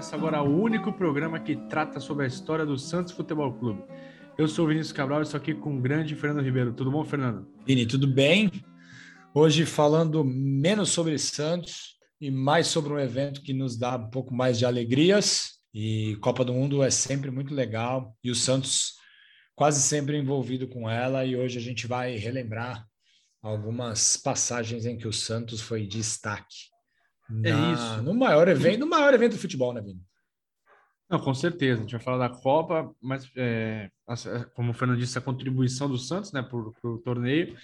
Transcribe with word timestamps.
Começa 0.00 0.16
agora 0.16 0.42
o 0.42 0.62
único 0.62 0.90
programa 0.94 1.38
que 1.38 1.54
trata 1.68 2.00
sobre 2.00 2.24
a 2.24 2.26
história 2.26 2.64
do 2.64 2.78
Santos 2.78 3.12
Futebol 3.12 3.52
Clube. 3.52 3.84
Eu 4.38 4.48
sou 4.48 4.64
o 4.64 4.68
Vinícius 4.68 4.92
Cabral 4.92 5.20
e 5.20 5.24
estou 5.24 5.36
aqui 5.36 5.52
com 5.52 5.76
o 5.76 5.78
grande 5.82 6.16
Fernando 6.16 6.42
Ribeiro. 6.42 6.72
Tudo 6.72 6.90
bom, 6.90 7.04
Fernando? 7.04 7.46
Vini, 7.66 7.84
tudo 7.84 8.06
bem? 8.06 8.50
Hoje 9.34 9.66
falando 9.66 10.24
menos 10.24 10.88
sobre 10.88 11.18
Santos 11.18 11.98
e 12.18 12.30
mais 12.30 12.66
sobre 12.68 12.94
um 12.94 12.98
evento 12.98 13.42
que 13.42 13.52
nos 13.52 13.76
dá 13.76 13.96
um 13.96 14.08
pouco 14.08 14.32
mais 14.32 14.58
de 14.58 14.64
alegrias. 14.64 15.58
E 15.74 16.16
Copa 16.22 16.46
do 16.46 16.54
Mundo 16.54 16.82
é 16.82 16.88
sempre 16.88 17.30
muito 17.30 17.52
legal 17.52 18.16
e 18.24 18.30
o 18.30 18.34
Santos 18.34 18.94
quase 19.54 19.82
sempre 19.82 20.16
envolvido 20.16 20.66
com 20.66 20.88
ela. 20.88 21.26
E 21.26 21.36
hoje 21.36 21.58
a 21.58 21.62
gente 21.62 21.86
vai 21.86 22.16
relembrar 22.16 22.86
algumas 23.42 24.16
passagens 24.16 24.86
em 24.86 24.96
que 24.96 25.06
o 25.06 25.12
Santos 25.12 25.60
foi 25.60 25.86
destaque. 25.86 26.69
É 27.44 27.52
na, 27.52 27.72
isso. 27.72 28.02
No 28.02 28.14
maior 28.14 28.48
evento, 28.48 28.80
no 28.80 28.88
maior 28.88 29.12
evento 29.14 29.32
do 29.32 29.38
futebol, 29.38 29.72
né, 29.72 29.80
Vini? 29.80 30.00
Não, 31.08 31.18
com 31.18 31.34
certeza. 31.34 31.80
A 31.80 31.82
gente 31.82 31.92
vai 31.92 32.00
falar 32.00 32.28
da 32.28 32.34
Copa, 32.34 32.94
mas 33.00 33.28
é, 33.36 33.90
como 34.54 34.70
o 34.70 34.74
Fernando 34.74 34.98
disse, 34.98 35.18
a 35.18 35.22
contribuição 35.22 35.88
do 35.88 35.98
Santos, 35.98 36.32
né, 36.32 36.42
para 36.42 36.56
o 36.58 36.98
torneio. 36.98 37.56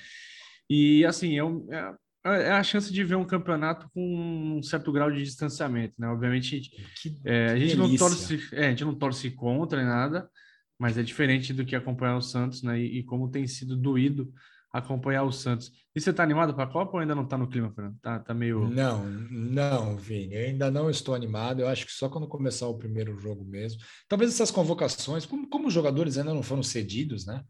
E 0.68 1.04
assim, 1.04 1.38
é, 1.38 1.44
um, 1.44 1.72
é, 1.72 1.94
é, 2.24 2.50
a 2.50 2.62
chance 2.64 2.92
de 2.92 3.04
ver 3.04 3.14
um 3.14 3.24
campeonato 3.24 3.88
com 3.94 4.56
um 4.58 4.62
certo 4.62 4.90
grau 4.90 5.12
de 5.12 5.22
distanciamento, 5.22 5.94
né? 5.96 6.08
Obviamente, 6.08 6.60
que, 7.00 7.20
é, 7.24 7.50
a 7.50 7.56
gente 7.56 7.76
não 7.76 7.96
torce, 7.96 8.40
é, 8.52 8.66
a 8.66 8.70
gente 8.70 8.84
não 8.84 8.94
torce 8.96 9.30
contra 9.30 9.84
nada, 9.84 10.28
mas 10.76 10.98
é 10.98 11.04
diferente 11.04 11.52
do 11.52 11.64
que 11.64 11.76
acompanhar 11.76 12.16
o 12.16 12.22
Santos, 12.22 12.64
né? 12.64 12.80
E, 12.80 12.98
e 12.98 13.04
como 13.04 13.30
tem 13.30 13.46
sido 13.46 13.76
doído 13.76 14.32
acompanhar 14.78 15.22
o 15.24 15.32
Santos. 15.32 15.70
E 15.94 16.00
você 16.00 16.10
está 16.10 16.22
animado 16.22 16.54
para 16.54 16.64
a 16.64 16.70
Copa 16.70 16.92
ou 16.94 16.98
ainda 17.00 17.14
não 17.14 17.24
está 17.24 17.38
no 17.38 17.48
clima, 17.48 17.72
Fernando? 17.72 17.96
Tá, 18.02 18.18
tá 18.18 18.34
meio. 18.34 18.68
Não, 18.68 19.04
não, 19.30 19.96
Vini, 19.96 20.34
eu 20.34 20.46
ainda 20.46 20.70
não 20.70 20.90
estou 20.90 21.14
animado. 21.14 21.60
Eu 21.60 21.68
acho 21.68 21.86
que 21.86 21.92
só 21.92 22.08
quando 22.08 22.28
começar 22.28 22.66
o 22.66 22.76
primeiro 22.76 23.18
jogo 23.18 23.44
mesmo. 23.44 23.80
Talvez 24.08 24.32
essas 24.32 24.50
convocações, 24.50 25.24
como, 25.24 25.48
como 25.48 25.68
os 25.68 25.74
jogadores 25.74 26.18
ainda 26.18 26.34
não 26.34 26.42
foram 26.42 26.62
cedidos, 26.62 27.24
né? 27.26 27.42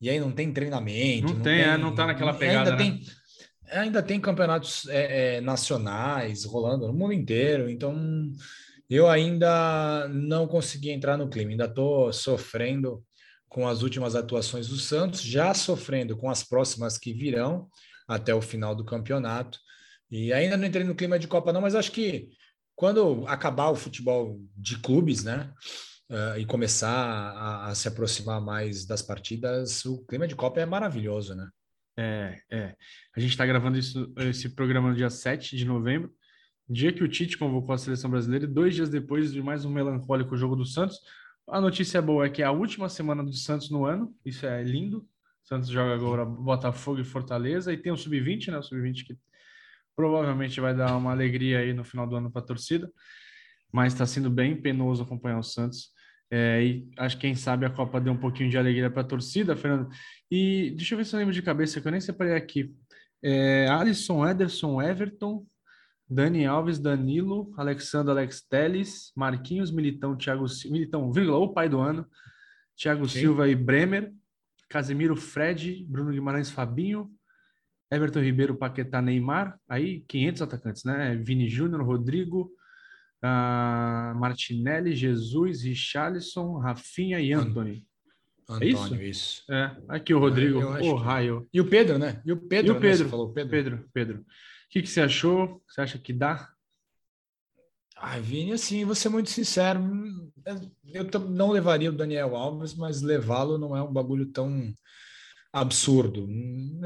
E 0.00 0.10
aí 0.10 0.18
não 0.18 0.32
tem 0.32 0.52
treinamento. 0.52 1.28
Não, 1.28 1.34
não 1.34 1.42
tem, 1.42 1.62
tem, 1.62 1.72
é, 1.72 1.78
não 1.78 1.94
tá 1.94 2.06
naquela 2.06 2.34
pegada. 2.34 2.70
Ainda 2.70 2.84
né? 2.84 2.90
tem. 2.90 3.00
Ainda 3.70 4.02
tem 4.02 4.20
campeonatos 4.20 4.86
é, 4.88 5.36
é, 5.36 5.40
nacionais 5.40 6.44
rolando 6.44 6.86
no 6.86 6.92
mundo 6.92 7.14
inteiro, 7.14 7.70
então 7.70 7.96
eu 8.90 9.08
ainda 9.08 10.06
não 10.08 10.46
consegui 10.46 10.90
entrar 10.90 11.16
no 11.16 11.28
clima, 11.28 11.52
ainda 11.52 11.64
estou 11.64 12.12
sofrendo 12.12 13.02
com 13.52 13.68
as 13.68 13.82
últimas 13.82 14.16
atuações 14.16 14.66
do 14.66 14.78
Santos, 14.78 15.20
já 15.20 15.52
sofrendo 15.52 16.16
com 16.16 16.30
as 16.30 16.42
próximas 16.42 16.96
que 16.96 17.12
virão 17.12 17.68
até 18.08 18.34
o 18.34 18.40
final 18.40 18.74
do 18.74 18.82
campeonato. 18.82 19.58
E 20.10 20.32
ainda 20.32 20.56
não 20.56 20.66
entrei 20.66 20.84
no 20.84 20.94
clima 20.94 21.18
de 21.18 21.28
Copa, 21.28 21.52
não, 21.52 21.60
mas 21.60 21.74
acho 21.74 21.92
que 21.92 22.30
quando 22.74 23.26
acabar 23.28 23.68
o 23.68 23.76
futebol 23.76 24.40
de 24.56 24.78
clubes, 24.78 25.22
né? 25.22 25.52
Uh, 26.10 26.38
e 26.38 26.46
começar 26.46 26.90
a, 26.90 27.68
a, 27.68 27.74
se 27.74 27.88
aproximar 27.88 28.40
mais 28.40 28.86
das 28.86 29.02
partidas, 29.02 29.84
o 29.84 30.02
clima 30.06 30.26
de 30.26 30.34
Copa 30.34 30.60
é 30.60 30.66
maravilhoso, 30.66 31.34
né? 31.34 31.48
É, 31.98 32.38
é. 32.50 32.76
A 33.14 33.20
gente 33.20 33.32
está 33.32 33.44
gravando 33.44 33.78
isso, 33.78 34.12
esse 34.16 34.48
programa 34.48 34.88
no 34.90 34.96
dia 34.96 35.10
7 35.10 35.58
de 35.58 35.66
novembro, 35.66 36.10
dia 36.66 36.92
que 36.92 37.04
o 37.04 37.08
Tite 37.08 37.36
convocou 37.36 37.74
a 37.74 37.78
seleção 37.78 38.10
brasileira, 38.10 38.46
e 38.46 38.48
dois 38.48 38.74
dias 38.74 38.88
depois 38.88 39.30
de 39.30 39.42
mais 39.42 39.66
um 39.66 39.70
melancólico 39.70 40.36
jogo 40.38 40.56
do 40.56 40.64
Santos, 40.64 40.98
a 41.48 41.60
notícia 41.60 42.00
boa 42.00 42.26
é 42.26 42.30
que 42.30 42.42
é 42.42 42.44
a 42.44 42.52
última 42.52 42.88
semana 42.88 43.22
do 43.22 43.32
Santos 43.32 43.70
no 43.70 43.84
ano, 43.84 44.14
isso 44.24 44.46
é 44.46 44.62
lindo. 44.62 45.06
Santos 45.42 45.68
joga 45.68 45.94
agora 45.94 46.24
Botafogo 46.24 47.00
e 47.00 47.04
Fortaleza 47.04 47.72
e 47.72 47.76
tem 47.76 47.92
o 47.92 47.96
Sub-20, 47.96 48.52
né? 48.52 48.58
O 48.58 48.62
Sub-20 48.62 49.06
que 49.06 49.18
provavelmente 49.94 50.60
vai 50.60 50.74
dar 50.74 50.96
uma 50.96 51.10
alegria 51.10 51.58
aí 51.58 51.72
no 51.72 51.84
final 51.84 52.06
do 52.06 52.16
ano 52.16 52.30
para 52.30 52.40
a 52.40 52.44
torcida, 52.44 52.90
mas 53.72 53.92
está 53.92 54.06
sendo 54.06 54.30
bem 54.30 54.60
penoso 54.60 55.02
acompanhar 55.02 55.38
o 55.38 55.42
Santos. 55.42 55.90
É, 56.30 56.64
e 56.64 56.90
acho 56.96 57.16
que 57.16 57.22
quem 57.22 57.34
sabe 57.34 57.66
a 57.66 57.70
Copa 57.70 58.00
deu 58.00 58.12
um 58.12 58.18
pouquinho 58.18 58.48
de 58.48 58.56
alegria 58.56 58.90
para 58.90 59.02
a 59.02 59.06
torcida, 59.06 59.54
Fernando. 59.54 59.90
E 60.30 60.72
deixa 60.76 60.94
eu 60.94 60.98
ver 60.98 61.04
se 61.04 61.14
eu 61.14 61.18
lembro 61.18 61.34
de 61.34 61.42
cabeça, 61.42 61.80
que 61.80 61.86
eu 61.86 61.92
nem 61.92 62.00
separei 62.00 62.34
aqui. 62.34 62.74
É, 63.22 63.68
Alisson, 63.68 64.26
Ederson, 64.26 64.80
Everton, 64.80 65.46
Dani 66.08 66.46
Alves, 66.46 66.78
Danilo, 66.78 67.52
Alexandre 67.56 68.10
Alex 68.10 68.42
Teles, 68.42 69.12
Marquinhos, 69.16 69.70
Militão, 69.70 70.16
Thiago 70.16 70.44
Militão, 70.70 71.10
vírgula, 71.12 71.38
o 71.38 71.52
pai 71.52 71.68
do 71.68 71.80
ano, 71.80 72.06
Thiago 72.76 73.08
Sim. 73.08 73.20
Silva 73.20 73.48
e 73.48 73.54
Bremer, 73.54 74.12
Casemiro, 74.68 75.16
Fred, 75.16 75.86
Bruno 75.88 76.10
Guimarães, 76.10 76.50
Fabinho, 76.50 77.10
Everton 77.90 78.20
Ribeiro, 78.20 78.56
Paquetá, 78.56 79.02
Neymar, 79.02 79.58
aí 79.68 80.04
500 80.08 80.42
atacantes, 80.42 80.84
né? 80.84 81.14
Vini 81.16 81.48
Júnior, 81.48 81.82
Rodrigo, 81.82 82.50
uh, 83.22 84.18
Martinelli, 84.18 84.94
Jesus, 84.94 85.62
Richarlison, 85.62 86.58
Rafinha 86.58 87.20
e 87.20 87.32
Anthony. 87.32 87.86
Antônio, 88.48 88.64
é 88.64 88.66
isso? 88.66 88.94
isso? 89.02 89.52
É, 89.52 89.76
aqui 89.88 90.12
o 90.12 90.18
Rodrigo, 90.18 90.58
o 90.58 90.94
raio. 90.94 91.46
E 91.52 91.60
o 91.60 91.68
Pedro, 91.68 91.98
né? 91.98 92.20
E 92.24 92.32
o 92.32 92.36
Pedro, 92.36 92.74
e 92.74 92.76
o 92.76 92.80
Pedro, 92.80 93.04
né? 93.04 93.10
falou 93.10 93.32
Pedro. 93.32 93.50
Pedro, 93.50 93.88
Pedro 93.92 94.24
que, 94.72 94.80
que 94.80 94.88
você 94.88 95.02
achou? 95.02 95.62
Você 95.68 95.82
acha 95.82 95.98
que 95.98 96.14
dá? 96.14 96.48
Ai, 97.98 98.20
Vini, 98.22 98.52
assim, 98.52 98.84
vou 98.84 98.94
ser 98.94 99.10
muito 99.10 99.30
sincero, 99.30 99.80
eu 100.92 101.04
não 101.28 101.50
levaria 101.50 101.90
o 101.90 101.96
Daniel 101.96 102.34
Alves, 102.34 102.74
mas 102.74 103.00
levá-lo 103.00 103.58
não 103.58 103.76
é 103.76 103.82
um 103.82 103.92
bagulho 103.92 104.26
tão 104.26 104.74
absurdo. 105.52 106.26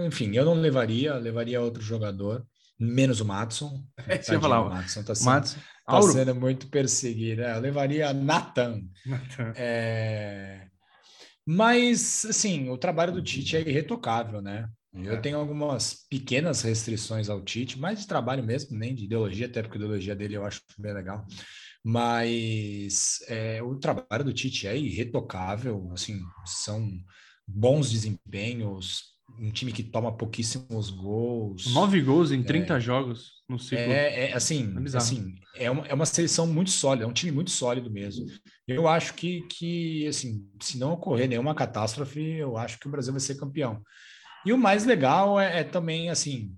Enfim, 0.04 0.34
eu 0.34 0.44
não 0.44 0.54
levaria, 0.54 1.14
levaria 1.14 1.62
outro 1.62 1.80
jogador, 1.80 2.44
menos 2.78 3.20
o 3.20 3.24
Matson. 3.24 3.82
É, 4.06 4.20
você 4.20 4.38
falar, 4.38 4.62
o 4.62 4.68
Matson 4.68 5.00
está 5.00 5.14
sendo, 5.14 5.62
tá 5.86 6.02
sendo, 6.02 6.34
muito 6.34 6.66
perseguido. 6.66 7.42
É, 7.42 7.56
eu 7.56 7.60
levaria 7.60 8.12
Nathan. 8.12 8.82
Nathan. 9.06 9.52
É... 9.56 10.66
Mas, 11.46 12.26
assim, 12.28 12.68
o 12.68 12.76
trabalho 12.76 13.12
do 13.12 13.22
Tite 13.22 13.56
é 13.56 13.60
irretocável, 13.60 14.42
né? 14.42 14.68
Eu 15.02 15.14
é. 15.14 15.16
tenho 15.20 15.38
algumas 15.38 16.06
pequenas 16.08 16.62
restrições 16.62 17.28
ao 17.28 17.42
Tite, 17.42 17.78
mais 17.78 18.00
de 18.00 18.06
trabalho 18.06 18.42
mesmo, 18.42 18.76
nem 18.78 18.94
de 18.94 19.04
ideologia, 19.04 19.46
até 19.46 19.62
porque 19.62 19.78
a 19.78 19.80
ideologia 19.80 20.16
dele 20.16 20.36
eu 20.36 20.44
acho 20.44 20.62
bem 20.78 20.94
legal. 20.94 21.26
Mas 21.84 23.18
é, 23.28 23.62
o 23.62 23.76
trabalho 23.76 24.24
do 24.24 24.32
Tite 24.32 24.66
é 24.66 24.76
irretocável, 24.76 25.90
assim, 25.92 26.20
são 26.44 26.90
bons 27.46 27.90
desempenhos, 27.90 29.16
um 29.38 29.50
time 29.50 29.72
que 29.72 29.82
toma 29.82 30.16
pouquíssimos 30.16 30.90
gols. 30.90 31.72
Nove 31.72 32.00
gols 32.00 32.32
em 32.32 32.42
30 32.42 32.76
é, 32.76 32.80
jogos 32.80 33.36
no 33.48 33.58
ciclo. 33.58 33.92
É, 33.92 34.30
é 34.30 34.34
assim, 34.34 34.74
é 34.74 34.96
assim 34.96 35.34
é, 35.54 35.70
uma, 35.70 35.86
é 35.86 35.94
uma 35.94 36.06
seleção 36.06 36.46
muito 36.46 36.70
sólida, 36.70 37.04
é 37.04 37.08
um 37.08 37.12
time 37.12 37.32
muito 37.32 37.50
sólido 37.50 37.90
mesmo. 37.90 38.26
Eu 38.66 38.88
acho 38.88 39.14
que, 39.14 39.42
que, 39.42 40.06
assim, 40.06 40.48
se 40.60 40.78
não 40.78 40.92
ocorrer 40.92 41.28
nenhuma 41.28 41.54
catástrofe, 41.54 42.20
eu 42.20 42.56
acho 42.56 42.78
que 42.78 42.88
o 42.88 42.90
Brasil 42.90 43.12
vai 43.12 43.20
ser 43.20 43.36
campeão. 43.36 43.82
E 44.46 44.52
o 44.52 44.58
mais 44.58 44.84
legal 44.84 45.38
é, 45.40 45.60
é 45.60 45.64
também, 45.64 46.08
assim, 46.08 46.54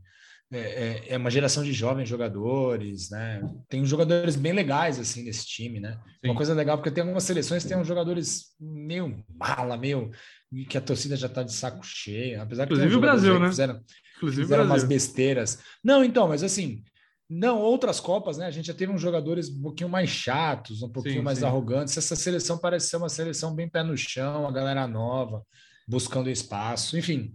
é, 0.52 0.58
é, 0.58 1.04
é, 1.08 1.16
uma 1.16 1.30
geração 1.30 1.64
de 1.64 1.72
jovens 1.72 2.08
jogadores, 2.08 3.10
né? 3.10 3.42
Tem 3.68 3.84
jogadores 3.84 4.36
bem 4.36 4.52
legais, 4.52 4.98
assim, 4.98 5.24
nesse 5.24 5.46
time, 5.46 5.80
né? 5.80 5.98
Sim. 6.22 6.30
Uma 6.30 6.36
coisa 6.36 6.54
legal, 6.54 6.76
porque 6.76 6.90
tem 6.90 7.02
algumas 7.02 7.24
seleções 7.24 7.62
que 7.62 7.68
tem 7.68 7.78
uns 7.78 7.86
jogadores 7.86 8.54
meio 8.60 9.24
mala, 9.38 9.76
meio... 9.76 10.10
que 10.68 10.78
a 10.78 10.80
torcida 10.80 11.16
já 11.16 11.28
tá 11.28 11.42
de 11.42 11.52
saco 11.52 11.84
cheio, 11.84 12.40
apesar 12.40 12.66
que... 12.66 12.72
Inclusive 12.72 12.96
o 12.96 13.00
Brasil, 13.00 13.38
né? 13.38 13.48
Fizeram, 13.48 13.80
Inclusive 14.16 14.42
fizeram 14.42 14.64
umas 14.64 14.84
besteiras. 14.84 15.58
Não, 15.82 16.04
então, 16.04 16.28
mas 16.28 16.42
assim... 16.42 16.82
Não, 17.30 17.60
outras 17.60 18.00
Copas, 18.00 18.38
né? 18.38 18.46
A 18.46 18.50
gente 18.50 18.68
já 18.68 18.72
teve 18.72 18.90
uns 18.90 19.02
jogadores 19.02 19.50
um 19.50 19.60
pouquinho 19.60 19.90
mais 19.90 20.08
chatos, 20.08 20.82
um 20.82 20.88
pouquinho 20.88 21.16
sim, 21.16 21.22
mais 21.22 21.40
sim. 21.40 21.44
arrogantes. 21.44 21.94
Essa 21.94 22.16
seleção 22.16 22.56
parece 22.56 22.88
ser 22.88 22.96
uma 22.96 23.10
seleção 23.10 23.54
bem 23.54 23.68
pé 23.68 23.82
no 23.82 23.94
chão, 23.98 24.48
a 24.48 24.50
galera 24.50 24.88
nova, 24.88 25.42
buscando 25.86 26.30
espaço. 26.30 26.96
Enfim, 26.96 27.34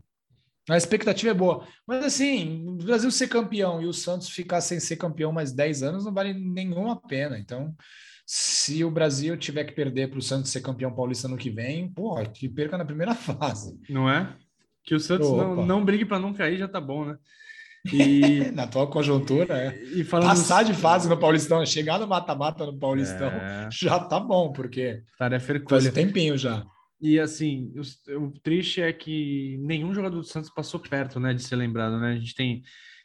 a 0.70 0.78
expectativa 0.78 1.32
é 1.32 1.34
boa. 1.34 1.68
Mas 1.86 2.06
assim, 2.06 2.66
o 2.68 2.76
Brasil 2.76 3.12
ser 3.12 3.28
campeão 3.28 3.82
e 3.82 3.86
o 3.86 3.94
Santos 3.94 4.30
ficar 4.30 4.62
sem 4.62 4.80
ser 4.80 4.96
campeão 4.96 5.32
mais 5.32 5.52
10 5.52 5.84
anos 5.84 6.06
não 6.06 6.14
vale 6.14 6.34
nenhuma 6.34 6.96
pena. 6.96 7.38
Então, 7.38 7.76
se 8.26 8.84
o 8.84 8.92
Brasil 8.92 9.36
tiver 9.38 9.66
que 9.66 9.74
perder 9.74 10.10
para 10.10 10.20
o 10.20 10.22
Santos 10.22 10.52
ser 10.52 10.62
campeão 10.62 10.94
paulista 10.94 11.28
no 11.28 11.38
que 11.38 11.50
vem, 11.50 11.90
pô, 11.90 12.16
que 12.34 12.48
perca 12.48 12.78
na 12.78 12.86
primeira 12.86 13.14
fase. 13.16 13.78
Não 13.90 14.10
é? 14.10 14.34
Que 14.86 14.96
o 14.96 15.00
Santos 15.00 15.30
não, 15.30 15.66
não 15.66 15.86
brigue 15.86 16.06
para 16.06 16.20
não 16.20 16.34
cair 16.34 16.58
já 16.58 16.68
tá 16.68 16.80
bom, 16.80 17.06
né? 17.06 17.18
E... 17.92 18.50
na 18.52 18.64
atual 18.64 18.90
conjuntura, 18.90 19.58
é. 19.58 19.84
E 19.84 20.06
falando 20.06 20.30
Passar 20.30 20.64
de 20.64 20.74
fase 20.74 21.10
no 21.10 21.20
Paulistão, 21.20 21.66
chegar 21.66 22.00
no 22.00 22.08
mata-mata 22.08 22.66
no 22.66 22.80
Paulistão, 22.80 23.28
é... 23.28 23.68
já 23.70 24.00
tá 24.00 24.22
bom, 24.22 24.54
porque 24.54 25.04
Tarefa 25.20 25.62
faz 25.68 25.86
um 25.86 25.92
tempinho 25.92 26.38
já. 26.38 26.66
E 27.04 27.20
assim, 27.20 27.74
o, 27.76 28.28
o, 28.28 28.32
triste 28.40 28.82
é 28.82 28.94
que 28.94 29.58
nenhum 29.60 29.94
jogador 29.94 30.16
do 30.16 30.24
Santos 30.24 30.50
passou 30.50 30.80
perto, 30.80 31.20
né, 31.20 31.34
de 31.34 31.44
ser 31.44 31.58
lembrado, 31.58 32.00
né? 32.00 32.14
A 32.14 32.16
gente 32.16 32.34
tem 32.34 32.64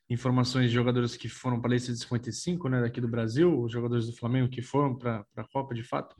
informações 0.08 0.68
de 0.68 0.74
jogadores 0.74 1.16
que 1.16 1.28
foram 1.28 1.60
para 1.60 1.72
a 1.72 1.74
lista 1.74 1.92
de 1.92 1.98
55, 1.98 2.68
né, 2.68 2.80
daqui 2.80 3.00
do 3.00 3.08
Brasil, 3.08 3.60
os 3.60 3.72
jogadores 3.72 4.06
do 4.06 4.12
Flamengo 4.12 4.48
que 4.48 4.62
foram 4.62 4.96
para 4.96 5.26
a 5.36 5.44
Copa 5.52 5.74
de 5.74 5.82
fato. 5.82 6.14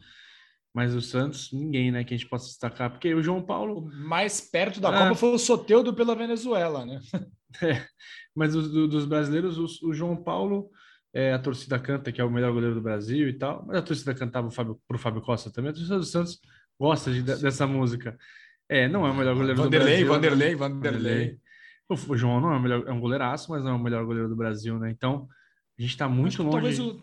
Mas 0.75 0.92
o 0.92 1.00
Santos, 1.00 1.52
ninguém, 1.52 1.92
né, 1.92 2.02
que 2.02 2.12
a 2.12 2.16
gente 2.16 2.28
possa 2.28 2.48
destacar, 2.48 2.90
porque 2.90 3.14
o 3.14 3.22
João 3.22 3.40
Paulo. 3.40 3.88
Mais 3.94 4.40
perto 4.40 4.81
da 4.81 4.92
Copa 4.92 5.14
foi 5.14 5.28
o 5.31 5.38
Soteudo 5.38 5.94
pela 5.94 6.16
Venezuela, 6.16 6.84
né? 6.84 7.00
É, 7.62 7.82
mas 8.34 8.54
os, 8.54 8.70
do, 8.70 8.86
dos 8.86 9.06
brasileiros, 9.06 9.56
o, 9.56 9.88
o, 9.88 9.94
João 9.94 10.14
Paulo 10.14 10.69
é, 11.14 11.32
a 11.32 11.38
torcida 11.38 11.78
canta 11.78 12.12
que 12.12 12.20
é 12.20 12.24
o 12.24 12.31
melhor 12.31 12.52
goleiro 12.52 12.74
do 12.74 12.82
Brasil 12.82 13.26
e 13.26 13.32
tal, 13.32 13.64
mas 13.66 13.78
a 13.78 13.82
torcida 13.82 14.14
cantava 14.14 14.50
para 14.50 14.96
o 14.96 14.98
Fábio 14.98 15.22
Costa 15.22 15.50
também. 15.50 15.70
A 15.70 15.72
torcida 15.72 15.96
do 15.96 16.04
Santos 16.04 16.38
gosta 16.78 17.12
de, 17.12 17.22
dessa 17.22 17.66
música. 17.66 18.16
É, 18.69 18.86
não 18.88 19.06
é 19.06 19.10
o 19.10 19.14
melhor 19.14 19.34
goleiro 19.34 19.62
Vanderlei, 19.62 20.04
do 20.04 20.06
Brasil. 20.06 20.08
Vanderlei, 20.08 20.50
né? 20.50 20.56
Vanderlei, 20.56 21.00
Vanderlei. 21.00 21.38
O 21.88 22.16
João 22.16 22.40
não 22.40 22.52
é 22.52 22.56
o 22.56 22.60
melhor, 22.60 22.84
é 22.86 22.92
um 22.92 23.00
goleiraço, 23.00 23.50
mas 23.50 23.64
não 23.64 23.70
é 23.70 23.75
o 23.75 23.78
melhor 23.78 24.04
goleiro 24.04 24.28
do 24.28 24.36
Brasil, 24.36 24.78
né? 24.78 24.90
Então, 24.90 25.26
a 25.78 25.82
gente 25.82 25.92
está 25.92 26.06
muito 26.06 26.42
longe. 26.42 26.52
Talvez 26.52 26.78
o, 26.78 27.00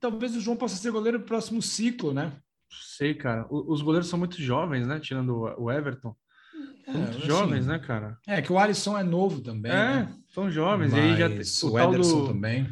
talvez 0.00 0.36
o 0.36 0.40
João 0.40 0.56
possa 0.56 0.76
ser 0.76 0.90
goleiro 0.90 1.18
do 1.18 1.24
próximo 1.24 1.60
ciclo, 1.60 2.14
né? 2.14 2.32
Sei, 2.96 3.12
cara. 3.12 3.46
os 3.50 3.82
goleiros 3.82 4.08
são 4.08 4.18
muito 4.18 4.40
jovens, 4.40 4.86
né? 4.86 4.98
Tirando 4.98 5.54
o 5.58 5.70
Everton. 5.70 6.16
É, 6.86 6.92
muito 6.92 7.18
assim, 7.18 7.26
jovens, 7.26 7.66
né, 7.66 7.78
cara? 7.78 8.18
É, 8.26 8.40
que 8.40 8.50
o 8.50 8.58
Alisson 8.58 8.96
é 8.96 9.02
novo 9.02 9.42
também. 9.42 9.70
É, 9.70 9.74
né? 9.74 10.14
são 10.28 10.50
jovens. 10.50 10.92
Mas 10.92 11.04
e 11.04 11.06
aí 11.06 11.16
já 11.16 11.28
o, 11.28 11.72
o 11.72 11.78
Ederson 11.78 12.20
do, 12.20 12.26
também. 12.28 12.68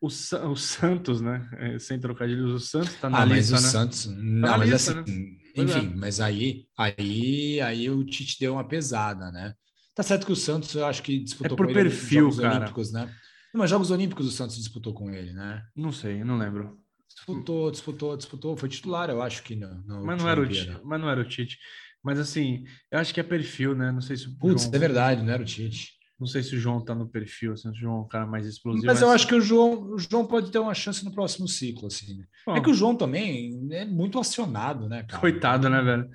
O, 0.00 0.06
o 0.06 0.56
Santos, 0.56 1.20
né? 1.20 1.48
É, 1.58 1.78
sem 1.80 1.98
trocadilhos, 1.98 2.52
o 2.52 2.60
Santos 2.60 2.94
tá 2.94 3.10
na 3.10 3.22
ah, 3.22 3.24
lista, 3.24 3.52
mas 3.54 3.62
o 3.62 3.66
né? 3.66 3.72
Santos. 3.72 4.04
Tá 4.06 4.12
não, 4.12 4.58
mas 4.58 4.70
lista, 4.70 5.00
assim. 5.00 5.20
Né? 5.20 5.41
Enfim, 5.54 5.92
é. 5.92 5.96
mas 5.96 6.20
aí, 6.20 6.66
aí, 6.76 7.60
aí 7.60 7.90
o 7.90 8.04
Tite 8.04 8.38
deu 8.40 8.54
uma 8.54 8.66
pesada, 8.66 9.30
né? 9.30 9.54
Tá 9.94 10.02
certo 10.02 10.24
que 10.24 10.32
o 10.32 10.36
Santos, 10.36 10.74
eu 10.74 10.86
acho 10.86 11.02
que 11.02 11.18
disputou 11.18 11.54
é 11.54 11.56
por 11.56 11.66
com 11.66 11.74
perfil, 11.74 12.28
ele 12.28 12.30
Jogos 12.30 12.40
cara. 12.40 12.56
Olímpicos, 12.56 12.92
né? 12.92 13.14
Não, 13.52 13.58
mas 13.60 13.70
Jogos 13.70 13.90
Olímpicos 13.90 14.26
o 14.26 14.30
Santos 14.30 14.56
disputou 14.56 14.94
com 14.94 15.10
ele, 15.10 15.32
né? 15.32 15.62
Não 15.76 15.92
sei, 15.92 16.24
não 16.24 16.38
lembro. 16.38 16.78
Disputou, 17.06 17.70
disputou, 17.70 18.16
disputou. 18.16 18.56
Foi 18.56 18.68
titular, 18.68 19.10
eu 19.10 19.20
acho 19.20 19.42
que 19.42 19.54
não. 19.54 19.82
Mas 20.02 20.22
não, 20.22 20.28
era 20.28 20.40
o 20.40 20.48
Tite, 20.48 20.80
mas 20.82 21.00
não 21.00 21.10
era 21.10 21.20
o 21.20 21.28
Tite. 21.28 21.58
Mas 22.02 22.18
assim, 22.18 22.64
eu 22.90 22.98
acho 22.98 23.12
que 23.12 23.20
é 23.20 23.22
perfil, 23.22 23.74
né? 23.74 23.92
Não 23.92 24.00
sei 24.00 24.16
se 24.16 24.36
Putz, 24.38 24.64
João... 24.64 24.74
é 24.74 24.78
verdade, 24.78 25.22
não 25.22 25.32
era 25.32 25.42
o 25.42 25.46
Tite. 25.46 25.92
Não 26.22 26.26
sei 26.28 26.40
se 26.40 26.54
o 26.54 26.58
João 26.60 26.80
tá 26.80 26.94
no 26.94 27.08
perfil, 27.08 27.56
se 27.56 27.68
o 27.68 27.74
João 27.74 27.96
é 27.96 28.00
um 28.02 28.06
cara 28.06 28.24
mais 28.24 28.46
explosivo. 28.46 28.86
Mas, 28.86 29.00
mas, 29.00 29.02
eu 29.02 29.10
acho 29.10 29.26
que 29.26 29.34
o 29.34 29.40
João, 29.40 29.94
o 29.94 29.98
João 29.98 30.24
pode 30.24 30.52
ter 30.52 30.60
uma 30.60 30.72
chance 30.72 31.04
no 31.04 31.10
próximo 31.10 31.48
ciclo, 31.48 31.88
assim. 31.88 32.18
Né? 32.18 32.24
É 32.56 32.60
que 32.60 32.70
o 32.70 32.74
João 32.74 32.94
também 32.94 33.68
é 33.72 33.84
muito 33.84 34.20
acionado, 34.20 34.88
né, 34.88 35.02
cara? 35.02 35.20
Coitado, 35.20 35.68
né, 35.68 35.82
velho? 35.82 36.08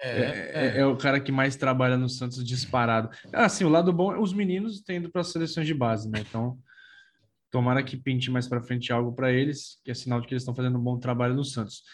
É, 0.00 0.08
é, 0.08 0.50
é, 0.52 0.78
é, 0.80 0.86
o 0.86 0.96
cara 0.96 1.20
que 1.20 1.30
mais 1.30 1.54
trabalha 1.54 1.96
no 1.96 2.08
Santos 2.08 2.44
disparado. 2.44 3.08
Assim, 3.32 3.62
o 3.62 3.68
lado 3.68 3.92
bom 3.92 4.12
é 4.12 4.18
os 4.18 4.32
meninos 4.32 4.80
tendo 4.80 5.08
para 5.08 5.20
as 5.20 5.28
seleções 5.28 5.64
de 5.64 5.74
base, 5.74 6.10
né? 6.10 6.24
Então, 6.28 6.58
tomara 7.48 7.84
que 7.84 7.96
pinte 7.96 8.28
mais 8.28 8.48
para 8.48 8.60
frente 8.60 8.92
algo 8.92 9.12
para 9.12 9.30
eles, 9.30 9.80
que 9.84 9.92
é 9.92 9.94
sinal 9.94 10.20
de 10.20 10.26
que 10.26 10.34
eles 10.34 10.42
estão 10.42 10.56
fazendo 10.56 10.76
um 10.76 10.82
bom 10.82 10.98
trabalho 10.98 11.36
no 11.36 11.44
Santos. 11.44 11.84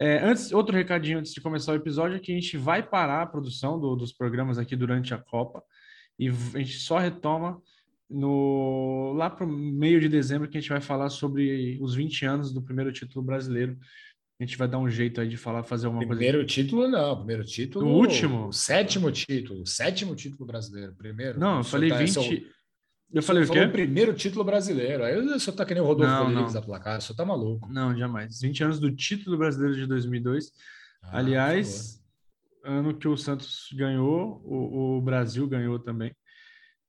É, 0.00 0.20
antes, 0.20 0.52
outro 0.52 0.72
recadinho 0.72 1.18
antes 1.18 1.34
de 1.34 1.40
começar 1.40 1.72
o 1.72 1.74
episódio 1.76 2.16
é 2.16 2.20
que 2.20 2.30
a 2.30 2.34
gente 2.36 2.56
vai 2.56 2.80
parar 2.80 3.22
a 3.22 3.26
produção 3.26 3.80
do, 3.80 3.96
dos 3.96 4.12
programas 4.12 4.56
aqui 4.56 4.76
durante 4.76 5.12
a 5.12 5.18
Copa 5.18 5.60
e 6.18 6.28
a 6.28 6.58
gente 6.58 6.78
só 6.78 6.98
retoma 6.98 7.60
no 8.10 9.12
lá 9.16 9.28
para 9.28 9.44
o 9.44 9.48
meio 9.48 10.00
de 10.00 10.08
dezembro 10.08 10.48
que 10.48 10.56
a 10.56 10.60
gente 10.60 10.70
vai 10.70 10.80
falar 10.80 11.10
sobre 11.10 11.78
os 11.80 11.94
20 11.94 12.24
anos 12.24 12.52
do 12.52 12.62
primeiro 12.62 12.90
título 12.90 13.24
brasileiro 13.24 13.78
a 14.40 14.44
gente 14.44 14.56
vai 14.56 14.68
dar 14.68 14.78
um 14.78 14.88
jeito 14.88 15.20
aí 15.20 15.28
de 15.28 15.36
falar, 15.36 15.64
fazer 15.64 15.86
alguma 15.86 16.06
primeiro 16.06 16.38
coisa. 16.38 16.46
Primeiro 16.46 16.46
título, 16.46 16.88
não. 16.88 17.16
Primeiro 17.16 17.44
título. 17.44 17.86
O 17.86 17.92
último? 17.92 18.46
O 18.46 18.52
sétimo 18.52 19.10
título. 19.10 19.62
O 19.62 19.66
sétimo 19.66 20.14
título 20.14 20.46
brasileiro. 20.46 20.94
Primeiro. 20.94 21.40
Não, 21.40 21.58
eu 21.58 21.64
falei 21.64 21.88
tá, 21.88 21.98
20. 21.98 22.46
eu 23.14 23.22
falei 23.22 23.42
o 23.42 23.50
quê? 23.50 23.58
o 23.58 23.72
primeiro 23.72 24.14
título 24.14 24.44
brasileiro. 24.44 25.02
Aí 25.02 25.16
o 25.16 25.40
senhor 25.40 25.56
tá 25.56 25.64
que 25.64 25.74
nem 25.74 25.82
o 25.82 25.86
Rodolfo 25.86 26.12
não, 26.12 26.26
Rodrigues 26.26 26.52
da 26.52 26.62
placar. 26.62 26.98
O 26.98 27.00
senhor 27.00 27.16
tá 27.16 27.24
maluco. 27.24 27.68
Não, 27.72 27.96
jamais. 27.98 28.40
20 28.40 28.62
anos 28.62 28.78
do 28.78 28.94
título 28.94 29.36
brasileiro 29.36 29.74
de 29.74 29.86
2002. 29.88 30.52
Ah, 31.02 31.18
Aliás, 31.18 31.97
ano 32.68 32.94
que 32.94 33.08
o 33.08 33.16
Santos 33.16 33.68
ganhou, 33.72 34.40
o, 34.44 34.98
o 34.98 35.00
Brasil 35.02 35.46
ganhou 35.48 35.78
também. 35.78 36.14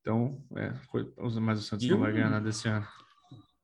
Então, 0.02 0.42
é, 0.56 0.74
mas 1.42 1.60
o 1.60 1.64
Santos 1.64 1.86
e 1.86 1.90
não 1.90 2.00
vai 2.00 2.12
ganhar 2.14 2.30
nada 2.30 2.50
esse 2.50 2.68
ano 2.68 2.88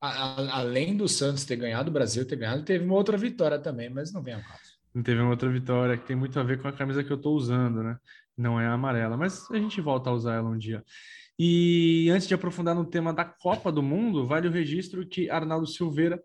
a, 0.05 0.59
além 0.59 0.95
do 0.95 1.07
Santos 1.07 1.45
ter 1.45 1.55
ganhado, 1.55 1.89
o 1.89 1.93
Brasil 1.93 2.25
ter 2.25 2.35
ganhado, 2.35 2.63
teve 2.63 2.85
uma 2.85 2.95
outra 2.95 3.17
vitória 3.17 3.59
também, 3.59 3.89
mas 3.89 4.13
não 4.13 4.21
vem 4.21 4.35
ao 4.35 4.41
caso. 4.41 4.75
Não 4.93 5.03
teve 5.03 5.19
uma 5.19 5.31
outra 5.31 5.49
vitória 5.49 5.97
que 5.97 6.05
tem 6.05 6.15
muito 6.15 6.39
a 6.39 6.43
ver 6.43 6.61
com 6.61 6.67
a 6.67 6.73
camisa 6.73 7.03
que 7.03 7.11
eu 7.11 7.17
estou 7.17 7.35
usando, 7.35 7.83
né? 7.83 7.97
Não 8.37 8.59
é 8.59 8.67
a 8.67 8.73
amarela, 8.73 9.17
mas 9.17 9.49
a 9.51 9.57
gente 9.57 9.81
volta 9.81 10.09
a 10.09 10.13
usar 10.13 10.35
ela 10.35 10.49
um 10.49 10.57
dia. 10.57 10.83
E 11.37 12.09
antes 12.11 12.27
de 12.27 12.33
aprofundar 12.33 12.75
no 12.75 12.85
tema 12.85 13.13
da 13.13 13.25
Copa 13.25 13.71
do 13.71 13.83
Mundo, 13.83 14.25
vale 14.25 14.47
o 14.47 14.51
registro 14.51 15.05
que 15.05 15.29
Arnaldo 15.29 15.67
Silveira 15.67 16.21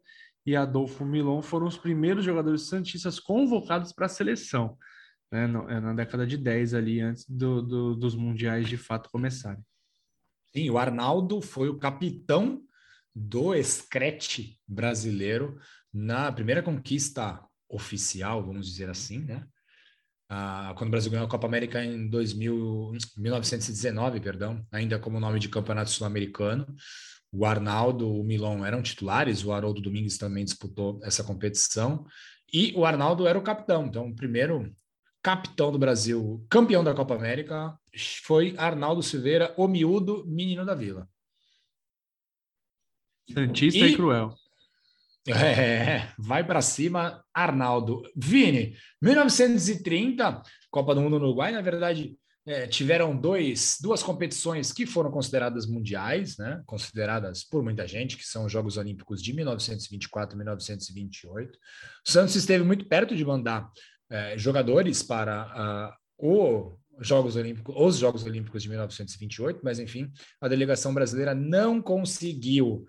e 0.46 0.54
Adolfo 0.54 1.04
Milon 1.04 1.42
foram 1.42 1.66
os 1.66 1.76
primeiros 1.76 2.24
jogadores 2.24 2.68
santistas 2.68 3.18
convocados 3.18 3.92
para 3.92 4.06
a 4.06 4.08
seleção, 4.08 4.76
né? 5.30 5.44
É, 5.68 5.80
na 5.80 5.92
década 5.92 6.26
de 6.26 6.36
10 6.36 6.74
ali, 6.74 7.00
antes 7.00 7.24
do, 7.28 7.62
do, 7.62 7.94
dos 7.94 8.14
mundiais 8.14 8.68
de 8.68 8.76
fato 8.76 9.10
começarem. 9.10 9.62
Sim, 10.52 10.68
o 10.70 10.78
Arnaldo 10.78 11.40
foi 11.40 11.68
o 11.68 11.78
capitão 11.78 12.62
do 13.14 13.54
Scratch 13.62 14.56
brasileiro 14.66 15.58
na 15.92 16.30
primeira 16.32 16.62
conquista 16.62 17.40
oficial, 17.68 18.44
vamos 18.44 18.66
dizer 18.66 18.90
assim, 18.90 19.20
né? 19.20 19.46
Ah, 20.28 20.72
quando 20.76 20.88
o 20.88 20.90
Brasil 20.92 21.10
ganhou 21.10 21.26
a 21.26 21.30
Copa 21.30 21.46
América 21.46 21.84
em 21.84 22.08
2000, 22.08 22.92
1919, 23.16 24.20
perdão, 24.20 24.64
ainda 24.70 24.96
como 24.96 25.18
nome 25.18 25.40
de 25.40 25.48
campeonato 25.48 25.90
sul-americano. 25.90 26.66
O 27.32 27.44
Arnaldo, 27.44 28.08
o 28.08 28.22
Milon 28.24 28.64
eram 28.64 28.82
titulares, 28.82 29.44
o 29.44 29.52
Haroldo 29.52 29.80
Domingues 29.80 30.18
também 30.18 30.44
disputou 30.44 31.00
essa 31.02 31.24
competição, 31.24 32.06
e 32.52 32.72
o 32.76 32.84
Arnaldo 32.84 33.26
era 33.26 33.38
o 33.38 33.42
capitão. 33.42 33.86
Então, 33.86 34.08
o 34.08 34.14
primeiro 34.14 34.72
capitão 35.22 35.70
do 35.70 35.78
Brasil, 35.78 36.44
campeão 36.48 36.82
da 36.82 36.94
Copa 36.94 37.14
América, 37.14 37.78
foi 38.24 38.54
Arnaldo 38.56 39.02
Silveira, 39.02 39.54
o 39.56 39.68
miúdo 39.68 40.24
menino 40.26 40.64
da 40.64 40.74
vila. 40.74 41.08
Santista 43.32 43.78
e, 43.78 43.92
e 43.92 43.96
cruel. 43.96 44.34
É, 45.28 46.08
vai 46.18 46.44
para 46.44 46.62
cima, 46.62 47.22
Arnaldo. 47.32 48.02
Vini, 48.16 48.74
1930, 49.02 50.42
Copa 50.70 50.94
do 50.94 51.00
Mundo 51.00 51.18
no 51.18 51.26
Uruguai, 51.26 51.52
na 51.52 51.60
verdade, 51.60 52.16
é, 52.46 52.66
tiveram 52.66 53.14
dois, 53.16 53.76
duas 53.80 54.02
competições 54.02 54.72
que 54.72 54.86
foram 54.86 55.10
consideradas 55.10 55.66
mundiais, 55.66 56.38
né? 56.38 56.62
consideradas 56.66 57.44
por 57.44 57.62
muita 57.62 57.86
gente, 57.86 58.16
que 58.16 58.24
são 58.24 58.46
os 58.46 58.52
Jogos 58.52 58.76
Olímpicos 58.76 59.22
de 59.22 59.32
1924 59.34 60.34
e 60.34 60.38
1928. 60.38 61.58
O 62.06 62.10
Santos 62.10 62.34
esteve 62.34 62.64
muito 62.64 62.86
perto 62.86 63.14
de 63.14 63.24
mandar 63.24 63.70
é, 64.10 64.36
jogadores 64.36 65.02
para 65.02 65.96
uh, 66.18 66.26
o 66.26 66.76
Jogos 67.00 67.36
Olímpicos, 67.36 67.74
os 67.78 67.96
Jogos 67.96 68.24
Olímpicos 68.24 68.62
de 68.62 68.68
1928, 68.68 69.60
mas 69.62 69.78
enfim, 69.78 70.10
a 70.40 70.48
delegação 70.48 70.92
brasileira 70.92 71.34
não 71.34 71.80
conseguiu 71.80 72.86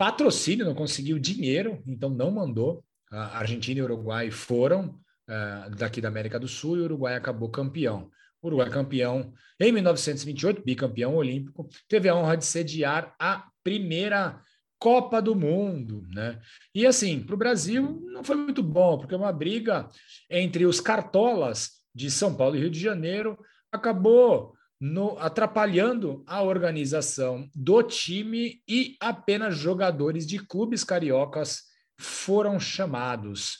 Patrocínio 0.00 0.64
não 0.64 0.74
conseguiu 0.74 1.18
dinheiro, 1.18 1.82
então 1.86 2.08
não 2.08 2.30
mandou. 2.30 2.82
A 3.12 3.40
Argentina 3.40 3.80
e 3.80 3.82
Uruguai 3.82 4.30
foram 4.30 4.98
uh, 5.28 5.76
daqui 5.76 6.00
da 6.00 6.08
América 6.08 6.40
do 6.40 6.48
Sul 6.48 6.78
e 6.78 6.80
o 6.80 6.84
Uruguai 6.84 7.16
acabou 7.16 7.50
campeão. 7.50 8.10
O 8.40 8.46
Uruguai 8.46 8.70
campeão 8.70 9.34
em 9.60 9.70
1928, 9.70 10.64
bicampeão 10.64 11.14
olímpico, 11.14 11.68
teve 11.86 12.08
a 12.08 12.16
honra 12.16 12.38
de 12.38 12.46
sediar 12.46 13.14
a 13.18 13.46
primeira 13.62 14.40
Copa 14.80 15.20
do 15.20 15.36
Mundo, 15.36 16.06
né? 16.08 16.40
E 16.74 16.86
assim, 16.86 17.22
para 17.22 17.34
o 17.34 17.38
Brasil 17.38 18.02
não 18.06 18.24
foi 18.24 18.34
muito 18.34 18.62
bom, 18.62 18.98
porque 18.98 19.14
uma 19.14 19.32
briga 19.32 19.88
entre 20.28 20.64
os 20.64 20.80
cartolas 20.80 21.82
de 21.94 22.10
São 22.10 22.34
Paulo 22.34 22.56
e 22.56 22.60
Rio 22.60 22.70
de 22.70 22.80
Janeiro 22.80 23.38
acabou 23.70 24.54
no, 24.80 25.18
atrapalhando 25.18 26.24
a 26.26 26.42
organização 26.42 27.46
do 27.54 27.82
time 27.82 28.62
e 28.66 28.96
apenas 28.98 29.56
jogadores 29.56 30.26
de 30.26 30.38
clubes 30.38 30.82
cariocas 30.82 31.64
foram 31.98 32.58
chamados. 32.58 33.58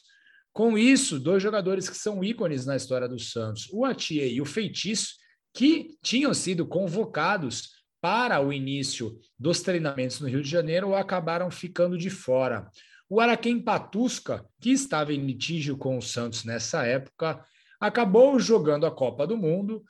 Com 0.52 0.78
isso, 0.78 1.20
dois 1.20 1.42
jogadores 1.42 1.88
que 1.88 1.96
são 1.96 2.24
ícones 2.24 2.64
na 2.64 2.74
história 2.74 3.06
do 3.06 3.18
Santos, 3.18 3.68
o 3.70 3.84
Atier 3.84 4.32
e 4.32 4.40
o 4.40 4.46
Feitiço, 4.46 5.14
que 5.54 5.98
tinham 6.02 6.32
sido 6.32 6.66
convocados 6.66 7.79
para 8.00 8.40
o 8.40 8.52
início 8.52 9.18
dos 9.38 9.60
treinamentos 9.60 10.20
no 10.20 10.28
Rio 10.28 10.42
de 10.42 10.48
Janeiro, 10.48 10.94
acabaram 10.94 11.50
ficando 11.50 11.98
de 11.98 12.10
fora. 12.10 12.70
O 13.08 13.20
Araquém 13.20 13.60
Patusca, 13.60 14.46
que 14.60 14.70
estava 14.70 15.12
em 15.12 15.26
litígio 15.26 15.76
com 15.76 15.98
o 15.98 16.02
Santos 16.02 16.44
nessa 16.44 16.86
época, 16.86 17.44
acabou 17.80 18.38
jogando 18.38 18.86
a 18.86 18.90
Copa 18.90 19.26
do 19.26 19.36
Mundo 19.36 19.82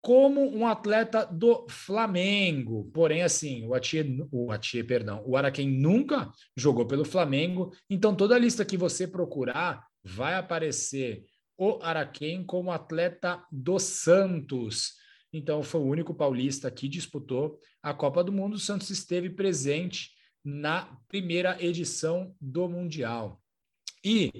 como 0.00 0.40
um 0.56 0.66
atleta 0.66 1.24
do 1.26 1.66
Flamengo. 1.68 2.90
Porém, 2.92 3.22
assim, 3.22 3.66
o 3.66 3.74
Atier, 3.74 4.06
o 4.32 4.50
Atier, 4.50 4.86
perdão, 4.86 5.22
o 5.26 5.36
Araquém 5.36 5.68
nunca 5.68 6.32
jogou 6.56 6.86
pelo 6.86 7.04
Flamengo, 7.04 7.72
então 7.90 8.14
toda 8.14 8.34
a 8.34 8.38
lista 8.38 8.64
que 8.64 8.76
você 8.76 9.06
procurar 9.06 9.86
vai 10.02 10.34
aparecer 10.34 11.24
o 11.56 11.78
Araquém 11.82 12.44
como 12.44 12.70
atleta 12.70 13.44
do 13.50 13.78
Santos. 13.78 14.94
Então, 15.32 15.62
foi 15.62 15.80
o 15.80 15.86
único 15.86 16.14
paulista 16.14 16.70
que 16.70 16.88
disputou 16.88 17.58
a 17.82 17.92
Copa 17.92 18.24
do 18.24 18.32
Mundo. 18.32 18.54
O 18.54 18.58
Santos 18.58 18.90
esteve 18.90 19.30
presente 19.30 20.10
na 20.44 20.96
primeira 21.08 21.62
edição 21.62 22.34
do 22.40 22.68
Mundial. 22.68 23.42
E 24.04 24.32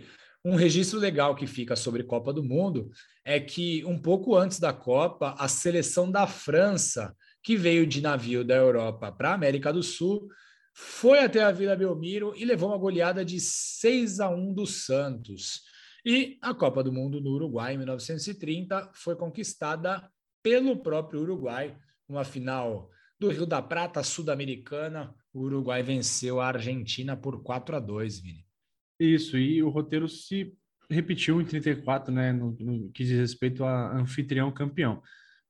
um 0.45 0.54
registro 0.54 0.99
legal 0.99 1.35
que 1.35 1.47
fica 1.47 1.76
sobre 1.76 2.04
Copa 2.04 2.33
do 2.33 2.42
Mundo 2.42 2.90
é 3.25 3.38
que 3.38 3.85
um 3.85 4.00
pouco 4.00 4.35
antes 4.35 4.59
da 4.59 4.73
Copa, 4.73 5.35
a 5.38 5.49
seleção 5.49 6.11
da 6.11 6.26
França, 6.26 7.14
que 7.42 7.57
veio 7.57 7.87
de 7.87 8.00
navio 8.00 8.45
da 8.45 8.54
Europa 8.54 9.12
para 9.12 9.30
a 9.30 9.35
América 9.35 9.73
do 9.73 9.83
Sul, 9.83 10.28
foi 10.75 11.18
até 11.18 11.42
a 11.42 11.50
Vila 11.50 11.75
Belmiro 11.75 12.33
e 12.37 12.45
levou 12.45 12.71
uma 12.71 12.78
goleada 12.78 13.25
de 13.25 13.40
6 13.40 14.21
a 14.21 14.30
1 14.30 14.54
do 14.54 14.64
Santos. 14.64 15.62
E 16.04 16.38
a 16.40 16.54
Copa 16.54 16.83
do 16.83 16.92
Mundo 16.92 17.21
no 17.21 17.33
Uruguai, 17.33 17.75
em 17.75 17.78
1930, 17.78 18.92
foi 18.95 19.16
conquistada 19.16 20.09
pelo 20.48 20.78
próprio 20.78 21.20
Uruguai, 21.20 21.76
uma 22.08 22.24
final 22.24 22.90
do 23.20 23.28
Rio 23.28 23.44
da 23.44 23.60
Prata, 23.60 24.02
sul-americana. 24.02 25.14
O 25.30 25.40
Uruguai 25.40 25.82
venceu 25.82 26.40
a 26.40 26.46
Argentina 26.46 27.14
por 27.14 27.42
4 27.42 27.76
a 27.76 27.78
2, 27.78 28.20
Vini. 28.20 28.46
Isso, 28.98 29.36
e 29.36 29.62
o 29.62 29.68
roteiro 29.68 30.08
se 30.08 30.56
repetiu 30.88 31.38
em 31.38 31.44
34, 31.44 32.10
né, 32.10 32.32
no, 32.32 32.56
no 32.58 32.90
que 32.92 33.04
diz 33.04 33.18
respeito 33.18 33.62
a 33.62 33.94
anfitrião 33.94 34.50
campeão. 34.50 35.02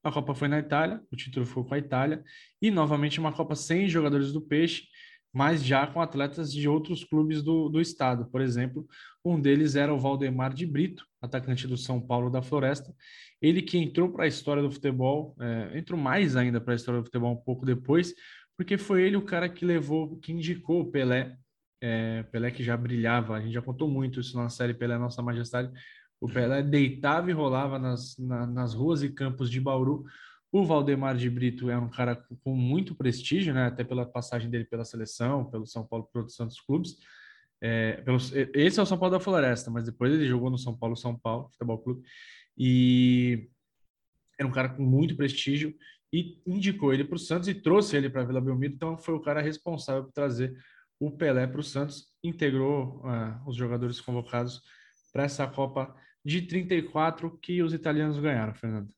A 0.03 0.11
Copa 0.11 0.35
foi 0.35 0.49
na 0.49 0.59
Itália, 0.59 1.01
o 1.13 1.17
título 1.17 1.47
foi 1.47 1.63
com 1.63 1.75
a 1.75 1.79
Itália, 1.79 2.25
e 2.61 2.69
novamente 2.69 3.21
uma 3.21 3.33
Copa 3.33 3.55
sem 3.55 3.89
jogadores 3.89 4.33
do 4.33 4.41
Peixe, 4.41 4.83
mas 5.33 5.65
já 5.65 5.87
com 5.87 6.01
atletas 6.01 6.53
de 6.53 6.69
outros 6.69 7.05
clubes 7.05 7.43
do, 7.43 7.69
do 7.69 7.81
estado. 7.81 8.27
Por 8.31 8.41
exemplo, 8.41 8.87
um 9.25 9.41
deles 9.41 9.77
era 9.77 9.93
o 9.93 9.99
Valdemar 9.99 10.55
de 10.55 10.67
Brito, 10.67 11.05
atacante 11.21 11.67
do 11.67 11.77
São 11.77 12.01
Paulo 12.01 12.31
da 12.31 12.43
Floresta. 12.43 12.95
Ele 13.41 13.63
que 13.63 13.79
entrou 13.79 14.11
para 14.11 14.25
a 14.25 14.29
história 14.29 14.63
do 14.63 14.71
futebol, 14.71 15.37
é, 15.41 15.79
entrou 15.79 15.99
mais 15.99 16.37
ainda 16.37 16.61
para 16.61 16.73
a 16.73 16.77
história 16.77 17.01
do 17.01 17.05
futebol 17.05 17.33
um 17.33 17.37
pouco 17.45 17.65
depois, 17.65 18.15
porque 18.57 18.77
foi 18.77 19.03
ele 19.03 19.17
o 19.17 19.25
cara 19.25 19.49
que 19.49 19.65
levou, 19.65 20.19
que 20.19 20.33
indicou 20.33 20.81
o 20.81 20.91
Pelé, 20.91 21.37
é, 21.81 22.25
Pelé 22.25 22.51
que 22.51 22.65
já 22.65 22.77
brilhava, 22.77 23.37
a 23.37 23.41
gente 23.41 23.53
já 23.53 23.63
contou 23.63 23.89
muito 23.89 24.21
isso 24.21 24.37
na 24.37 24.49
série 24.49 24.75
Pelé 24.75 24.99
Nossa 24.99 25.23
Majestade, 25.23 25.71
o 26.21 26.27
Pelé 26.27 26.63
deitava 26.63 27.31
e 27.31 27.33
rolava 27.33 27.79
nas, 27.79 28.17
na, 28.19 28.45
nas 28.47 28.75
ruas 28.75 29.03
e 29.03 29.11
campos 29.11 29.49
de 29.49 29.61
Bauru 29.61 30.05
o 30.51 30.65
Valdemar 30.65 31.17
de 31.17 31.29
Brito 31.29 31.71
é 31.71 31.79
um 31.79 31.91
cara 31.91 32.17
com 32.43 32.55
muito 32.55 32.95
prestígio, 32.95 33.53
né? 33.53 33.67
até 33.67 33.85
pela 33.85 34.07
passagem 34.07 34.51
dele 34.51 34.65
pela 34.65 34.85
seleção, 34.85 35.45
pelo 35.45 35.67
São 35.67 35.87
Paulo, 35.87 36.09
pelos 36.13 36.35
Santos 36.35 36.61
Clubes. 36.61 36.97
É, 37.61 38.01
pelos, 38.03 38.33
esse 38.33 38.79
é 38.79 38.83
o 38.83 38.87
São 38.87 38.99
Paulo 38.99 39.19
da 39.19 39.21
Floresta, 39.21 39.71
mas 39.71 39.85
depois 39.85 40.13
ele 40.13 40.27
jogou 40.27 40.49
no 40.49 40.59
São 40.59 40.77
Paulo, 40.77 40.97
São 40.97 41.19
Paulo, 41.19 41.49
Futebol 41.51 41.79
Clube, 41.79 42.03
e 42.57 43.49
era 44.39 44.49
um 44.49 44.53
cara 44.53 44.69
com 44.69 44.83
muito 44.83 45.17
prestígio 45.17 45.75
e 46.13 46.41
indicou 46.47 46.95
ele 46.95 47.05
para 47.05 47.17
o 47.17 47.19
Santos 47.19 47.49
e 47.49 47.55
trouxe 47.55 47.97
ele 47.97 48.09
para 48.09 48.23
a 48.23 48.25
Vila 48.25 48.41
Belmiro, 48.41 48.75
então 48.75 48.97
foi 48.97 49.15
o 49.15 49.21
cara 49.21 49.43
responsável 49.43 50.05
por 50.05 50.13
trazer 50.13 50.57
o 51.01 51.11
Pelé 51.11 51.47
para 51.47 51.61
o 51.61 51.65
Santos, 51.65 52.07
integrou 52.23 53.03
uh, 53.05 53.49
os 53.49 53.57
jogadores 53.57 54.01
convocados 54.01 54.63
para 55.13 55.25
essa 55.25 55.47
Copa 55.47 55.95
de 56.25 56.43
34 56.43 57.39
que 57.39 57.63
os 57.63 57.73
italianos 57.73 58.19
ganharam, 58.19 58.55
Fernando. 58.55 58.98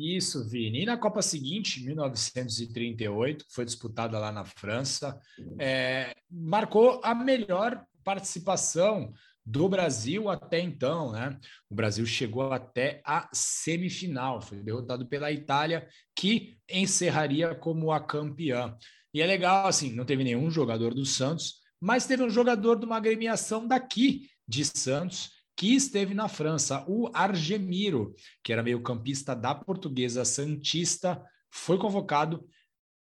Isso, 0.00 0.48
Vini. 0.48 0.82
E 0.82 0.86
na 0.86 0.96
Copa 0.96 1.20
seguinte, 1.20 1.84
1938, 1.84 3.44
que 3.44 3.52
foi 3.52 3.66
disputada 3.66 4.18
lá 4.18 4.32
na 4.32 4.46
França, 4.46 5.20
é, 5.58 6.14
marcou 6.30 7.02
a 7.04 7.14
melhor 7.14 7.84
participação 8.02 9.12
do 9.44 9.68
Brasil 9.68 10.30
até 10.30 10.58
então, 10.58 11.12
né? 11.12 11.38
O 11.68 11.74
Brasil 11.74 12.06
chegou 12.06 12.50
até 12.50 13.02
a 13.04 13.28
semifinal, 13.30 14.40
foi 14.40 14.62
derrotado 14.62 15.06
pela 15.06 15.30
Itália, 15.30 15.86
que 16.14 16.56
encerraria 16.66 17.54
como 17.54 17.92
a 17.92 18.00
campeã. 18.00 18.74
E 19.12 19.20
é 19.20 19.26
legal, 19.26 19.66
assim, 19.66 19.92
não 19.92 20.06
teve 20.06 20.24
nenhum 20.24 20.50
jogador 20.50 20.94
do 20.94 21.04
Santos, 21.04 21.56
mas 21.78 22.06
teve 22.06 22.22
um 22.22 22.30
jogador 22.30 22.78
de 22.78 22.86
uma 22.86 22.96
agremiação 22.96 23.66
daqui 23.66 24.30
de 24.48 24.64
Santos, 24.64 25.30
que 25.60 25.74
esteve 25.74 26.14
na 26.14 26.26
França. 26.26 26.86
O 26.88 27.10
Argemiro, 27.12 28.14
que 28.42 28.50
era 28.50 28.62
meio-campista 28.62 29.36
da 29.36 29.54
Portuguesa 29.54 30.24
Santista, 30.24 31.22
foi 31.50 31.76
convocado, 31.76 32.48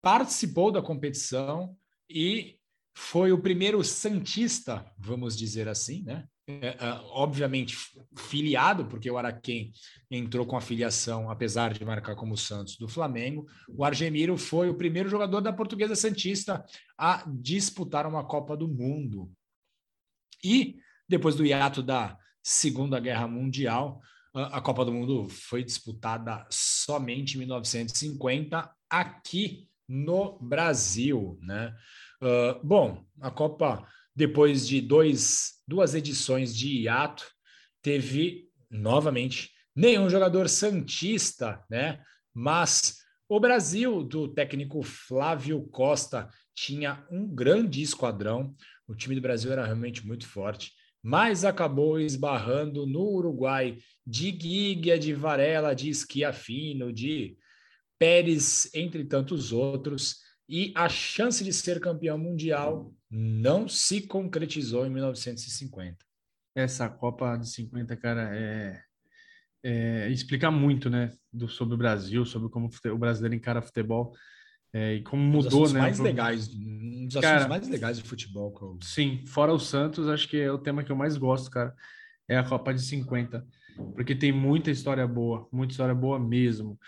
participou 0.02 0.72
da 0.72 0.82
competição 0.82 1.78
e 2.10 2.58
foi 2.96 3.32
o 3.32 3.40
primeiro 3.40 3.84
Santista, 3.84 4.84
vamos 4.98 5.38
dizer 5.38 5.70
assim, 5.70 6.02
né? 6.02 6.26
É, 6.48 6.70
é, 6.70 6.78
obviamente 7.12 7.78
filiado, 8.18 8.88
porque 8.88 9.12
o 9.12 9.20
Araquém 9.20 9.72
entrou 10.10 10.44
com 10.44 10.58
a 10.58 10.62
filiação, 10.62 11.30
apesar 11.30 11.72
de 11.72 11.86
marcar 11.86 12.16
como 12.16 12.36
Santos 12.36 12.76
do 12.76 12.88
Flamengo. 12.88 13.46
O 13.70 13.86
Argemiro 13.86 14.36
foi 14.36 14.68
o 14.68 14.76
primeiro 14.76 15.08
jogador 15.08 15.42
da 15.42 15.54
Portuguesa 15.54 15.96
Santista 15.96 16.66
a 16.98 17.24
disputar 17.28 18.08
uma 18.08 18.26
Copa 18.26 18.58
do 18.58 18.68
Mundo. 18.68 19.32
E 20.44 20.78
depois 21.08 21.36
do 21.36 21.46
hiato 21.46 21.84
da 21.84 22.18
Segunda 22.44 23.00
Guerra 23.00 23.28
Mundial. 23.28 24.02
A 24.34 24.62
Copa 24.62 24.86
do 24.86 24.94
Mundo 24.94 25.28
foi 25.30 25.64
disputada 25.64 26.46
somente 26.50 27.36
em 27.36 27.40
1950 27.40 28.72
aqui 28.90 29.68
no 29.88 30.40
Brasil, 30.40 31.38
né? 31.42 31.76
Uh, 32.22 32.66
bom, 32.66 33.04
a 33.20 33.30
Copa 33.30 33.86
depois 34.16 34.68
de 34.68 34.80
dois, 34.80 35.62
duas 35.68 35.96
edições 35.96 36.56
de 36.56 36.82
hiato 36.82 37.26
teve 37.82 38.50
novamente 38.70 39.52
nenhum 39.76 40.10
jogador 40.10 40.48
santista, 40.48 41.64
né? 41.70 42.02
Mas 42.34 43.00
o 43.28 43.40
Brasil 43.40 44.04
do 44.04 44.28
técnico 44.28 44.82
Flávio 44.82 45.62
Costa 45.70 46.30
tinha 46.54 47.06
um 47.10 47.28
grande 47.28 47.82
esquadrão. 47.82 48.56
O 48.88 48.96
time 48.96 49.16
do 49.16 49.22
Brasil 49.22 49.52
era 49.52 49.66
realmente 49.66 50.06
muito 50.06 50.28
forte 50.28 50.72
mas 51.04 51.44
acabou 51.44 52.00
esbarrando 52.00 52.86
no 52.86 53.02
Uruguai 53.02 53.78
de 54.06 54.32
Guiga, 54.32 55.00
de 55.00 55.14
Varela, 55.14 55.74
de 55.74 55.94
Schiafino, 55.94 56.94
de 56.94 57.38
Pérez, 57.98 58.70
entre 58.74 59.06
tantos 59.06 59.52
outros, 59.52 60.18
e 60.48 60.74
a 60.76 60.90
chance 60.90 61.44
de 61.44 61.54
ser 61.54 61.80
campeão 61.80 62.18
mundial 62.18 62.94
não 63.10 63.68
se 63.68 64.02
concretizou 64.02 64.86
em 64.86 64.90
1950. 64.90 65.98
Essa 66.56 66.90
Copa 66.90 67.38
de 67.38 67.48
50, 67.48 67.96
cara, 67.96 68.36
é, 68.36 68.82
é 69.64 70.10
explica 70.10 70.52
muito, 70.52 70.90
né, 70.90 71.12
do, 71.32 71.48
sobre 71.48 71.76
o 71.76 71.78
Brasil, 71.78 72.26
sobre 72.26 72.50
como 72.50 72.70
o 72.86 72.98
brasileiro 72.98 73.36
encara 73.36 73.62
futebol. 73.62 74.14
É, 74.74 74.96
e 74.96 75.02
como 75.02 75.22
mudou, 75.22 75.68
um 75.68 75.74
né? 75.74 75.80
mais 75.82 75.98
pro... 75.98 76.06
legais, 76.06 76.50
um 76.54 77.06
dos 77.06 77.16
cara, 77.16 77.28
assuntos 77.28 77.50
mais 77.50 77.68
legais 77.68 77.98
de 77.98 78.04
futebol. 78.04 78.78
Sim, 78.82 79.24
fora 79.28 79.52
o 79.52 79.60
Santos, 79.60 80.08
acho 80.08 80.28
que 80.30 80.38
é 80.38 80.52
o 80.52 80.58
tema 80.58 80.84
que 80.84 80.92
eu 80.92 80.96
mais 80.96 81.18
gosto, 81.18 81.52
cara. 81.52 81.76
É 82.28 82.38
a 82.38 82.44
Copa 82.44 82.74
de 82.74 82.82
50. 82.82 83.46
Porque 83.94 84.16
tem 84.16 84.32
muita 84.32 84.72
história 84.72 85.06
boa, 85.06 85.48
muita 85.52 85.74
história 85.74 85.96
boa 85.96 86.20
mesmo. 86.20 86.80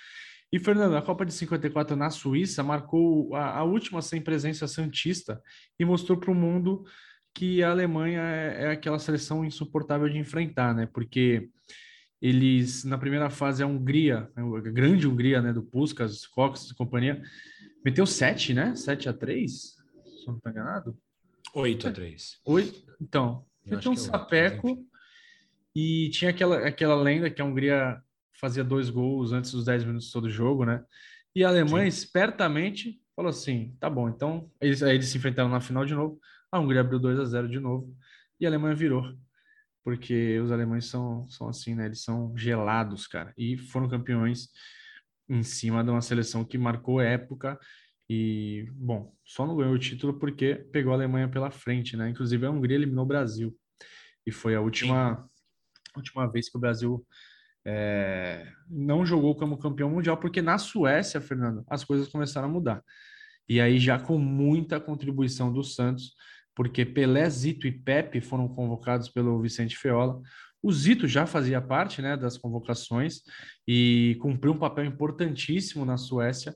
E, 0.52 0.60
Fernando, 0.60 0.96
a 0.96 1.02
Copa 1.02 1.26
de 1.26 1.34
54 1.34 1.96
na 1.96 2.10
Suíça 2.10 2.62
marcou 2.62 3.36
a, 3.36 3.58
a 3.58 3.64
última 3.64 4.02
sem 4.02 4.22
presença 4.22 4.68
santista 4.68 5.42
e 5.80 5.84
mostrou 5.84 6.18
para 6.18 6.32
o 6.32 6.36
mundo 6.36 6.86
que 7.34 7.64
a 7.64 7.72
Alemanha 7.72 8.22
é, 8.22 8.66
é 8.66 8.70
aquela 8.70 9.00
seleção 9.00 9.44
insuportável 9.44 10.08
de 10.08 10.20
enfrentar, 10.20 10.76
né? 10.76 10.86
Porque 10.86 11.50
eles, 12.22 12.84
na 12.84 12.98
primeira 12.98 13.30
fase, 13.30 13.64
a 13.64 13.68
Hungria, 13.68 14.30
a 14.36 14.60
grande 14.70 15.08
Hungria, 15.08 15.42
né, 15.42 15.52
do 15.52 15.64
Puskas, 15.64 16.26
Cox 16.28 16.70
e 16.70 16.76
companhia, 16.76 17.22
Meteu 17.84 18.06
7, 18.06 18.54
né? 18.54 18.76
7 18.76 19.10
a 19.10 19.14
3 19.14 19.52
Se 19.52 20.28
não 20.28 20.38
estou 20.38 20.52
enganado. 20.52 20.98
8 21.54 21.88
a 21.88 21.92
3 21.92 22.40
8. 22.46 22.96
Então, 23.02 23.46
meteu 23.66 23.92
um 23.92 23.96
é 23.96 23.98
sapeco 23.98 24.70
8, 24.70 24.86
e 25.76 26.10
tinha 26.10 26.32
aquela, 26.32 26.68
aquela 26.68 26.96
lenda 26.96 27.30
que 27.30 27.42
a 27.42 27.46
Hungria 27.46 28.02
fazia 28.34 28.64
dois 28.64 28.90
gols 28.90 29.32
antes 29.32 29.52
dos 29.52 29.66
10 29.66 29.84
minutos 29.84 30.12
do 30.12 30.30
jogo, 30.30 30.66
né? 30.66 30.84
E 31.36 31.44
a 31.44 31.50
Alemanha 31.50 31.90
Sim. 31.90 31.98
espertamente 31.98 33.02
falou 33.16 33.30
assim: 33.30 33.76
tá 33.80 33.90
bom, 33.90 34.10
então. 34.10 34.50
Eles, 34.62 34.84
aí 34.84 34.96
eles 34.96 35.08
se 35.08 35.18
enfrentaram 35.18 35.50
na 35.50 35.62
final 35.62 35.86
de 35.86 35.96
novo. 35.96 36.20
A 36.52 36.60
Hungria 36.60 36.82
abriu 36.82 37.00
2 37.00 37.20
a 37.20 37.26
0 37.26 37.50
de 37.50 37.60
novo 37.60 37.96
e 38.40 38.46
a 38.46 38.50
Alemanha 38.50 38.76
virou. 38.76 39.04
Porque 39.84 40.40
os 40.40 40.52
alemães 40.52 40.86
são, 40.86 41.28
são 41.28 41.50
assim, 41.50 41.76
né? 41.76 41.86
Eles 41.86 42.02
são 42.02 42.38
gelados, 42.38 43.08
cara. 43.08 43.34
E 43.38 43.58
foram 43.58 43.90
campeões 43.90 44.50
em 45.30 45.44
cima 45.44 45.84
de 45.84 45.90
uma 45.90 46.02
seleção 46.02 46.44
que 46.44 46.58
marcou 46.58 47.02
época 47.02 47.60
e, 48.10 48.68
bom, 48.74 49.14
só 49.24 49.46
não 49.46 49.56
ganhou 49.56 49.74
o 49.74 49.80
título 49.80 50.20
porque 50.20 50.56
pegou 50.72 50.92
a 50.92 50.96
Alemanha 50.96 51.30
pela 51.30 51.50
frente, 51.50 51.96
né? 51.96 52.10
Inclusive 52.10 52.46
a 52.46 52.52
Hungria 52.52 52.76
eliminou 52.76 53.06
o 53.06 53.08
Brasil 53.08 53.56
e 54.26 54.32
foi 54.32 54.56
a 54.56 54.62
última, 54.62 55.28
última 55.96 56.30
vez 56.32 56.50
que 56.50 56.58
o 56.58 56.60
Brasil 56.60 57.06
é, 57.66 58.46
não 58.70 59.06
jogou 59.06 59.36
como 59.36 59.58
campeão 59.58 59.90
mundial, 59.90 60.18
porque 60.18 60.42
na 60.42 60.58
Suécia, 60.58 61.22
Fernando, 61.22 61.64
as 61.68 61.84
coisas 61.84 62.08
começaram 62.08 62.48
a 62.48 62.52
mudar. 62.52 62.84
E 63.48 63.60
aí 63.60 63.80
já 63.80 64.00
com 64.00 64.18
muita 64.18 64.80
contribuição 64.80 65.52
do 65.52 65.64
Santos, 65.64 66.14
porque 66.56 66.86
Pelé, 66.86 67.30
Zito 67.30 67.68
e 67.68 67.72
Pepe 67.72 68.22
foram 68.22 68.48
convocados 68.48 69.10
pelo 69.10 69.42
Vicente 69.42 69.78
Feola. 69.78 70.22
O 70.64 70.72
Zito 70.72 71.08
já 71.08 71.26
fazia 71.26 71.62
parte 71.62 72.02
né, 72.02 72.16
das 72.16 72.38
convocações 72.38 73.22
e 73.68 74.18
cumpriu 74.22 74.54
um 74.54 74.58
papel 74.58 74.86
importantíssimo 74.86 75.84
na 75.84 75.98
Suécia, 75.98 76.56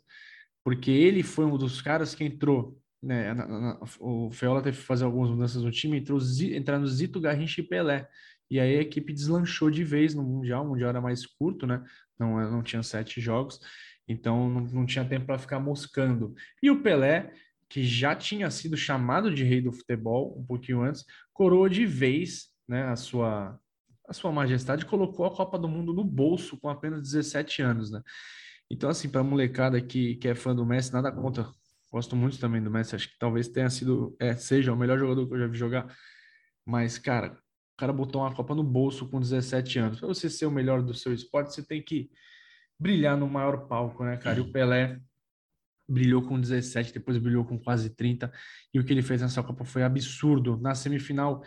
porque 0.63 0.89
ele 0.89 1.23
foi 1.23 1.45
um 1.45 1.57
dos 1.57 1.81
caras 1.81 2.15
que 2.15 2.23
entrou. 2.23 2.79
Né, 3.03 3.33
na, 3.33 3.47
na, 3.47 3.79
o 3.99 4.31
Feola 4.31 4.61
teve 4.61 4.77
que 4.77 4.83
fazer 4.83 5.05
algumas 5.05 5.29
mudanças 5.29 5.61
no 5.61 5.71
time, 5.71 5.97
entrou 5.97 6.19
entrando 6.41 6.87
Zito, 6.87 7.19
Garrincha 7.19 7.61
e 7.61 7.67
Pelé. 7.67 8.07
E 8.49 8.59
aí 8.59 8.77
a 8.77 8.81
equipe 8.81 9.13
deslanchou 9.13 9.69
de 9.69 9.83
vez 9.83 10.15
no 10.15 10.23
Mundial. 10.23 10.65
O 10.65 10.69
Mundial 10.69 10.89
era 10.89 11.01
mais 11.01 11.25
curto, 11.25 11.67
né? 11.67 11.83
Não, 12.17 12.39
não 12.49 12.63
tinha 12.63 12.81
sete 12.81 13.19
jogos, 13.19 13.59
então 14.07 14.49
não, 14.49 14.61
não 14.61 14.85
tinha 14.85 15.03
tempo 15.03 15.25
para 15.25 15.37
ficar 15.37 15.59
moscando. 15.59 16.33
E 16.63 16.71
o 16.71 16.81
Pelé 16.81 17.33
que 17.69 17.83
já 17.83 18.15
tinha 18.15 18.49
sido 18.49 18.77
chamado 18.77 19.33
de 19.33 19.43
rei 19.43 19.61
do 19.61 19.73
futebol 19.73 20.37
um 20.39 20.45
pouquinho 20.45 20.81
antes, 20.81 21.03
coroou 21.33 21.67
de 21.67 21.85
vez 21.85 22.47
né, 22.67 22.83
a 22.83 22.95
sua 22.95 23.59
a 24.07 24.13
sua 24.13 24.31
majestade 24.31 24.85
colocou 24.85 25.25
a 25.25 25.35
Copa 25.35 25.59
do 25.59 25.67
Mundo 25.67 25.93
no 25.93 26.03
bolso 26.03 26.57
com 26.57 26.69
apenas 26.69 27.01
17 27.01 27.61
anos, 27.61 27.91
né? 27.91 28.01
Então, 28.69 28.89
assim, 28.89 29.09
para 29.09 29.21
a 29.21 29.23
molecada 29.23 29.81
que, 29.81 30.15
que 30.15 30.27
é 30.27 30.35
fã 30.35 30.55
do 30.55 30.65
Messi, 30.65 30.93
nada 30.93 31.11
contra. 31.11 31.47
Gosto 31.91 32.15
muito 32.15 32.37
também 32.39 32.61
do 32.61 32.69
Messi, 32.69 32.95
acho 32.95 33.09
que 33.09 33.17
talvez 33.17 33.47
tenha 33.47 33.69
sido, 33.69 34.15
é, 34.19 34.35
seja 34.35 34.73
o 34.73 34.77
melhor 34.77 34.99
jogador 34.99 35.27
que 35.27 35.33
eu 35.33 35.39
já 35.39 35.47
vi 35.47 35.57
jogar. 35.57 35.95
Mas, 36.65 36.97
cara, 36.97 37.33
o 37.33 37.77
cara 37.77 37.93
botou 37.93 38.21
uma 38.21 38.33
Copa 38.33 38.53
no 38.53 38.63
bolso 38.63 39.07
com 39.09 39.19
17 39.19 39.79
anos. 39.79 39.99
Para 39.99 40.07
você 40.07 40.29
ser 40.29 40.45
o 40.45 40.51
melhor 40.51 40.81
do 40.81 40.93
seu 40.93 41.13
esporte, 41.13 41.53
você 41.53 41.65
tem 41.65 41.81
que 41.81 42.09
brilhar 42.79 43.17
no 43.17 43.27
maior 43.27 43.67
palco, 43.67 44.03
né, 44.03 44.17
cara? 44.17 44.39
E 44.39 44.41
o 44.41 44.51
Pelé 44.51 44.99
brilhou 45.87 46.21
com 46.21 46.39
17, 46.39 46.93
depois 46.93 47.17
brilhou 47.17 47.45
com 47.45 47.57
quase 47.57 47.89
30. 47.89 48.31
E 48.73 48.79
o 48.79 48.83
que 48.83 48.91
ele 48.91 49.01
fez 49.01 49.21
nessa 49.21 49.41
Copa 49.41 49.63
foi 49.63 49.83
absurdo. 49.83 50.57
Na 50.57 50.75
semifinal, 50.75 51.41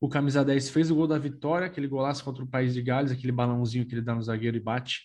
o 0.00 0.08
camisa 0.08 0.44
10 0.44 0.70
fez 0.70 0.90
o 0.90 0.94
gol 0.94 1.06
da 1.06 1.18
vitória, 1.18 1.66
aquele 1.66 1.88
golaço 1.88 2.22
contra 2.22 2.44
o 2.44 2.46
País 2.46 2.74
de 2.74 2.82
Gales, 2.82 3.10
aquele 3.10 3.32
balãozinho 3.32 3.86
que 3.86 3.94
ele 3.94 4.02
dá 4.02 4.14
no 4.14 4.22
zagueiro 4.22 4.56
e 4.56 4.60
bate 4.60 5.02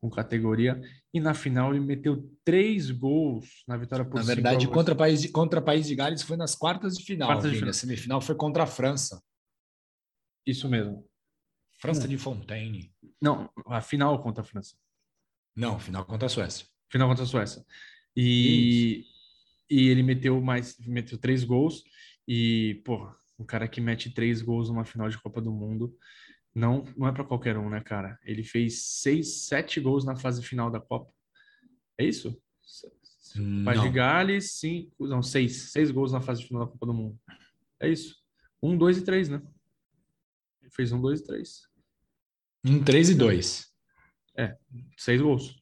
com 0.00 0.10
categoria. 0.10 0.80
E 1.14 1.20
na 1.20 1.32
final 1.32 1.72
ele 1.72 1.84
meteu 1.84 2.28
três 2.44 2.90
gols 2.90 3.62
na 3.68 3.76
vitória 3.76 4.04
por 4.04 4.16
Na 4.16 4.22
verdade, 4.22 4.66
contra 4.66 4.94
o 4.94 4.96
País 4.96 5.22
de, 5.22 5.28
contra 5.28 5.62
País 5.62 5.86
de 5.86 5.94
Gales 5.94 6.22
foi 6.22 6.36
nas 6.36 6.56
quartas 6.56 6.96
de 6.96 7.04
final. 7.04 7.28
Quartas 7.28 7.50
de 7.50 7.56
final. 7.56 7.70
A 7.70 7.74
semifinal 7.74 8.20
foi 8.20 8.34
contra 8.34 8.64
a 8.64 8.66
França. 8.66 9.22
Isso 10.44 10.68
mesmo. 10.68 11.08
França 11.80 12.06
de 12.08 12.18
Fontaine. 12.18 12.92
Não, 13.20 13.48
a 13.66 13.80
final 13.80 14.20
contra 14.22 14.42
a 14.42 14.44
França. 14.44 14.76
Não, 15.54 15.78
final 15.78 16.04
contra 16.04 16.26
a 16.26 16.28
Suécia. 16.28 16.66
Final 16.90 17.08
contra 17.08 17.24
a 17.24 17.26
Suécia. 17.26 17.64
E, 18.16 19.04
e 19.70 19.88
ele 19.88 20.02
meteu 20.02 20.40
mais, 20.40 20.76
meteu 20.80 21.18
três 21.18 21.44
gols. 21.44 21.84
E, 22.26 22.82
porra, 22.84 23.16
um 23.42 23.46
cara 23.46 23.68
que 23.68 23.80
mete 23.80 24.10
três 24.10 24.40
gols 24.40 24.68
numa 24.68 24.84
final 24.84 25.08
de 25.08 25.20
Copa 25.20 25.40
do 25.40 25.50
Mundo 25.50 25.94
não, 26.54 26.84
não 26.96 27.08
é 27.08 27.12
para 27.12 27.24
qualquer 27.24 27.56
um, 27.56 27.68
né, 27.68 27.80
cara? 27.80 28.18
Ele 28.22 28.44
fez 28.44 28.84
seis, 28.84 29.46
sete 29.46 29.80
gols 29.80 30.04
na 30.04 30.16
fase 30.16 30.42
final 30.42 30.70
da 30.70 30.80
Copa. 30.80 31.12
É 31.98 32.04
isso? 32.04 32.40
Paz 33.64 33.80
de 33.80 33.88
Gales, 33.88 34.52
cinco, 34.52 35.06
não, 35.06 35.22
seis, 35.22 35.72
seis 35.72 35.90
gols 35.90 36.12
na 36.12 36.20
fase 36.20 36.44
final 36.44 36.66
da 36.66 36.70
Copa 36.70 36.86
do 36.86 36.94
Mundo. 36.94 37.18
É 37.80 37.88
isso. 37.88 38.16
Um, 38.62 38.76
dois 38.76 38.98
e 38.98 39.04
três, 39.04 39.28
né? 39.28 39.42
Ele 40.60 40.70
fez 40.70 40.92
um, 40.92 41.00
dois 41.00 41.20
e 41.20 41.24
três. 41.24 41.62
Um, 42.64 42.84
três 42.84 43.08
e 43.08 43.14
dois. 43.14 43.72
É, 44.36 44.56
seis 44.96 45.20
gols. 45.20 45.60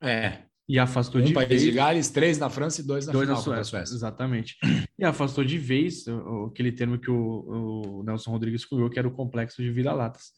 É. 0.00 0.45
E 0.68 0.78
afastou 0.80 1.20
um 1.20 1.24
de 1.24 1.32
país 1.32 1.48
vez... 1.48 1.62
de 1.62 1.70
Gales, 1.70 2.10
três 2.10 2.38
na 2.38 2.50
França 2.50 2.80
e 2.80 2.84
dois 2.84 3.06
na 3.06 3.12
dois 3.12 3.28
final 3.28 3.38
na 3.38 3.42
Suécia. 3.42 3.64
Suécia. 3.64 3.94
Exatamente. 3.94 4.56
E 4.98 5.04
afastou 5.04 5.44
de 5.44 5.58
vez 5.58 6.04
aquele 6.48 6.72
termo 6.72 6.98
que 6.98 7.10
o, 7.10 7.98
o 7.98 8.02
Nelson 8.02 8.32
Rodrigues 8.32 8.64
cunhou, 8.64 8.90
que 8.90 8.98
era 8.98 9.06
o 9.06 9.12
complexo 9.12 9.62
de 9.62 9.70
vira-latas. 9.70 10.32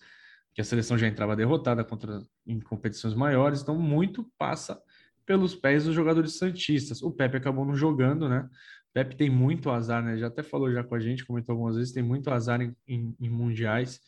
Que 0.54 0.60
a 0.60 0.64
seleção 0.64 0.98
já 0.98 1.06
entrava 1.06 1.34
derrotada 1.34 1.82
contra, 1.82 2.20
em 2.46 2.60
competições 2.60 3.14
maiores, 3.14 3.62
então 3.62 3.78
muito 3.78 4.30
passa 4.36 4.78
pelos 5.24 5.54
pés 5.54 5.84
dos 5.84 5.94
jogadores 5.94 6.36
santistas. 6.36 7.02
O 7.02 7.10
Pepe 7.10 7.36
acabou 7.38 7.64
não 7.64 7.74
jogando, 7.74 8.28
né? 8.28 8.40
O 8.40 8.92
Pepe 8.92 9.16
tem 9.16 9.30
muito 9.30 9.70
azar, 9.70 10.02
né? 10.02 10.18
Já 10.18 10.26
até 10.26 10.42
falou 10.42 10.70
já 10.70 10.84
com 10.84 10.94
a 10.94 11.00
gente, 11.00 11.24
comentou 11.24 11.54
algumas 11.54 11.76
vezes, 11.76 11.92
tem 11.92 12.02
muito 12.02 12.30
azar 12.30 12.60
em, 12.60 12.76
em, 12.86 13.14
em 13.18 13.30
mundiais. 13.30 14.00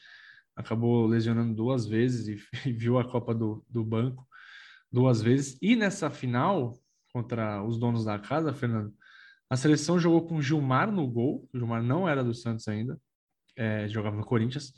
Acabou 0.55 1.07
lesionando 1.07 1.55
duas 1.55 1.87
vezes 1.87 2.29
e, 2.29 2.43
e 2.69 2.73
viu 2.73 2.99
a 2.99 3.09
Copa 3.09 3.35
do, 3.35 3.65
do 3.71 3.83
banco 3.83 4.29
duas 4.93 5.23
vezes. 5.23 5.59
E 5.61 5.77
nessa 5.77 6.11
final, 6.11 6.79
contra 7.13 7.63
os 7.63 7.79
donos 7.79 8.05
da 8.05 8.19
casa, 8.19 8.53
Fernando, 8.53 8.93
a 9.49 9.57
seleção 9.57 9.99
jogou 9.99 10.27
com 10.27 10.41
Gilmar 10.41 10.91
no 10.91 11.07
gol. 11.07 11.49
O 11.53 11.59
Gilmar 11.59 11.83
não 11.83 12.09
era 12.09 12.23
do 12.23 12.33
Santos 12.33 12.69
ainda, 12.69 13.01
é, 13.57 13.89
jogava 13.89 14.17
no 14.17 14.25
Corinthians. 14.25 14.73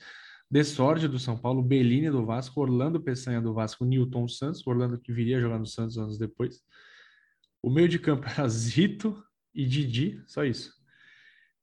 De 0.50 0.62
sorte 0.64 1.08
do 1.08 1.18
São 1.18 1.36
Paulo, 1.36 1.62
Bellini 1.62 2.10
do 2.10 2.26
Vasco, 2.26 2.60
Orlando 2.60 3.00
Peçanha 3.00 3.40
do 3.40 3.54
Vasco, 3.54 3.84
Newton 3.84 4.28
Santos, 4.28 4.66
Orlando 4.66 4.98
que 4.98 5.12
viria 5.12 5.40
jogar 5.40 5.58
no 5.58 5.66
Santos 5.66 5.96
anos 5.96 6.18
depois. 6.18 6.60
O 7.62 7.70
meio 7.70 7.88
de 7.88 7.98
campo 7.98 8.26
era 8.28 8.48
Zito 8.48 9.22
e 9.54 9.64
Didi, 9.64 10.22
só 10.26 10.44
isso. 10.44 10.72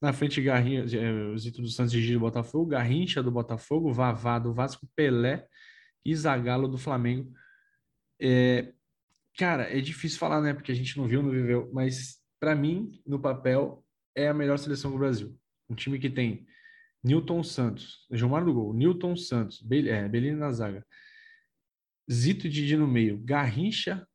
Na 0.00 0.12
frente, 0.12 0.40
Garrinha, 0.40 0.80
é, 0.82 1.38
Zito 1.38 1.60
do 1.60 1.68
Santos, 1.68 1.92
Didi 1.92 2.14
do 2.14 2.20
Botafogo, 2.20 2.70
Garrincha 2.70 3.22
do 3.22 3.30
Botafogo, 3.30 3.92
Vavá 3.92 4.38
do 4.38 4.54
Vasco, 4.54 4.88
Pelé 4.96 5.46
e 6.04 6.14
Zagallo 6.14 6.66
do 6.66 6.78
Flamengo. 6.78 7.32
É, 8.20 8.72
cara, 9.36 9.62
é 9.64 9.80
difícil 9.80 10.18
falar, 10.18 10.40
né? 10.40 10.52
Porque 10.52 10.72
a 10.72 10.74
gente 10.74 10.96
não 10.96 11.06
viu, 11.06 11.22
não 11.22 11.30
viveu, 11.30 11.70
mas 11.72 12.20
para 12.38 12.54
mim, 12.54 13.00
no 13.06 13.20
papel, 13.20 13.84
é 14.14 14.28
a 14.28 14.34
melhor 14.34 14.58
seleção 14.58 14.90
do 14.90 14.98
Brasil. 14.98 15.36
Um 15.68 15.74
time 15.74 15.98
que 15.98 16.10
tem 16.10 16.46
Newton 17.02 17.42
Santos, 17.42 18.06
Gilmar 18.10 18.44
do 18.44 18.52
gol, 18.52 18.74
Newton 18.74 19.16
Santos, 19.16 19.62
Be 19.62 19.88
é, 19.88 20.08
Belino 20.08 20.38
na 20.38 20.52
zaga, 20.52 20.84
Zito 22.10 22.46
e 22.46 22.50
Didi 22.50 22.76
no 22.76 22.86
meio, 22.86 23.18
Garrincha 23.18 24.06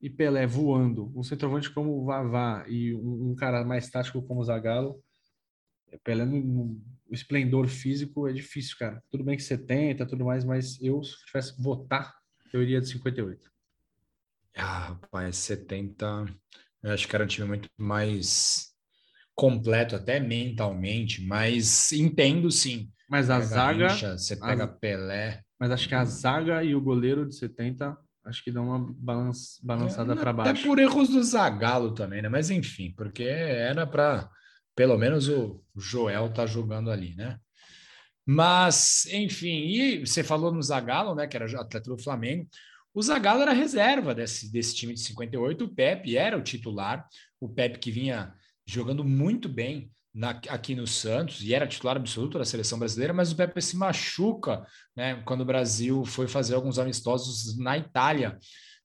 e 0.00 0.10
Pelé 0.10 0.46
voando, 0.46 1.12
um 1.16 1.22
centroavante 1.22 1.70
como 1.70 1.98
o 1.98 2.04
Vavá 2.04 2.66
e 2.68 2.94
um, 2.94 3.30
um 3.30 3.34
cara 3.34 3.64
mais 3.64 3.88
tático 3.88 4.20
como 4.22 4.40
o 4.40 4.44
Zagallo. 4.44 5.02
Pelé 6.02 6.24
no, 6.24 6.40
no, 6.40 6.82
esplendor 7.10 7.68
físico 7.68 8.26
é 8.26 8.32
difícil, 8.32 8.76
cara. 8.76 9.02
Tudo 9.08 9.22
bem 9.22 9.36
que 9.36 9.42
você 9.42 9.56
tenta, 9.56 10.04
tudo 10.04 10.24
mais, 10.24 10.44
mas 10.44 10.80
eu, 10.82 11.02
se 11.02 11.24
tivesse 11.26 11.54
que 11.54 11.62
votar, 11.62 12.12
eu 12.52 12.62
iria 12.62 12.80
de 12.80 12.88
58. 12.88 13.53
Ah, 14.56 14.88
rapaz, 14.88 15.36
70. 15.36 16.26
Eu 16.82 16.92
acho 16.92 17.08
que 17.08 17.14
era 17.14 17.24
um 17.24 17.28
time 17.28 17.48
muito 17.48 17.68
mais 17.78 18.68
completo, 19.34 19.96
até 19.96 20.20
mentalmente, 20.20 21.24
mas 21.24 21.92
entendo 21.92 22.50
sim. 22.50 22.90
Mas 23.08 23.30
a 23.30 23.40
zaga. 23.40 23.88
Você 24.16 24.36
pega 24.36 24.64
a, 24.64 24.68
Pelé. 24.68 25.42
Mas 25.58 25.70
acho 25.70 25.88
que 25.88 25.94
a 25.94 26.04
zaga 26.04 26.62
e 26.62 26.74
o 26.74 26.80
goleiro 26.80 27.26
de 27.26 27.34
70 27.36 27.96
acho 28.24 28.42
que 28.42 28.50
dão 28.50 28.68
uma 28.68 28.94
balança, 28.98 29.60
balançada 29.62 30.14
é, 30.14 30.16
para 30.16 30.32
baixo. 30.32 30.50
Até 30.50 30.62
por 30.62 30.78
erros 30.78 31.08
do 31.10 31.22
Zagallo 31.22 31.92
também, 31.92 32.22
né? 32.22 32.28
Mas 32.28 32.48
enfim, 32.50 32.92
porque 32.96 33.24
era 33.24 33.86
para 33.86 34.30
pelo 34.74 34.96
menos 34.96 35.28
o 35.28 35.62
Joel 35.76 36.32
tá 36.32 36.46
jogando 36.46 36.90
ali, 36.90 37.14
né? 37.14 37.38
Mas, 38.26 39.06
enfim, 39.12 39.66
e 39.66 40.06
você 40.06 40.24
falou 40.24 40.50
no 40.50 40.62
Zagallo, 40.62 41.14
né, 41.14 41.26
que 41.26 41.36
era 41.36 41.44
atleta 41.44 41.90
do 41.90 42.02
Flamengo. 42.02 42.48
O 42.94 43.02
Zagallo 43.02 43.42
era 43.42 43.52
reserva 43.52 44.14
desse, 44.14 44.52
desse 44.52 44.74
time 44.74 44.94
de 44.94 45.00
58, 45.00 45.64
o 45.64 45.68
Pepe 45.68 46.16
era 46.16 46.38
o 46.38 46.42
titular, 46.42 47.06
o 47.40 47.48
Pepe 47.48 47.80
que 47.80 47.90
vinha 47.90 48.32
jogando 48.64 49.04
muito 49.04 49.48
bem 49.48 49.90
na, 50.14 50.30
aqui 50.48 50.76
no 50.76 50.86
Santos 50.86 51.42
e 51.42 51.52
era 51.52 51.66
titular 51.66 51.96
absoluto 51.96 52.38
da 52.38 52.44
seleção 52.44 52.78
brasileira, 52.78 53.12
mas 53.12 53.32
o 53.32 53.36
Pepe 53.36 53.60
se 53.60 53.76
machuca 53.76 54.64
né, 54.96 55.20
quando 55.24 55.40
o 55.40 55.44
Brasil 55.44 56.04
foi 56.04 56.28
fazer 56.28 56.54
alguns 56.54 56.78
amistosos 56.78 57.58
na 57.58 57.76
Itália. 57.76 58.38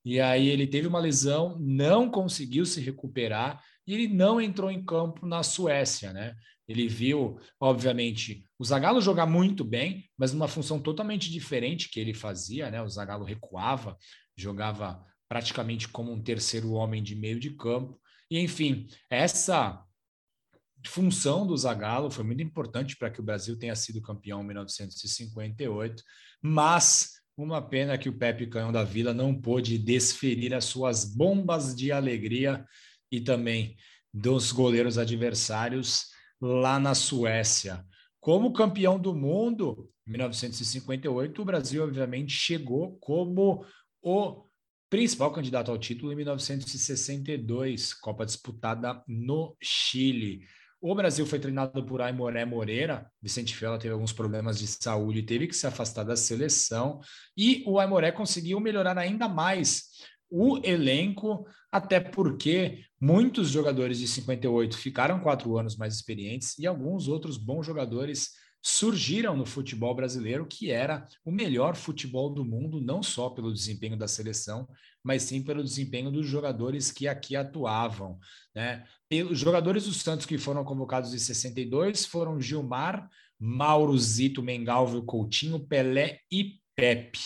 E 0.04 0.19
aí 0.19 0.48
ele 0.48 0.65
teve 0.65 0.88
uma 0.88 1.00
lesão, 1.00 1.56
não 1.60 2.10
conseguiu 2.10 2.65
se 2.65 2.82
recuperar 2.82 3.62
e 3.86 3.93
ele 3.93 4.08
não 4.08 4.41
entrou 4.41 4.72
em 4.72 4.84
campo 4.84 5.28
na 5.28 5.43
Suécia, 5.43 6.12
né? 6.12 6.36
Ele 6.69 6.88
viu, 6.88 7.39
obviamente, 7.60 8.43
o 8.60 8.63
Zagallo 8.63 9.01
jogar 9.01 9.25
muito 9.25 9.63
bem, 9.63 10.08
mas 10.15 10.32
numa 10.32 10.47
função 10.47 10.79
totalmente 10.79 11.32
diferente 11.32 11.89
que 11.89 11.99
ele 11.99 12.13
fazia, 12.13 12.69
né? 12.69 12.79
O 12.79 12.88
Zagallo 12.88 13.25
recuava, 13.25 13.97
jogava 14.38 15.03
praticamente 15.27 15.88
como 15.88 16.12
um 16.12 16.21
terceiro 16.21 16.73
homem 16.73 17.01
de 17.01 17.15
meio 17.15 17.39
de 17.39 17.55
campo. 17.55 17.99
E 18.29 18.38
enfim, 18.38 18.86
essa 19.10 19.84
função 20.86 21.47
do 21.47 21.58
Zagallo 21.58 22.12
foi 22.12 22.23
muito 22.23 22.43
importante 22.43 22.95
para 22.95 23.10
que 23.10 23.19
o 23.19 23.23
Brasil 23.23 23.58
tenha 23.58 23.75
sido 23.75 23.99
campeão 23.99 24.43
em 24.43 24.45
1958, 24.45 26.03
mas 26.39 27.13
uma 27.36 27.67
pena 27.67 27.97
que 27.97 28.10
o 28.10 28.17
Pepe 28.17 28.45
Canhão 28.45 28.71
da 28.71 28.84
Vila 28.84 29.12
não 29.12 29.34
pôde 29.34 29.79
desferir 29.79 30.53
as 30.53 30.65
suas 30.65 31.03
bombas 31.03 31.75
de 31.75 31.91
alegria 31.91 32.63
e 33.12 33.19
também 33.19 33.75
dos 34.13 34.51
goleiros 34.51 34.99
adversários 34.99 36.10
lá 36.41 36.80
na 36.80 36.95
Suécia. 36.95 37.86
Como 38.19 38.54
campeão 38.54 38.99
do 38.99 39.15
mundo, 39.15 39.89
em 40.08 40.12
1958, 40.12 41.41
o 41.41 41.45
Brasil, 41.45 41.84
obviamente, 41.84 42.34
chegou 42.34 42.97
como 42.99 43.65
o 44.02 44.45
principal 44.89 45.32
candidato 45.32 45.71
ao 45.71 45.78
título 45.78 46.12
em 46.12 46.15
1962, 46.15 47.93
Copa 47.93 48.25
disputada 48.25 49.04
no 49.08 49.56
Chile. 49.62 50.41
O 50.82 50.95
Brasil 50.95 51.25
foi 51.25 51.39
treinado 51.39 51.86
por 51.86 52.02
Aimoré 52.02 52.45
Moreira. 52.45 53.12
Vicente 53.21 53.56
Fela 53.56 53.78
teve 53.78 53.93
alguns 53.93 54.13
problemas 54.13 54.58
de 54.58 54.65
saúde 54.65 55.19
e 55.19 55.23
teve 55.23 55.45
que 55.45 55.56
se 55.56 55.67
afastar 55.67 56.04
da 56.04 56.15
seleção. 56.15 57.02
E 57.36 57.63
o 57.67 57.80
Aimoré 57.80 58.12
conseguiu 58.12 58.60
melhorar 58.60 58.97
ainda 58.97 59.28
mais 59.28 59.89
o 60.30 60.60
elenco, 60.63 61.45
até 61.71 61.99
porque 61.99 62.84
muitos 62.99 63.49
jogadores 63.49 63.99
de 63.99 64.08
58 64.08 64.77
ficaram 64.77 65.19
quatro 65.19 65.58
anos 65.58 65.75
mais 65.75 65.95
experientes 65.95 66.58
e 66.58 66.65
alguns 66.65 67.08
outros 67.08 67.38
bons 67.38 67.65
jogadores 67.65 68.32
surgiram 68.62 69.38
no 69.38 69.45
futebol 69.45 69.95
brasileiro, 69.95 70.45
que 70.45 70.69
era 70.69 71.08
o 71.23 71.32
melhor 71.32 71.75
futebol 71.75 72.29
do 72.29 72.43
mundo, 72.43 72.82
não 72.82 73.01
só 73.01 73.29
pelo 73.29 73.53
desempenho 73.53 73.97
da 73.97 74.08
seleção, 74.08 74.67
mas 75.03 75.23
sim 75.23 75.41
pelo 75.41 75.63
desempenho 75.63 76.12
dos 76.12 76.27
jogadores 76.27 76.91
que 76.91 77.08
aqui 77.08 77.36
atuavam. 77.36 78.19
Né? 78.53 78.86
Os 79.29 79.39
jogadores 79.39 79.86
do 79.86 79.93
Santos 79.93 80.25
que 80.25 80.38
foram 80.38 80.63
convocados 80.65 81.13
em 81.13 81.19
62 81.19 82.05
foram 82.05 82.41
Gilmar, 82.41 83.10
Mauro 83.39 83.97
Zito, 83.97 84.43
Mengalvio, 84.43 85.03
Coutinho, 85.03 85.60
Pelé 85.60 86.19
e 86.29 86.60
Pepe. 86.75 87.19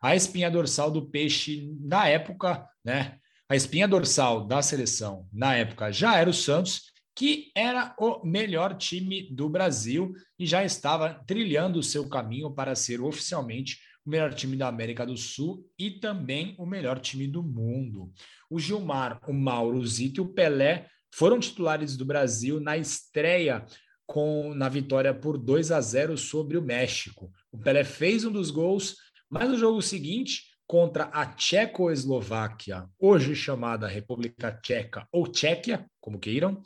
A 0.00 0.14
espinha 0.14 0.48
dorsal 0.48 0.92
do 0.92 1.10
Peixe, 1.10 1.76
na 1.80 2.06
época, 2.08 2.64
né? 2.84 3.18
A 3.50 3.56
espinha 3.56 3.88
dorsal 3.88 4.46
da 4.46 4.60
seleção, 4.60 5.26
na 5.32 5.54
época, 5.54 5.90
já 5.90 6.18
era 6.18 6.28
o 6.28 6.34
Santos, 6.34 6.92
que 7.16 7.50
era 7.54 7.94
o 7.98 8.22
melhor 8.22 8.76
time 8.76 9.22
do 9.34 9.48
Brasil 9.48 10.12
e 10.38 10.44
já 10.44 10.62
estava 10.62 11.14
trilhando 11.26 11.78
o 11.78 11.82
seu 11.82 12.06
caminho 12.06 12.50
para 12.50 12.74
ser 12.74 13.00
oficialmente 13.00 13.78
o 14.04 14.10
melhor 14.10 14.34
time 14.34 14.54
da 14.54 14.68
América 14.68 15.06
do 15.06 15.16
Sul 15.16 15.66
e 15.78 15.92
também 15.92 16.54
o 16.58 16.66
melhor 16.66 17.00
time 17.00 17.26
do 17.26 17.42
mundo. 17.42 18.12
O 18.50 18.60
Gilmar, 18.60 19.18
o 19.26 19.32
Mauro, 19.32 19.84
Zito 19.86 20.20
e 20.20 20.24
o 20.24 20.28
Pelé 20.28 20.86
foram 21.10 21.40
titulares 21.40 21.96
do 21.96 22.04
Brasil 22.04 22.60
na 22.60 22.76
estreia 22.76 23.64
com 24.06 24.52
na 24.52 24.68
vitória 24.68 25.14
por 25.14 25.38
2 25.38 25.72
a 25.72 25.80
0 25.80 26.18
sobre 26.18 26.58
o 26.58 26.62
México. 26.62 27.32
O 27.50 27.56
Pelé 27.56 27.82
fez 27.82 28.26
um 28.26 28.30
dos 28.30 28.50
gols, 28.50 28.96
mas 29.30 29.48
no 29.48 29.56
jogo 29.56 29.80
seguinte, 29.80 30.47
contra 30.68 31.04
a 31.04 31.24
Tchecoslováquia, 31.24 32.86
hoje 33.00 33.34
chamada 33.34 33.88
República 33.88 34.52
Tcheca 34.52 35.08
ou 35.10 35.26
Tchequia, 35.26 35.86
como 35.98 36.18
queiram, 36.18 36.62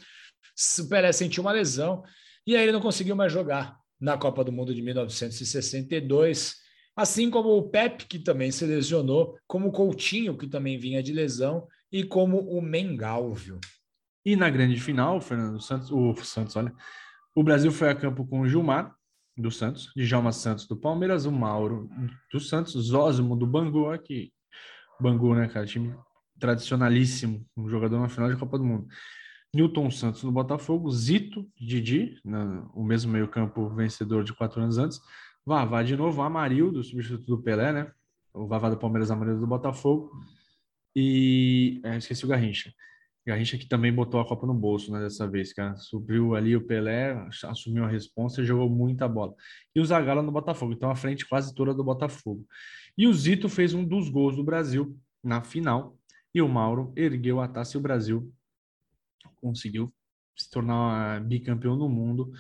o 0.81 0.89
Pelé 0.89 1.13
sentiu 1.13 1.45
uma 1.45 1.53
lesão 1.53 2.03
e 2.45 2.57
aí 2.57 2.65
ele 2.65 2.73
não 2.73 2.81
conseguiu 2.81 3.15
mais 3.15 3.33
jogar 3.33 3.77
na 4.01 4.19
Copa 4.19 4.43
do 4.43 4.51
Mundo 4.51 4.75
de 4.75 4.83
1962. 4.83 6.57
Assim 6.97 7.31
como 7.31 7.57
o 7.57 7.71
Pepe, 7.71 8.07
que 8.07 8.19
também 8.19 8.51
se 8.51 8.67
lesionou, 8.67 9.39
como 9.47 9.69
o 9.69 9.73
Coutinho, 9.73 10.37
que 10.37 10.49
também 10.49 10.77
vinha 10.77 11.01
de 11.01 11.13
lesão, 11.13 11.67
e 11.91 12.03
como 12.03 12.41
o 12.41 12.61
Mengalvio. 12.61 13.61
E 14.27 14.35
na 14.35 14.51
grande 14.51 14.79
final, 14.81 15.19
o 15.19 15.21
Fernando 15.21 15.61
Santos, 15.61 15.91
o 15.93 16.15
Santos, 16.17 16.57
olha, 16.57 16.75
o 17.35 17.43
Brasil 17.43 17.71
foi 17.71 17.89
a 17.89 17.95
campo 17.95 18.27
com 18.27 18.41
o 18.41 18.49
Gilmar, 18.49 18.95
do 19.37 19.51
Santos, 19.51 19.91
Djalma 19.97 20.33
Santos, 20.33 20.67
do 20.67 20.77
Palmeiras, 20.77 21.25
o 21.25 21.33
Mauro, 21.33 21.89
do 22.33 22.41
Santos, 22.41 22.73
Zózimo, 22.73 23.37
do 23.37 23.47
Bangu, 23.47 23.91
aqui. 23.91 24.33
Bangu, 25.01 25.35
né, 25.35 25.49
cara? 25.49 25.67
Time 25.67 25.95
tradicionalíssimo, 26.39 27.47
um 27.57 27.69
jogador 27.69 27.99
na 28.01 28.09
final 28.09 28.31
de 28.31 28.37
Copa 28.37 28.59
do 28.59 28.65
Mundo. 28.65 28.87
Newton 29.55 29.91
Santos 29.91 30.23
no 30.23 30.33
Botafogo, 30.33 30.91
Zito, 30.91 31.47
Didi, 31.61 32.19
né, 32.25 32.65
o 32.75 32.83
mesmo 32.83 33.13
meio-campo 33.13 33.69
vencedor 33.69 34.25
de 34.25 34.33
quatro 34.33 34.63
anos 34.63 34.79
antes, 34.79 35.01
Vavá 35.45 35.83
de 35.83 35.97
novo, 35.97 36.23
Amarildo, 36.23 36.83
substituto 36.83 37.27
do 37.27 37.43
Pelé, 37.43 37.73
né? 37.73 37.93
O 38.33 38.47
Vavá 38.47 38.71
do 38.71 38.79
Palmeiras, 38.79 39.11
Amarildo 39.11 39.41
do 39.41 39.47
Botafogo. 39.47 40.11
E 40.95 41.81
é, 41.85 41.97
esqueci 41.97 42.25
o 42.25 42.29
Garrincha. 42.29 42.73
Garrincha 43.25 43.57
que 43.57 43.69
também 43.69 43.93
botou 43.93 44.21
a 44.21 44.27
Copa 44.27 44.47
no 44.47 44.55
bolso, 44.55 44.93
né, 44.93 45.01
dessa 45.01 45.29
vez, 45.29 45.53
cara. 45.53 45.77
Subiu 45.77 46.35
ali 46.35 46.57
o 46.57 46.67
Pelé, 46.67 47.17
assumiu 47.45 47.85
a 47.85 47.89
responsa 47.89 48.43
e 48.43 48.45
jogou 48.45 48.69
muita 48.69 49.09
bola. 49.09 49.35
E 49.75 49.81
o 49.81 49.85
Zagallo 49.85 50.23
no 50.23 50.33
Botafogo, 50.33 50.73
então 50.73 50.91
a 50.91 50.97
frente 50.97 51.27
quase 51.29 51.55
toda 51.55 51.73
do 51.73 51.85
Botafogo. 51.85 52.45
E 52.99 53.07
o 53.07 53.15
Zito 53.15 53.49
fez 53.49 53.75
um 53.75 53.85
dos 53.85 54.09
gols 54.09 54.37
do 54.37 54.45
Brasil 54.45 54.99
na 55.23 55.43
final, 55.43 55.97
e 56.35 56.43
o 56.43 56.49
Mauro 56.49 56.93
ergueu 56.97 57.41
a 57.41 57.49
taça 57.49 57.77
e 57.77 57.79
o 57.79 57.83
Brasil 57.83 58.33
conseguiu 59.37 59.93
se 60.37 60.51
tornar 60.51 61.21
bicampeão 61.21 61.77
no 61.77 61.89
mundo 61.89 62.33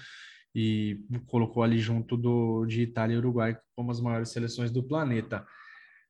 e 0.54 1.00
colocou 1.26 1.62
ali 1.62 1.78
junto 1.78 2.16
do, 2.16 2.64
de 2.66 2.82
Itália 2.82 3.14
e 3.14 3.18
Uruguai 3.18 3.56
como 3.76 3.90
as 3.90 4.00
maiores 4.00 4.30
seleções 4.30 4.70
do 4.70 4.82
planeta. 4.82 5.46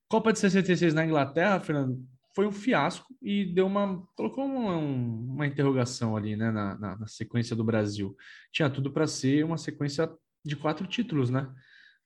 Copa 0.09 0.33
de 0.33 0.39
66 0.39 0.95
na 0.95 1.05
Inglaterra, 1.05 1.61
Fernando, 1.61 1.99
foi 2.35 2.47
um 2.47 2.53
fiasco 2.53 3.15
e 3.21 3.45
deu 3.45 3.67
uma 3.67 4.03
colocou 4.17 4.45
uma, 4.45 4.77
uma 4.77 5.47
interrogação 5.47 6.17
ali, 6.17 6.37
né, 6.37 6.51
na, 6.51 6.79
na, 6.79 6.99
na 6.99 7.07
sequência 7.07 7.55
do 7.55 7.65
Brasil. 7.65 8.17
Tinha 8.53 8.71
tudo 8.71 8.91
para 8.91 9.07
ser 9.07 9.45
uma 9.45 9.59
sequência 9.59 10.11
de 10.45 10.57
quatro 10.57 10.87
títulos, 10.87 11.31
né? 11.31 11.49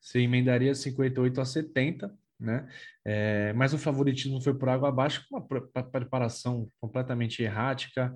Você 0.01 0.21
emendaria 0.21 0.75
58 0.75 1.41
a 1.41 1.45
70, 1.45 2.15
né? 2.39 2.69
É, 3.05 3.53
mas 3.55 3.73
o 3.73 3.79
favoritismo 3.79 4.41
foi 4.41 4.55
por 4.55 4.69
água 4.69 4.89
abaixo, 4.89 5.25
com 5.29 5.37
uma 5.39 5.83
preparação 5.85 6.69
completamente 6.81 7.43
errática. 7.43 8.15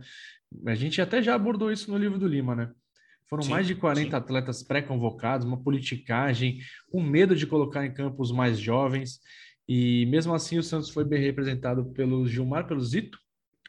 A 0.67 0.75
gente 0.75 1.01
até 1.01 1.23
já 1.23 1.35
abordou 1.35 1.73
isso 1.73 1.91
no 1.91 1.99
livro 1.99 2.19
do 2.19 2.29
Lima, 2.29 2.55
né? 2.55 2.71
Foram 3.29 3.45
sim, 3.45 3.51
mais 3.51 3.67
de 3.67 3.77
40 3.77 4.11
sim. 4.11 4.17
atletas 4.17 4.63
pré-convocados, 4.63 5.47
uma 5.47 5.63
politicagem, 5.63 6.59
um 6.93 7.03
medo 7.03 7.37
de 7.37 7.47
colocar 7.47 7.87
em 7.87 7.95
campo 7.95 8.21
os 8.21 8.33
mais 8.33 8.59
jovens. 8.59 9.21
E 9.73 10.05
mesmo 10.07 10.35
assim, 10.35 10.59
o 10.59 10.65
Santos 10.65 10.91
foi 10.91 11.05
bem 11.05 11.23
representado 11.23 11.85
pelo 11.93 12.27
Gilmar, 12.27 12.67
pelo 12.67 12.81
Zito, 12.81 13.17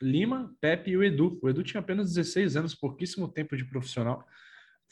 Lima, 0.01 0.51
Pepe 0.59 0.89
e 0.89 0.97
o 0.97 1.03
Edu. 1.03 1.37
O 1.43 1.47
Edu 1.47 1.61
tinha 1.61 1.79
apenas 1.79 2.11
16 2.11 2.57
anos, 2.57 2.73
pouquíssimo 2.73 3.27
tempo 3.27 3.55
de 3.55 3.63
profissional. 3.63 4.25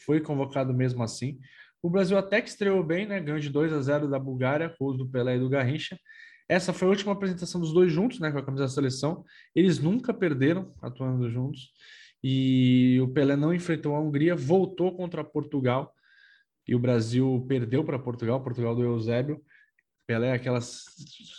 Foi 0.06 0.22
convocado 0.22 0.72
mesmo 0.72 1.02
assim. 1.02 1.40
O 1.82 1.90
Brasil 1.90 2.16
até 2.16 2.40
que 2.40 2.50
estreou 2.50 2.84
bem, 2.84 3.08
né? 3.08 3.20
Ganhou 3.20 3.40
de 3.40 3.50
2 3.50 3.74
a 3.74 3.82
0 3.82 4.08
da 4.08 4.20
Bulgária, 4.20 4.72
gols 4.80 5.00
do 5.00 5.10
Pelé 5.10 5.38
e 5.38 5.40
do 5.40 5.50
Garrincha. 5.50 6.00
Essa 6.48 6.72
foi 6.72 6.88
a 6.88 6.92
última 6.92 7.14
apresentação 7.14 7.60
dos 7.60 7.74
dois 7.74 7.92
juntos, 7.92 8.20
né? 8.20 8.32
Com 8.32 8.38
a 8.38 8.46
camisa 8.46 8.66
da 8.66 8.70
seleção. 8.70 9.26
Eles 9.56 9.80
nunca 9.80 10.14
perderam 10.14 10.76
atuando 10.80 11.28
juntos. 11.28 11.72
E 12.24 13.00
o 13.02 13.08
Pelé 13.08 13.36
não 13.36 13.52
enfrentou 13.52 13.96
a 13.96 14.00
Hungria, 14.00 14.36
voltou 14.36 14.96
contra 14.96 15.24
Portugal. 15.24 15.92
E 16.68 16.76
o 16.76 16.80
Brasil 16.80 17.44
perdeu 17.48 17.84
para 17.84 17.98
Portugal, 17.98 18.44
Portugal 18.44 18.76
do 18.76 18.84
Eusébio. 18.84 19.44
Pelé, 20.10 20.34
aquelas. 20.34 20.86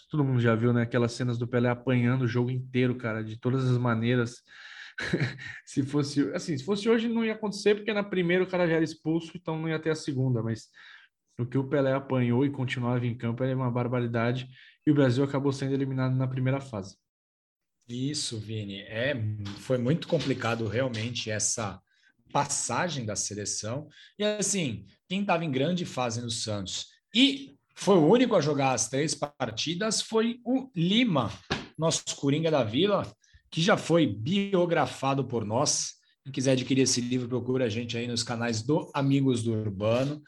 Todo 0.08 0.22
mundo 0.22 0.38
já 0.38 0.54
viu, 0.54 0.72
né? 0.72 0.82
Aquelas 0.82 1.10
cenas 1.10 1.36
do 1.36 1.48
Pelé 1.48 1.68
apanhando 1.68 2.22
o 2.22 2.28
jogo 2.28 2.52
inteiro, 2.52 2.94
cara, 2.94 3.24
de 3.24 3.36
todas 3.36 3.68
as 3.68 3.76
maneiras. 3.76 4.44
se 5.66 5.82
fosse 5.82 6.30
assim, 6.32 6.56
se 6.56 6.64
fosse 6.64 6.88
hoje 6.88 7.08
não 7.08 7.24
ia 7.24 7.32
acontecer, 7.32 7.74
porque 7.74 7.92
na 7.92 8.04
primeira 8.04 8.44
o 8.44 8.46
cara 8.46 8.68
já 8.68 8.74
era 8.74 8.84
expulso, 8.84 9.32
então 9.34 9.58
não 9.58 9.68
ia 9.68 9.80
ter 9.80 9.90
a 9.90 9.96
segunda, 9.96 10.40
mas 10.40 10.68
o 11.36 11.44
que 11.44 11.58
o 11.58 11.68
Pelé 11.68 11.92
apanhou 11.92 12.46
e 12.46 12.50
continuava 12.50 13.04
em 13.04 13.16
campo 13.16 13.42
é 13.42 13.52
uma 13.52 13.72
barbaridade, 13.72 14.48
e 14.86 14.90
o 14.92 14.94
Brasil 14.94 15.24
acabou 15.24 15.50
sendo 15.50 15.74
eliminado 15.74 16.14
na 16.14 16.28
primeira 16.28 16.60
fase. 16.60 16.96
Isso, 17.88 18.38
Vini, 18.38 18.82
é, 18.82 19.16
foi 19.58 19.78
muito 19.78 20.06
complicado 20.06 20.68
realmente 20.68 21.28
essa 21.28 21.82
passagem 22.32 23.04
da 23.04 23.16
seleção. 23.16 23.88
E 24.16 24.22
assim, 24.22 24.86
quem 25.08 25.22
estava 25.22 25.44
em 25.44 25.50
grande 25.50 25.84
fase 25.84 26.22
no 26.22 26.30
Santos 26.30 26.86
e 27.12 27.58
foi 27.80 27.96
o 27.96 28.06
único 28.06 28.36
a 28.36 28.42
jogar 28.42 28.74
as 28.74 28.90
três 28.90 29.14
partidas 29.14 30.02
foi 30.02 30.38
o 30.44 30.70
Lima, 30.76 31.32
nosso 31.78 32.04
Coringa 32.14 32.50
da 32.50 32.62
Vila, 32.62 33.10
que 33.50 33.62
já 33.62 33.74
foi 33.74 34.06
biografado 34.06 35.24
por 35.24 35.46
nós. 35.46 35.94
Quem 36.22 36.30
quiser 36.30 36.52
adquirir 36.52 36.82
esse 36.82 37.00
livro, 37.00 37.26
procura 37.26 37.64
a 37.64 37.68
gente 37.70 37.96
aí 37.96 38.06
nos 38.06 38.22
canais 38.22 38.60
do 38.60 38.90
Amigos 38.92 39.42
do 39.42 39.52
Urbano. 39.52 40.22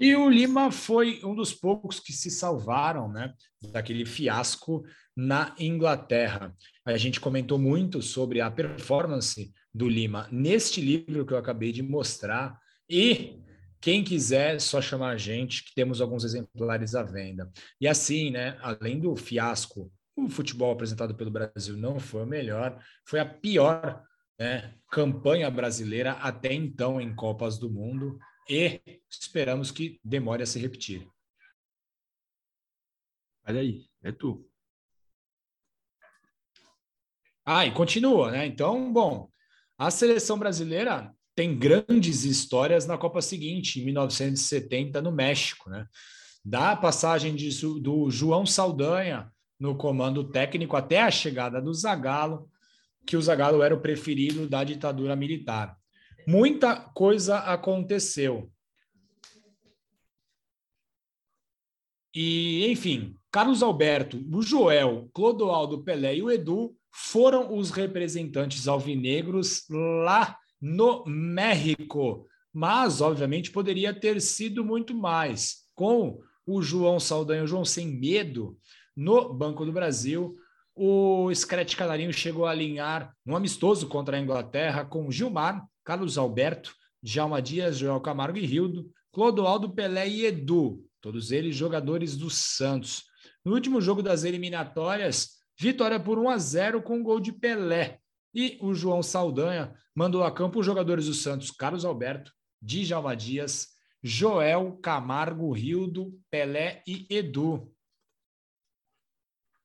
E 0.00 0.16
o 0.16 0.28
Lima 0.28 0.72
foi 0.72 1.20
um 1.22 1.32
dos 1.32 1.54
poucos 1.54 2.00
que 2.00 2.12
se 2.12 2.28
salvaram 2.28 3.08
né, 3.08 3.32
daquele 3.70 4.04
fiasco 4.04 4.84
na 5.16 5.54
Inglaterra. 5.60 6.52
A 6.84 6.96
gente 6.96 7.20
comentou 7.20 7.56
muito 7.56 8.02
sobre 8.02 8.40
a 8.40 8.50
performance 8.50 9.52
do 9.72 9.88
Lima 9.88 10.26
neste 10.32 10.80
livro 10.80 11.24
que 11.24 11.32
eu 11.32 11.38
acabei 11.38 11.70
de 11.70 11.84
mostrar. 11.84 12.58
E 12.90 13.45
quem 13.80 14.02
quiser, 14.02 14.60
só 14.60 14.80
chamar 14.80 15.10
a 15.10 15.16
gente, 15.16 15.64
que 15.64 15.74
temos 15.74 16.00
alguns 16.00 16.24
exemplares 16.24 16.94
à 16.94 17.02
venda. 17.02 17.50
E 17.80 17.86
assim, 17.86 18.30
né, 18.30 18.58
além 18.60 18.98
do 18.98 19.14
fiasco, 19.16 19.92
o 20.16 20.28
futebol 20.28 20.72
apresentado 20.72 21.14
pelo 21.14 21.30
Brasil 21.30 21.76
não 21.76 22.00
foi 22.00 22.22
o 22.22 22.26
melhor, 22.26 22.82
foi 23.04 23.20
a 23.20 23.26
pior 23.26 24.02
né, 24.38 24.74
campanha 24.90 25.50
brasileira 25.50 26.12
até 26.12 26.52
então 26.52 27.00
em 27.00 27.14
Copas 27.14 27.58
do 27.58 27.70
Mundo 27.70 28.18
e 28.48 28.80
esperamos 29.10 29.70
que 29.70 30.00
demore 30.02 30.42
a 30.42 30.46
se 30.46 30.58
repetir. 30.58 31.08
Olha 33.46 33.60
aí, 33.60 33.86
é 34.02 34.10
tu. 34.10 34.48
Ah, 37.44 37.64
e 37.64 37.72
continua, 37.72 38.32
né? 38.32 38.44
Então, 38.46 38.92
bom, 38.92 39.30
a 39.78 39.90
seleção 39.90 40.36
brasileira 40.36 41.14
tem 41.36 41.54
grandes 41.54 42.24
histórias 42.24 42.86
na 42.86 42.96
Copa 42.96 43.20
seguinte, 43.20 43.78
em 43.78 43.84
1970, 43.84 45.02
no 45.02 45.12
México, 45.12 45.68
né? 45.68 45.86
Da 46.42 46.74
passagem 46.74 47.34
de, 47.34 47.50
do 47.78 48.10
João 48.10 48.46
Saldanha 48.46 49.30
no 49.60 49.76
comando 49.76 50.24
técnico 50.24 50.76
até 50.76 51.02
a 51.02 51.10
chegada 51.10 51.60
do 51.60 51.74
Zagallo, 51.74 52.48
que 53.06 53.16
o 53.16 53.22
Zagallo 53.22 53.62
era 53.62 53.74
o 53.74 53.80
preferido 53.80 54.48
da 54.48 54.64
ditadura 54.64 55.14
militar. 55.14 55.76
Muita 56.26 56.74
coisa 56.74 57.38
aconteceu. 57.38 58.50
E, 62.14 62.66
enfim, 62.70 63.14
Carlos 63.30 63.62
Alberto, 63.62 64.24
o 64.32 64.40
Joel, 64.40 65.10
Clodoaldo 65.12 65.84
Pelé 65.84 66.16
e 66.16 66.22
o 66.22 66.30
Edu 66.30 66.74
foram 66.90 67.54
os 67.54 67.70
representantes 67.70 68.66
alvinegros 68.66 69.66
lá 69.68 70.38
no 70.60 71.04
México, 71.06 72.26
mas 72.52 73.00
obviamente 73.00 73.50
poderia 73.50 73.92
ter 73.92 74.20
sido 74.20 74.64
muito 74.64 74.94
mais. 74.94 75.66
Com 75.74 76.20
o 76.46 76.62
João 76.62 76.98
Saldanha, 76.98 77.44
o 77.44 77.46
João 77.46 77.64
sem 77.64 77.86
medo, 77.86 78.56
no 78.96 79.32
Banco 79.34 79.64
do 79.64 79.72
Brasil, 79.72 80.36
o 80.74 81.32
Screte 81.34 81.76
Canarinho 81.76 82.12
chegou 82.12 82.46
a 82.46 82.50
alinhar 82.50 83.14
um 83.26 83.36
amistoso 83.36 83.88
contra 83.88 84.16
a 84.16 84.20
Inglaterra 84.20 84.84
com 84.84 85.10
Gilmar, 85.10 85.66
Carlos 85.84 86.16
Alberto, 86.18 86.74
Djalma 87.02 87.40
Dias, 87.40 87.78
Joel 87.78 88.00
Camargo 88.00 88.38
e 88.38 88.46
Rildo, 88.46 88.90
Clodoaldo, 89.12 89.70
Pelé 89.70 90.08
e 90.08 90.26
Edu, 90.26 90.84
todos 91.00 91.30
eles 91.30 91.56
jogadores 91.56 92.16
do 92.16 92.28
Santos. 92.28 93.04
No 93.44 93.54
último 93.54 93.80
jogo 93.80 94.02
das 94.02 94.24
eliminatórias, 94.24 95.36
vitória 95.58 95.98
por 96.00 96.18
1 96.18 96.28
a 96.28 96.38
0 96.38 96.82
com 96.82 97.02
gol 97.02 97.20
de 97.20 97.32
Pelé. 97.32 98.00
E 98.36 98.58
o 98.60 98.74
João 98.74 99.02
Saldanha 99.02 99.74
mandou 99.94 100.22
a 100.22 100.30
campo 100.30 100.60
os 100.60 100.66
jogadores 100.66 101.06
do 101.06 101.14
Santos, 101.14 101.50
Carlos 101.50 101.86
Alberto, 101.86 102.30
Djalma 102.60 103.16
Dias, 103.16 103.68
Joel, 104.02 104.76
Camargo, 104.82 105.50
Rildo, 105.52 106.20
Pelé 106.30 106.82
e 106.86 107.06
Edu. 107.08 107.72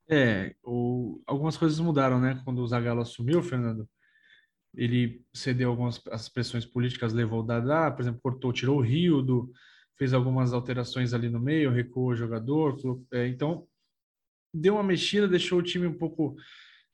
É, 0.09 0.55
o, 0.63 1.21
algumas 1.27 1.57
coisas 1.57 1.81
mudaram, 1.81 2.17
né? 2.17 2.41
Quando 2.45 2.59
o 2.59 2.67
Zagallo 2.67 3.01
assumiu, 3.01 3.43
Fernando, 3.43 3.89
ele 4.73 5.21
cedeu 5.33 5.69
algumas 5.69 6.01
as 6.07 6.29
pressões 6.29 6.65
políticas, 6.65 7.11
levou 7.11 7.41
o 7.41 7.45
Dadá, 7.45 7.91
por 7.91 8.01
exemplo, 8.01 8.21
cortou, 8.21 8.53
tirou 8.53 8.77
o 8.77 8.81
Rildo, 8.81 9.51
fez 9.97 10.13
algumas 10.13 10.53
alterações 10.53 11.13
ali 11.13 11.29
no 11.29 11.41
meio, 11.41 11.71
recuou 11.71 12.11
o 12.11 12.15
jogador, 12.15 12.77
é, 13.11 13.27
então 13.27 13.67
deu 14.53 14.75
uma 14.75 14.83
mexida, 14.83 15.27
deixou 15.27 15.59
o 15.59 15.63
time 15.63 15.87
um 15.87 15.97
pouco 15.97 16.37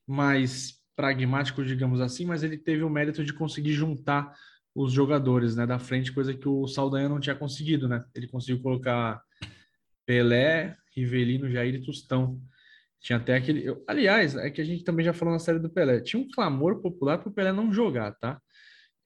mais 0.08 0.77
pragmático, 0.98 1.64
digamos 1.64 2.02
assim, 2.02 2.26
mas 2.26 2.44
ele 2.44 2.58
teve 2.58 2.84
o 2.84 2.90
mérito 2.90 3.24
de 3.24 3.32
conseguir 3.32 3.72
juntar 3.72 4.36
os 4.76 4.92
jogadores 4.92 5.56
né, 5.56 5.66
da 5.66 5.78
frente, 5.78 6.12
coisa 6.12 6.34
que 6.34 6.50
o 6.50 6.68
Saldanha 6.68 7.08
não 7.08 7.20
tinha 7.20 7.36
conseguido, 7.36 7.88
né? 7.88 8.04
Ele 8.16 8.28
conseguiu 8.28 8.62
colocar 8.62 9.22
Pelé, 10.06 10.76
Rivelino, 10.96 11.50
Jair 11.50 11.76
e 11.76 11.86
Tostão. 11.86 12.42
Tinha 13.00 13.18
até 13.18 13.36
aquele. 13.36 13.66
Aliás, 13.88 14.36
é 14.36 14.50
que 14.50 14.60
a 14.60 14.64
gente 14.66 14.84
também 14.84 15.06
já 15.06 15.14
falou 15.14 15.34
na 15.34 15.40
série 15.40 15.60
do 15.60 15.70
Pelé. 15.70 16.02
Tinha 16.02 16.22
um 16.22 16.28
clamor 16.30 16.82
popular 16.82 17.20
para 17.20 17.30
o 17.30 17.32
Pelé 17.32 17.52
não 17.52 17.72
jogar, 17.72 18.14
tá? 18.14 18.42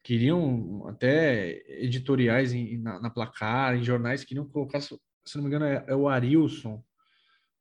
Queriam 0.03 0.87
até 0.87 1.61
editoriais 1.83 2.53
em, 2.53 2.77
na, 2.77 2.99
na, 3.01 3.09
placar, 3.09 3.75
em 3.75 3.83
jornais, 3.83 4.23
queriam 4.23 4.47
colocar, 4.47 4.79
se 4.81 4.97
não 5.35 5.43
me 5.43 5.47
engano, 5.47 5.65
é, 5.65 5.83
é 5.87 5.95
o 5.95 6.07
Arilson, 6.07 6.83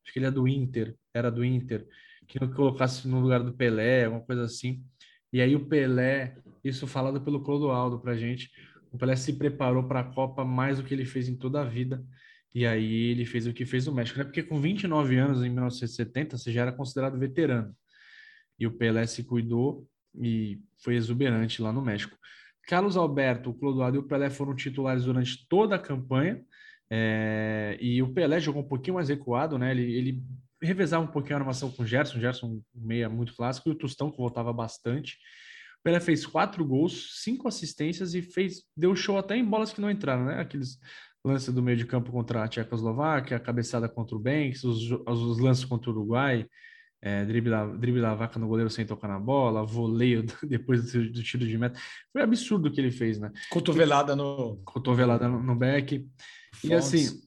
acho 0.03 0.13
que 0.13 0.19
ele 0.19 0.27
é 0.27 0.31
do 0.31 0.49
Inter, 0.49 0.97
era 1.13 1.31
do 1.31 1.45
Inter, 1.45 1.87
que 2.31 2.55
colocasse 2.55 3.09
no 3.09 3.21
lugar 3.21 3.43
do 3.43 3.53
Pelé, 3.53 4.05
alguma 4.05 4.25
coisa 4.25 4.45
assim. 4.45 4.85
E 5.33 5.41
aí 5.41 5.57
o 5.57 5.67
Pelé, 5.67 6.37
isso 6.63 6.87
falado 6.87 7.21
pelo 7.21 7.43
Clodoaldo 7.43 7.99
pra 7.99 8.17
gente, 8.17 8.51
o 8.93 8.99
Pelé 8.99 9.17
se 9.17 9.33
preparou 9.33 9.85
para 9.85 10.01
a 10.01 10.05
Copa 10.05 10.45
mais 10.45 10.79
do 10.79 10.85
que 10.85 10.95
ele 10.95 11.05
fez 11.05 11.29
em 11.29 11.37
toda 11.37 11.61
a 11.61 11.65
vida. 11.65 12.05
E 12.55 12.67
aí 12.67 13.11
ele 13.11 13.25
fez 13.25 13.47
o 13.47 13.53
que 13.53 13.65
fez 13.65 13.87
o 13.87 13.95
México, 13.95 14.19
né? 14.19 14.25
Porque 14.25 14.43
com 14.43 14.61
29 14.61 15.17
anos, 15.17 15.45
em 15.45 15.49
1970, 15.49 16.37
você 16.37 16.53
já 16.53 16.63
era 16.63 16.73
considerado 16.73 17.19
veterano. 17.19 17.75
E 18.59 18.67
o 18.67 18.73
Pelé 18.73 19.07
se 19.07 19.25
cuidou 19.25 19.89
e 20.15 20.61
foi 20.83 20.95
exuberante 20.95 21.63
lá 21.63 21.73
no 21.73 21.83
México. 21.83 22.17
Carlos 22.69 22.97
Alberto, 22.97 23.51
o 23.51 23.55
Clodoaldo 23.55 23.97
e 23.97 24.01
o 24.01 24.05
Pelé 24.05 24.31
foram 24.31 24.55
titulares 24.55 25.05
durante 25.05 25.49
toda 25.49 25.77
a 25.77 25.79
campanha. 25.79 26.45
É, 26.89 27.77
e 27.81 28.03
o 28.03 28.13
Pelé 28.13 28.41
jogou 28.41 28.63
um 28.63 28.69
pouquinho 28.69 28.95
mais 28.95 29.09
recuado, 29.09 29.59
né? 29.59 29.71
Ele, 29.73 29.93
ele 29.93 30.25
revezava 30.63 31.05
um 31.05 31.09
pouquinho 31.09 31.37
a 31.37 31.41
armação 31.41 31.71
com 31.71 31.83
o 31.83 31.87
Gerson, 31.87 32.19
o 32.19 32.21
Gerson 32.21 32.61
meia 32.75 33.09
muito 33.09 33.35
clássico, 33.35 33.69
e 33.69 33.73
o 33.73 33.75
Tostão, 33.75 34.11
que 34.11 34.19
voltava 34.19 34.53
bastante. 34.53 35.17
O 35.81 35.83
Pelé 35.83 36.01
fez 36.01 36.27
quatro 36.27 36.65
gols, 36.65 37.23
cinco 37.23 37.49
assistências 37.49 38.15
e 38.15 38.21
fez 38.21 38.65
deu 38.77 38.95
show 38.95 39.17
até 39.17 39.37
em 39.37 39.45
bolas 39.45 39.73
que 39.73 39.81
não 39.81 39.91
entraram, 39.91 40.27
né? 40.27 40.41
Aqueles 40.41 40.79
lances 41.25 41.53
do 41.53 41.63
meio 41.63 41.77
de 41.77 41.87
campo 41.87 42.13
contra 42.13 42.45
a 42.45 42.49
Tchecoslováquia, 42.49 43.37
a 43.37 43.41
cabeçada 43.41 43.89
contra 43.89 44.17
o 44.17 44.19
Banks, 44.19 44.65
os, 44.65 44.91
os 44.91 45.39
lances 45.39 45.65
contra 45.65 45.91
o 45.91 45.95
Uruguai, 45.95 46.47
é, 47.03 47.25
drible 47.25 48.01
da 48.01 48.15
vaca 48.15 48.39
no 48.39 48.47
goleiro 48.47 48.69
sem 48.69 48.85
tocar 48.85 49.09
na 49.09 49.19
bola, 49.19 49.65
voleio 49.65 50.25
depois 50.47 50.93
do, 50.93 51.11
do 51.11 51.23
tiro 51.23 51.47
de 51.47 51.57
meta. 51.57 51.81
Foi 52.13 52.23
absurdo 52.23 52.69
o 52.69 52.73
que 52.73 52.81
ele 52.81 52.91
fez, 52.91 53.19
né? 53.19 53.31
Cotovelada 53.49 54.15
no. 54.15 54.59
Cotovelada 54.65 55.29
no, 55.29 55.43
no 55.43 55.57
back. 55.57 56.07
E 56.63 56.75
assim, 56.75 57.21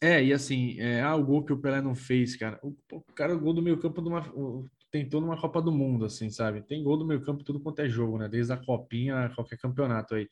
é, 0.00 0.22
e 0.22 0.32
assim, 0.32 0.78
é, 0.78 1.00
ah, 1.00 1.16
o 1.16 1.24
gol 1.24 1.44
que 1.44 1.52
o 1.52 1.58
Pelé 1.58 1.80
não 1.80 1.94
fez, 1.94 2.36
cara. 2.36 2.58
O, 2.62 2.76
o 2.92 3.00
cara, 3.14 3.34
o 3.34 3.40
gol 3.40 3.52
do 3.52 3.62
meio 3.62 3.78
campo 3.78 4.00
numa, 4.00 4.20
o, 4.32 4.68
tentou 4.90 5.20
numa 5.20 5.40
Copa 5.40 5.60
do 5.60 5.72
Mundo, 5.72 6.04
assim, 6.04 6.30
sabe? 6.30 6.62
Tem 6.62 6.82
gol 6.82 6.96
do 6.96 7.06
meio 7.06 7.20
campo 7.20 7.42
tudo 7.42 7.60
quanto 7.60 7.80
é 7.80 7.88
jogo, 7.88 8.18
né? 8.18 8.28
Desde 8.28 8.52
a 8.52 8.56
copinha 8.56 9.24
a 9.24 9.34
qualquer 9.34 9.58
campeonato 9.58 10.14
aí. 10.14 10.28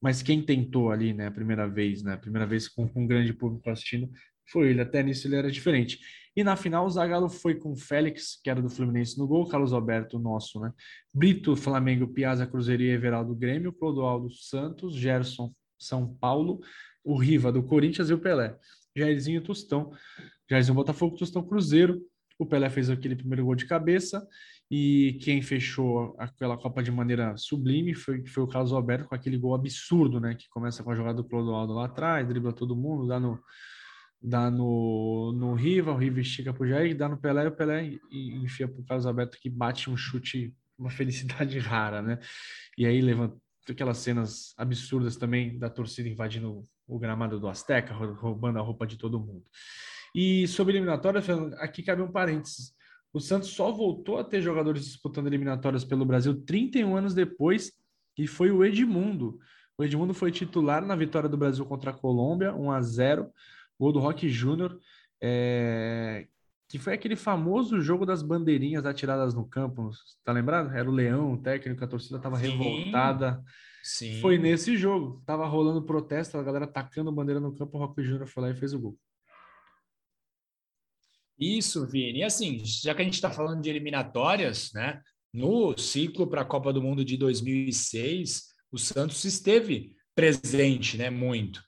Mas 0.00 0.22
quem 0.22 0.42
tentou 0.42 0.90
ali, 0.90 1.12
né, 1.12 1.26
a 1.26 1.30
primeira 1.30 1.68
vez, 1.68 2.02
né? 2.02 2.14
A 2.14 2.18
primeira 2.18 2.46
vez 2.46 2.68
com, 2.68 2.88
com 2.88 3.02
um 3.02 3.06
grande 3.06 3.32
público 3.32 3.68
assistindo, 3.70 4.10
foi 4.50 4.70
ele. 4.70 4.80
Até 4.80 5.02
nisso 5.02 5.26
ele 5.26 5.36
era 5.36 5.50
diferente. 5.50 5.98
E 6.36 6.44
na 6.44 6.56
final, 6.56 6.86
o 6.86 6.90
Zagallo 6.90 7.28
foi 7.28 7.56
com 7.56 7.76
Félix, 7.76 8.40
que 8.42 8.50
era 8.50 8.62
do 8.62 8.70
Fluminense 8.70 9.18
no 9.18 9.26
gol, 9.26 9.48
Carlos 9.48 9.72
Alberto, 9.72 10.18
nosso, 10.18 10.60
né? 10.60 10.72
Brito, 11.12 11.56
Flamengo, 11.56 12.06
Piazza, 12.08 12.46
Cruzeiro 12.46 12.82
e 12.82 12.90
Everaldo 12.90 13.34
Grêmio, 13.34 13.72
Clodoaldo 13.72 14.30
Santos, 14.32 14.94
Gerson, 14.94 15.52
São 15.76 16.14
Paulo, 16.14 16.60
o 17.02 17.16
Riva 17.16 17.50
do 17.50 17.62
Corinthians 17.62 18.10
e 18.10 18.14
o 18.14 18.18
Pelé. 18.18 18.56
Jairzinho 18.98 19.42
Tostão. 19.42 19.92
Jairzinho 20.50 20.74
Botafogo, 20.74 21.16
Tostão 21.16 21.42
Cruzeiro. 21.42 22.00
O 22.38 22.46
Pelé 22.46 22.70
fez 22.70 22.88
aquele 22.88 23.16
primeiro 23.16 23.44
gol 23.44 23.54
de 23.54 23.66
cabeça 23.66 24.26
e 24.70 25.18
quem 25.22 25.40
fechou 25.40 26.14
aquela 26.18 26.56
Copa 26.56 26.82
de 26.82 26.92
maneira 26.92 27.36
sublime 27.36 27.94
foi, 27.94 28.24
foi 28.26 28.42
o 28.42 28.46
Carlos 28.46 28.72
Alberto 28.72 29.08
com 29.08 29.14
aquele 29.14 29.38
gol 29.38 29.54
absurdo, 29.54 30.20
né? 30.20 30.34
Que 30.34 30.48
começa 30.50 30.82
com 30.84 30.90
a 30.90 30.94
jogada 30.94 31.16
do 31.16 31.28
Clodoaldo 31.28 31.72
lá 31.72 31.86
atrás, 31.86 32.26
dribla 32.28 32.52
todo 32.52 32.76
mundo, 32.76 33.08
dá 33.08 33.18
no, 33.18 33.42
dá 34.20 34.50
no, 34.50 35.32
no 35.32 35.54
Riva, 35.54 35.92
o 35.92 35.96
Riva 35.96 36.20
estica 36.20 36.52
pro 36.52 36.68
Jair, 36.68 36.96
dá 36.96 37.08
no 37.08 37.18
Pelé, 37.18 37.44
e 37.44 37.48
o 37.48 37.56
Pelé 37.56 37.98
enfia 38.12 38.68
pro 38.68 38.84
Carlos 38.84 39.06
Alberto 39.06 39.38
que 39.40 39.48
bate 39.48 39.88
um 39.88 39.96
chute, 39.96 40.54
uma 40.78 40.90
felicidade 40.90 41.58
rara, 41.60 42.02
né? 42.02 42.18
E 42.76 42.84
aí 42.84 43.00
levanta 43.00 43.36
aquelas 43.68 43.98
cenas 43.98 44.54
absurdas 44.56 45.16
também 45.16 45.58
da 45.58 45.70
torcida 45.70 46.08
invadindo 46.08 46.62
o 46.88 46.98
gramado 46.98 47.38
do 47.38 47.48
Azteca, 47.48 47.92
roubando 47.92 48.58
a 48.58 48.62
roupa 48.62 48.86
de 48.86 48.96
todo 48.96 49.20
mundo. 49.20 49.44
E 50.14 50.48
sobre 50.48 50.72
eliminatórias, 50.72 51.28
aqui 51.58 51.82
cabe 51.82 52.00
um 52.00 52.10
parênteses. 52.10 52.72
O 53.12 53.20
Santos 53.20 53.50
só 53.50 53.70
voltou 53.70 54.18
a 54.18 54.24
ter 54.24 54.40
jogadores 54.40 54.84
disputando 54.84 55.26
eliminatórias 55.26 55.84
pelo 55.84 56.04
Brasil 56.04 56.34
31 56.44 56.96
anos 56.96 57.14
depois, 57.14 57.72
e 58.16 58.26
foi 58.26 58.50
o 58.50 58.64
Edmundo. 58.64 59.38
O 59.76 59.84
Edmundo 59.84 60.14
foi 60.14 60.32
titular 60.32 60.84
na 60.84 60.96
vitória 60.96 61.28
do 61.28 61.36
Brasil 61.36 61.64
contra 61.64 61.90
a 61.90 61.94
Colômbia, 61.94 62.54
1 62.54 62.70
a 62.70 62.80
0 62.80 63.30
gol 63.78 63.92
do 63.92 64.00
Rock 64.00 64.28
Júnior, 64.28 64.76
é... 65.22 66.26
que 66.68 66.78
foi 66.78 66.94
aquele 66.94 67.14
famoso 67.14 67.80
jogo 67.80 68.04
das 68.04 68.22
bandeirinhas 68.22 68.84
atiradas 68.84 69.34
no 69.34 69.46
campo, 69.46 69.90
tá 70.24 70.32
lembrado? 70.32 70.74
Era 70.74 70.88
o 70.88 70.92
Leão, 70.92 71.34
o 71.34 71.38
técnico, 71.38 71.84
a 71.84 71.86
torcida 71.86 72.16
estava 72.16 72.36
revoltada. 72.36 73.42
Sim. 73.88 74.20
Foi 74.20 74.36
nesse 74.36 74.76
jogo. 74.76 75.22
Tava 75.24 75.46
rolando 75.46 75.82
protesto, 75.82 76.36
a 76.36 76.42
galera 76.42 76.66
tacando 76.66 77.10
bandeira 77.10 77.40
no 77.40 77.54
campo, 77.54 77.78
o 77.78 77.80
Rock 77.80 78.02
Júnior 78.02 78.26
foi 78.26 78.42
lá 78.42 78.50
e 78.50 78.54
fez 78.54 78.74
o 78.74 78.78
gol. 78.78 78.98
Isso, 81.38 81.86
Vini. 81.86 82.18
E 82.18 82.22
assim, 82.22 82.60
já 82.62 82.94
que 82.94 83.00
a 83.00 83.04
gente 83.04 83.14
está 83.14 83.30
falando 83.30 83.62
de 83.62 83.70
eliminatórias, 83.70 84.70
né? 84.74 85.00
No 85.32 85.76
ciclo 85.78 86.26
para 86.26 86.42
a 86.42 86.44
Copa 86.44 86.70
do 86.70 86.82
Mundo 86.82 87.02
de 87.02 87.16
2006, 87.16 88.48
o 88.70 88.76
Santos 88.76 89.24
esteve 89.24 89.96
presente, 90.14 90.98
né? 90.98 91.08
Muito. 91.08 91.62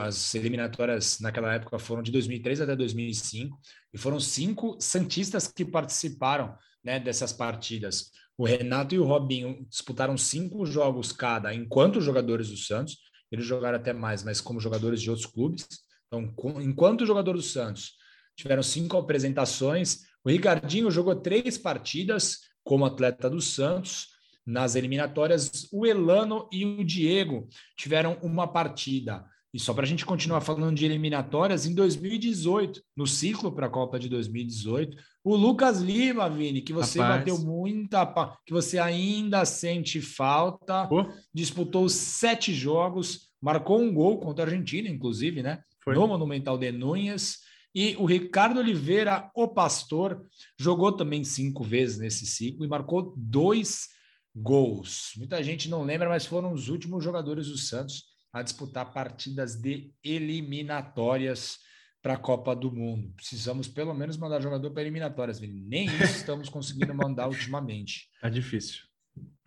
As 0.00 0.34
eliminatórias 0.34 1.20
naquela 1.20 1.54
época 1.54 1.78
foram 1.78 2.02
de 2.02 2.10
2003 2.10 2.60
até 2.60 2.74
2005 2.74 3.56
e 3.94 3.98
foram 3.98 4.18
cinco 4.18 4.76
santistas 4.80 5.46
que 5.46 5.64
participaram 5.64 6.56
né, 6.82 6.98
dessas 6.98 7.32
partidas. 7.32 8.10
O 8.36 8.44
Renato 8.44 8.94
e 8.94 8.98
o 8.98 9.04
Robinho 9.04 9.66
disputaram 9.68 10.16
cinco 10.16 10.64
jogos 10.64 11.12
cada 11.12 11.54
enquanto 11.54 12.00
jogadores 12.00 12.48
do 12.48 12.56
Santos. 12.56 12.98
Eles 13.30 13.46
jogaram 13.46 13.76
até 13.78 13.92
mais, 13.92 14.22
mas 14.22 14.40
como 14.40 14.60
jogadores 14.60 15.00
de 15.00 15.10
outros 15.10 15.26
clubes. 15.26 15.66
Então, 16.06 16.34
enquanto 16.60 17.06
jogador 17.06 17.34
do 17.34 17.42
Santos, 17.42 17.92
tiveram 18.36 18.62
cinco 18.62 18.96
apresentações. 18.96 20.00
O 20.24 20.30
Ricardinho 20.30 20.90
jogou 20.90 21.16
três 21.16 21.56
partidas 21.56 22.40
como 22.62 22.84
atleta 22.84 23.30
do 23.30 23.40
Santos. 23.40 24.08
Nas 24.44 24.74
eliminatórias, 24.74 25.68
o 25.72 25.86
Elano 25.86 26.48
e 26.52 26.64
o 26.64 26.84
Diego 26.84 27.48
tiveram 27.76 28.18
uma 28.22 28.46
partida. 28.46 29.24
E 29.52 29.58
só 29.58 29.74
para 29.74 29.84
a 29.84 29.86
gente 29.86 30.06
continuar 30.06 30.40
falando 30.40 30.76
de 30.76 30.86
eliminatórias, 30.86 31.66
em 31.66 31.74
2018, 31.74 32.82
no 32.96 33.06
ciclo 33.06 33.52
para 33.52 33.66
a 33.66 33.70
Copa 33.70 33.98
de 33.98 34.08
2018, 34.08 34.96
o 35.22 35.36
Lucas 35.36 35.80
Lima, 35.82 36.28
Vini, 36.30 36.62
que 36.62 36.72
você 36.72 36.98
Rapaz. 36.98 37.20
bateu 37.20 37.38
muita. 37.38 38.06
que 38.46 38.52
você 38.52 38.78
ainda 38.78 39.44
sente 39.44 40.00
falta, 40.00 40.88
disputou 41.34 41.86
sete 41.88 42.54
jogos, 42.54 43.30
marcou 43.40 43.78
um 43.78 43.92
gol 43.92 44.18
contra 44.18 44.44
a 44.44 44.46
Argentina, 44.46 44.88
inclusive, 44.88 45.42
né? 45.42 45.62
Foi. 45.84 45.94
No 45.94 46.06
Monumental 46.08 46.56
de 46.56 46.72
Núñez. 46.72 47.40
E 47.74 47.94
o 47.96 48.06
Ricardo 48.06 48.60
Oliveira, 48.60 49.30
o 49.34 49.48
pastor, 49.48 50.24
jogou 50.58 50.92
também 50.92 51.24
cinco 51.24 51.62
vezes 51.62 51.98
nesse 51.98 52.26
ciclo 52.26 52.64
e 52.64 52.68
marcou 52.68 53.14
dois 53.16 53.88
gols. 54.34 55.12
Muita 55.16 55.42
gente 55.42 55.68
não 55.68 55.82
lembra, 55.82 56.08
mas 56.08 56.24
foram 56.24 56.52
os 56.52 56.68
últimos 56.68 57.04
jogadores 57.04 57.48
do 57.48 57.58
Santos 57.58 58.11
a 58.32 58.42
disputar 58.42 58.92
partidas 58.92 59.56
de 59.56 59.92
eliminatórias 60.02 61.58
para 62.00 62.14
a 62.14 62.18
Copa 62.18 62.56
do 62.56 62.72
Mundo. 62.72 63.12
Precisamos 63.14 63.68
pelo 63.68 63.94
menos 63.94 64.16
mandar 64.16 64.40
jogador 64.40 64.70
para 64.70 64.82
eliminatórias. 64.82 65.40
Nem 65.40 65.86
isso 65.86 66.16
estamos 66.16 66.48
conseguindo 66.48 66.94
mandar 66.94 67.28
ultimamente. 67.28 68.10
Tá 68.20 68.28
difícil. 68.28 68.84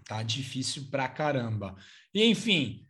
Tá 0.05 0.21
difícil 0.21 0.87
pra 0.91 1.07
caramba. 1.07 1.75
E 2.13 2.25
enfim, 2.25 2.85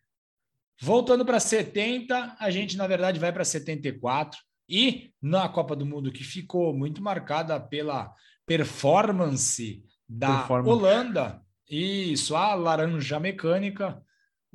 voltando 0.81 1.23
para 1.23 1.39
70, 1.39 2.36
a 2.39 2.51
gente 2.51 2.75
na 2.75 2.88
verdade 2.88 3.19
vai 3.19 3.31
para 3.31 3.45
74 3.45 4.39
e 4.67 5.12
na 5.21 5.47
Copa 5.47 5.75
do 5.75 5.86
Mundo 5.86 6.12
que 6.12 6.23
ficou 6.23 6.75
muito 6.75 7.01
marcada 7.01 7.60
pela 7.60 8.13
performance 8.45 9.84
da 10.10 10.39
performance. 10.39 10.69
Holanda, 10.69 11.41
isso, 11.69 12.36
a 12.36 12.53
laranja 12.53 13.19
mecânica, 13.19 14.03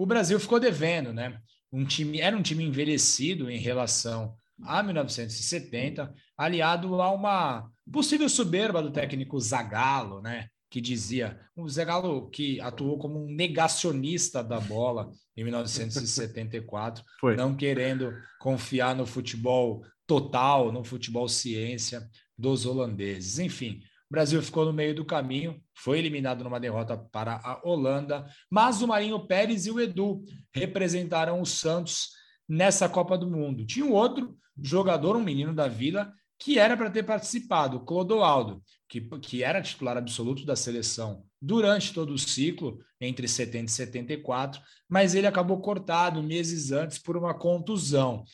o 0.00 0.06
Brasil 0.06 0.40
ficou 0.40 0.58
devendo, 0.58 1.12
né? 1.12 1.38
Um 1.70 1.84
time 1.84 2.22
era 2.22 2.34
um 2.34 2.40
time 2.40 2.64
envelhecido 2.64 3.50
em 3.50 3.58
relação 3.58 4.34
a 4.62 4.82
1970, 4.82 6.10
aliado 6.38 7.02
a 7.02 7.12
uma 7.12 7.70
possível 7.92 8.26
soberba 8.26 8.82
do 8.82 8.90
técnico 8.90 9.38
Zagallo, 9.38 10.22
né? 10.22 10.48
Que 10.70 10.80
dizia, 10.80 11.38
o 11.54 11.68
Zagallo 11.68 12.30
que 12.30 12.58
atuou 12.62 12.96
como 12.98 13.22
um 13.22 13.30
negacionista 13.30 14.42
da 14.42 14.58
bola 14.58 15.10
em 15.36 15.44
1974, 15.44 17.04
Foi. 17.20 17.36
não 17.36 17.54
querendo 17.54 18.10
confiar 18.40 18.96
no 18.96 19.04
futebol 19.04 19.84
total, 20.06 20.72
no 20.72 20.82
futebol 20.82 21.28
ciência 21.28 22.08
dos 22.38 22.64
holandeses. 22.64 23.38
Enfim, 23.38 23.82
o 24.11 24.12
Brasil 24.12 24.42
ficou 24.42 24.64
no 24.64 24.73
meio 24.73 24.92
do 24.92 25.05
caminho, 25.05 25.62
foi 25.73 26.01
eliminado 26.01 26.42
numa 26.42 26.59
derrota 26.59 26.99
para 26.99 27.40
a 27.44 27.61
Holanda, 27.62 28.27
mas 28.51 28.83
o 28.83 28.88
Marinho 28.88 29.25
Pérez 29.25 29.66
e 29.66 29.70
o 29.70 29.81
Edu 29.81 30.25
representaram 30.53 31.40
o 31.40 31.46
Santos 31.46 32.09
nessa 32.49 32.88
Copa 32.88 33.16
do 33.16 33.31
Mundo. 33.31 33.64
Tinha 33.64 33.87
um 33.87 33.92
outro 33.92 34.37
jogador, 34.61 35.16
um 35.16 35.23
menino 35.23 35.55
da 35.55 35.68
Vila, 35.68 36.12
que 36.40 36.59
era 36.59 36.77
para 36.77 36.90
ter 36.90 37.05
participado, 37.05 37.85
Clodoaldo, 37.85 38.61
que, 38.88 39.01
que 39.20 39.44
era 39.44 39.62
titular 39.62 39.96
absoluto 39.96 40.44
da 40.44 40.57
seleção 40.57 41.23
durante 41.40 41.94
todo 41.94 42.12
o 42.12 42.18
ciclo, 42.18 42.81
entre 43.01 43.29
70 43.29 43.66
e 43.66 43.68
74, 43.68 44.61
mas 44.88 45.14
ele 45.14 45.29
acabou 45.29 45.61
cortado 45.61 46.20
meses 46.20 46.73
antes 46.73 46.99
por 46.99 47.16
uma 47.16 47.33
contusão. 47.33 48.25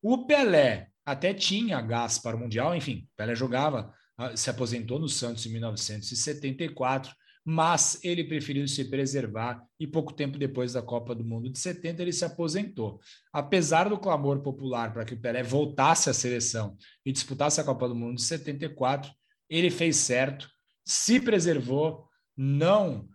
O 0.00 0.26
Pelé 0.26 0.88
até 1.04 1.34
tinha 1.34 1.80
gás 1.82 2.18
para 2.18 2.36
o 2.36 2.40
Mundial, 2.40 2.74
enfim, 2.74 3.06
Pelé 3.16 3.34
jogava, 3.34 3.92
se 4.34 4.50
aposentou 4.50 4.98
no 4.98 5.08
Santos 5.08 5.44
em 5.46 5.50
1974, 5.50 7.14
mas 7.44 8.00
ele 8.02 8.24
preferiu 8.24 8.66
se 8.66 8.84
preservar 8.86 9.62
e 9.78 9.86
pouco 9.86 10.12
tempo 10.12 10.36
depois 10.36 10.72
da 10.72 10.82
Copa 10.82 11.14
do 11.14 11.24
Mundo 11.24 11.48
de 11.48 11.58
70 11.58 12.02
ele 12.02 12.12
se 12.12 12.24
aposentou. 12.24 13.00
Apesar 13.32 13.88
do 13.88 13.98
clamor 13.98 14.40
popular 14.40 14.92
para 14.92 15.04
que 15.04 15.14
o 15.14 15.20
Pelé 15.20 15.44
voltasse 15.44 16.10
à 16.10 16.12
seleção 16.12 16.76
e 17.04 17.12
disputasse 17.12 17.60
a 17.60 17.64
Copa 17.64 17.88
do 17.88 17.94
Mundo 17.94 18.16
de 18.16 18.22
74, 18.22 19.12
ele 19.48 19.70
fez 19.70 19.96
certo, 19.96 20.50
se 20.84 21.20
preservou, 21.20 22.08
não 22.36 23.08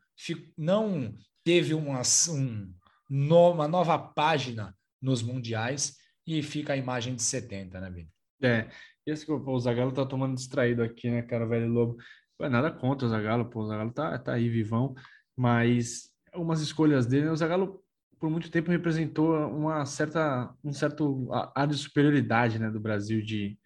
não 0.56 1.16
teve 1.44 1.74
uma, 1.74 2.02
um, 2.30 2.74
uma 3.10 3.68
nova 3.68 3.98
página 3.98 4.78
nos 5.02 5.22
mundiais 5.22 5.98
e 6.26 6.44
fica 6.44 6.74
a 6.74 6.78
imagem 6.78 7.16
de 7.16 7.24
70, 7.24 7.82
né, 7.82 7.90
Vini? 7.90 8.10
É, 8.41 8.69
esse 9.06 9.25
que 9.25 9.32
o 9.32 9.60
Zagallo 9.60 9.91
tá 9.91 10.06
tomando 10.06 10.36
distraído 10.36 10.84
aqui, 10.84 11.10
né, 11.10 11.21
cara, 11.21 11.45
velho 11.45 11.67
lobo. 11.67 11.97
Não 12.39 12.47
é 12.47 12.49
nada 12.49 12.71
contra 12.71 13.06
o 13.06 13.10
Zagallo, 13.10 13.49
pô, 13.49 13.62
o 13.62 13.67
Zagallo 13.67 13.91
tá, 13.91 14.17
tá 14.17 14.34
aí 14.34 14.49
vivão, 14.49 14.95
mas 15.36 16.10
umas 16.34 16.62
escolhas 16.62 17.06
dele, 17.06 17.25
né? 17.25 17.32
o 17.32 17.36
Zagallo 17.36 17.84
por 18.19 18.30
muito 18.30 18.51
tempo 18.51 18.71
representou 18.71 19.36
uma 19.47 19.86
certa, 19.86 20.54
um 20.63 20.71
certo 20.71 21.27
ar 21.56 21.67
de 21.67 21.75
superioridade, 21.75 22.60
né, 22.60 22.69
do 22.69 22.80
Brasil 22.80 23.21
de 23.21 23.58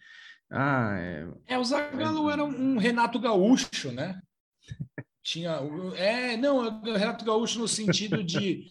ah, 0.49 0.95
é, 0.97 1.27
é 1.47 1.57
o 1.57 1.63
Zagallo 1.63 2.29
é, 2.29 2.33
era 2.33 2.43
um 2.43 2.77
Renato 2.77 3.19
Gaúcho, 3.19 3.91
né? 3.91 4.21
Tinha, 5.23 5.59
é, 5.95 6.37
não, 6.37 6.57
o 6.59 6.93
Renato 6.93 7.25
Gaúcho 7.25 7.59
no 7.59 7.67
sentido 7.67 8.23
de, 8.23 8.65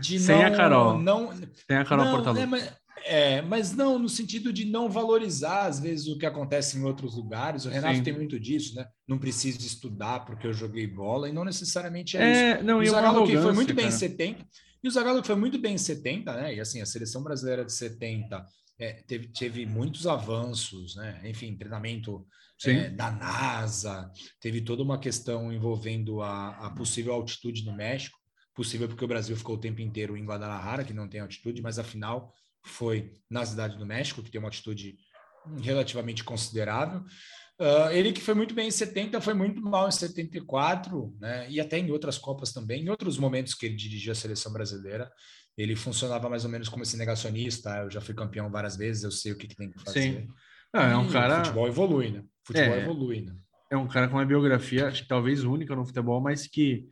de 0.00 0.18
Sem 0.20 0.38
não, 0.38 0.46
a 0.46 0.56
Carol. 0.56 0.98
Não, 0.98 1.32
Sem 1.66 1.76
a 1.76 1.84
Carol 1.84 2.04
não, 2.04 2.12
Portalu. 2.12 2.38
É, 2.38 2.46
mas, 2.46 2.72
é, 3.06 3.40
mas 3.40 3.72
não 3.72 3.98
no 3.98 4.08
sentido 4.08 4.52
de 4.52 4.64
não 4.64 4.90
valorizar, 4.90 5.66
às 5.66 5.78
vezes, 5.78 6.08
o 6.08 6.18
que 6.18 6.26
acontece 6.26 6.76
em 6.76 6.82
outros 6.82 7.14
lugares. 7.14 7.64
O 7.64 7.68
Renato 7.68 7.96
Sim. 7.96 8.02
tem 8.02 8.12
muito 8.12 8.38
disso, 8.38 8.74
né? 8.74 8.86
Não 9.06 9.18
preciso 9.18 9.60
estudar 9.60 10.24
porque 10.24 10.46
eu 10.46 10.52
joguei 10.52 10.86
bola, 10.86 11.28
e 11.28 11.32
não 11.32 11.44
necessariamente 11.44 12.16
é, 12.16 12.22
é 12.22 12.54
isso. 12.54 12.64
Não, 12.64 12.80
o 12.80 12.86
Zagallo 12.86 13.26
que 13.26 13.38
foi 13.38 13.52
muito 13.52 13.68
cara. 13.68 13.76
bem 13.76 13.86
em 13.86 13.98
70, 13.98 14.46
e 14.82 14.88
o 14.88 14.90
Zagallo 14.90 15.20
que 15.20 15.26
foi 15.26 15.36
muito 15.36 15.58
bem 15.58 15.74
em 15.74 15.78
70, 15.78 16.32
né? 16.34 16.54
E 16.54 16.60
assim, 16.60 16.80
a 16.82 16.86
seleção 16.86 17.22
brasileira 17.22 17.64
de 17.64 17.72
70 17.72 18.44
é, 18.78 18.92
teve, 19.06 19.28
teve 19.28 19.64
muitos 19.64 20.06
avanços, 20.06 20.96
né? 20.96 21.20
Enfim, 21.24 21.56
treinamento 21.56 22.26
é, 22.64 22.90
da 22.90 23.10
NASA, 23.10 24.10
teve 24.40 24.60
toda 24.62 24.82
uma 24.82 24.98
questão 24.98 25.52
envolvendo 25.52 26.22
a, 26.22 26.66
a 26.66 26.70
possível 26.70 27.12
altitude 27.12 27.64
no 27.64 27.74
México, 27.74 28.18
possível 28.54 28.88
porque 28.88 29.04
o 29.04 29.08
Brasil 29.08 29.36
ficou 29.36 29.56
o 29.56 29.60
tempo 29.60 29.80
inteiro 29.80 30.16
em 30.16 30.24
Guadalajara, 30.24 30.82
que 30.82 30.94
não 30.94 31.08
tem 31.08 31.20
altitude, 31.20 31.62
mas 31.62 31.78
afinal 31.78 32.32
foi 32.68 33.12
na 33.30 33.44
cidade 33.44 33.76
do 33.76 33.86
México, 33.86 34.22
que 34.22 34.30
tem 34.30 34.38
uma 34.38 34.48
altitude 34.48 34.96
relativamente 35.62 36.24
considerável. 36.24 37.00
Uh, 37.58 37.88
ele 37.90 38.12
que 38.12 38.20
foi 38.20 38.34
muito 38.34 38.54
bem 38.54 38.68
em 38.68 38.70
70, 38.70 39.20
foi 39.20 39.32
muito 39.32 39.62
mal 39.62 39.88
em 39.88 39.92
74, 39.92 41.16
né? 41.18 41.50
E 41.50 41.58
até 41.58 41.78
em 41.78 41.90
outras 41.90 42.18
Copas 42.18 42.52
também, 42.52 42.84
em 42.84 42.90
outros 42.90 43.16
momentos 43.18 43.54
que 43.54 43.64
ele 43.64 43.74
dirigia 43.76 44.12
a 44.12 44.16
seleção 44.16 44.52
brasileira, 44.52 45.10
ele 45.56 45.74
funcionava 45.74 46.28
mais 46.28 46.44
ou 46.44 46.50
menos 46.50 46.68
como 46.68 46.82
esse 46.82 46.98
negacionista. 46.98 47.70
Eu 47.78 47.90
já 47.90 48.00
fui 48.00 48.14
campeão 48.14 48.50
várias 48.50 48.76
vezes, 48.76 49.04
eu 49.04 49.10
sei 49.10 49.32
o 49.32 49.36
que, 49.36 49.48
que 49.48 49.56
tem 49.56 49.70
que 49.70 49.82
fazer. 49.82 50.00
Sim. 50.00 50.28
Não, 50.74 50.82
é 50.82 50.96
um 50.96 51.08
cara. 51.08 51.36
O 51.36 51.44
futebol 51.44 51.68
evolui, 51.68 52.10
né? 52.10 52.24
Futebol 52.44 52.74
é, 52.74 52.82
evolui, 52.82 53.20
né? 53.22 53.34
É 53.70 53.76
um 53.76 53.88
cara 53.88 54.06
com 54.08 54.16
uma 54.16 54.26
biografia, 54.26 54.88
acho 54.88 55.02
que 55.02 55.08
talvez 55.08 55.42
única 55.42 55.74
no 55.74 55.86
futebol, 55.86 56.20
mas 56.20 56.46
que 56.46 56.86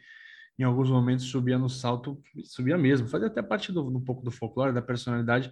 em 0.59 0.63
alguns 0.63 0.89
momentos 0.89 1.25
subia 1.27 1.59
no 1.59 1.69
salto, 1.69 2.21
subia 2.45 2.79
mesmo, 2.79 3.09
fazia 3.09 3.27
até 3.27 3.43
parte 3.43 3.73
do, 3.73 3.87
um 3.87 4.01
pouco 4.01 4.25
do 4.25 4.31
folclore, 4.31 4.73
da 4.73 4.83
personalidade, 4.83 5.51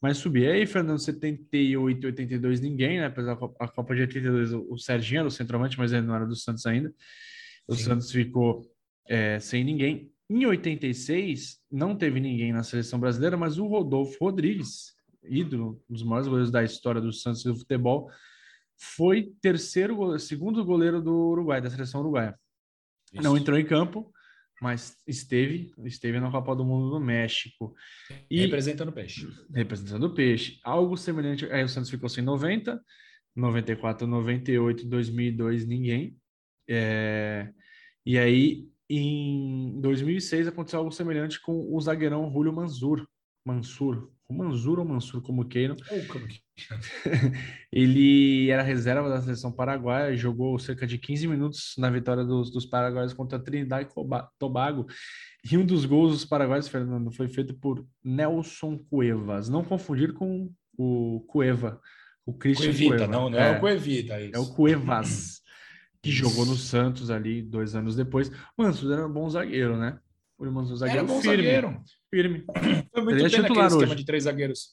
mas 0.00 0.18
subia. 0.18 0.50
E 0.50 0.52
aí, 0.52 0.66
Fernando, 0.66 0.98
78 0.98 2.02
e 2.02 2.06
82, 2.06 2.60
ninguém, 2.60 2.98
né? 2.98 3.06
Apesar 3.06 3.34
da 3.34 3.68
Copa 3.68 3.94
de 3.94 4.02
82, 4.02 4.52
o, 4.52 4.66
o 4.72 4.78
Serginho 4.78 5.20
era 5.20 5.28
o 5.28 5.30
centroavante, 5.30 5.78
mas 5.78 5.92
ele 5.92 6.06
não 6.06 6.14
era 6.14 6.26
do 6.26 6.36
Santos 6.36 6.66
ainda. 6.66 6.92
O 7.66 7.74
Sim. 7.74 7.84
Santos 7.84 8.10
ficou 8.10 8.68
é, 9.08 9.38
sem 9.38 9.64
ninguém. 9.64 10.12
Em 10.28 10.44
86, 10.44 11.60
não 11.70 11.96
teve 11.96 12.18
ninguém 12.18 12.52
na 12.52 12.62
seleção 12.62 12.98
brasileira, 12.98 13.36
mas 13.36 13.58
o 13.58 13.66
Rodolfo 13.66 14.16
Rodrigues, 14.24 14.94
ídolo, 15.22 15.80
um 15.88 15.92
dos 15.92 16.02
maiores 16.02 16.26
goleiros 16.26 16.50
da 16.50 16.64
história 16.64 17.00
do 17.00 17.12
Santos 17.12 17.44
e 17.44 17.48
do 17.48 17.56
futebol, 17.56 18.10
foi 18.76 19.32
terceiro, 19.40 20.18
segundo 20.18 20.64
goleiro 20.64 21.00
do 21.00 21.14
Uruguai, 21.14 21.60
da 21.60 21.70
seleção 21.70 22.00
uruguaia. 22.00 22.36
Isso. 23.12 23.22
Não 23.22 23.36
entrou 23.36 23.58
em 23.58 23.64
campo, 23.64 24.12
mas 24.62 24.96
esteve, 25.08 25.74
esteve 25.84 26.20
na 26.20 26.30
Copa 26.30 26.54
do 26.54 26.64
Mundo 26.64 26.88
no 26.88 27.04
México. 27.04 27.74
E, 28.30 28.42
representando 28.42 28.90
o 28.90 28.92
peixe. 28.92 29.28
Representando 29.52 30.04
o 30.04 30.14
peixe. 30.14 30.60
Algo 30.62 30.96
semelhante, 30.96 31.46
aí 31.46 31.64
o 31.64 31.68
Santos 31.68 31.90
ficou 31.90 32.08
sem 32.08 32.22
90, 32.22 32.80
94, 33.34 34.06
98, 34.06 34.86
2002 34.86 35.66
ninguém. 35.66 36.16
É, 36.70 37.52
e 38.06 38.16
aí 38.16 38.68
em 38.88 39.80
2006 39.80 40.46
aconteceu 40.46 40.78
algo 40.78 40.92
semelhante 40.92 41.40
com 41.40 41.74
o 41.74 41.80
zagueirão 41.80 42.30
Julio 42.32 42.52
Mansur, 42.52 43.04
Mansur, 43.44 44.12
Mansur 44.32 44.78
ou 44.78 44.84
Mansur, 44.84 45.22
como 45.22 45.44
queiram. 45.44 45.76
ele 47.72 48.50
era 48.50 48.62
reserva 48.62 49.08
da 49.08 49.20
seleção 49.20 49.52
paraguaia, 49.52 50.16
jogou 50.16 50.58
cerca 50.58 50.86
de 50.86 50.98
15 50.98 51.28
minutos 51.28 51.74
na 51.78 51.90
vitória 51.90 52.24
dos, 52.24 52.50
dos 52.50 52.66
paraguaios 52.66 53.12
contra 53.12 53.38
Trinidad 53.38 53.82
e 53.82 53.88
Tobago. 54.38 54.86
E 55.50 55.56
um 55.56 55.64
dos 55.64 55.84
gols 55.84 56.12
dos 56.12 56.24
paraguaios, 56.24 56.68
Fernando, 56.68 57.10
foi 57.12 57.28
feito 57.28 57.54
por 57.54 57.84
Nelson 58.04 58.78
Cuevas. 58.90 59.48
Não 59.48 59.64
confundir 59.64 60.12
com 60.12 60.50
o 60.78 61.20
Cueva, 61.28 61.80
o 62.24 62.32
Christian 62.32 62.66
Cuevita, 62.66 62.96
Cueva. 62.96 63.12
Não, 63.12 63.30
não 63.30 63.38
é, 63.38 63.52
é 63.52 63.56
o 63.56 63.60
Cuevita. 63.60 64.14
É, 64.14 64.30
é 64.32 64.38
o 64.38 64.46
Cuevas, 64.46 65.40
que 66.00 66.10
jogou 66.10 66.46
no 66.46 66.56
Santos 66.56 67.10
ali 67.10 67.42
dois 67.42 67.74
anos 67.74 67.96
depois. 67.96 68.30
Mansur 68.56 68.92
era 68.92 69.06
um 69.06 69.12
bom 69.12 69.28
zagueiro, 69.28 69.76
né? 69.76 69.98
O 70.48 70.52
Mansur 70.52 70.76
zagueiro 70.76 70.98
era 71.00 71.06
bom 71.06 71.20
firme. 71.20 71.44
Zagueiro. 71.44 71.82
Firme. 72.10 72.44
Foi 72.92 73.02
muito 73.02 73.18
ele 73.18 73.26
é 73.26 73.30
bem 73.30 73.42
naquele 73.42 73.60
hoje. 73.60 73.68
esquema 73.68 73.96
de 73.96 74.04
três 74.04 74.24
zagueiros. 74.24 74.68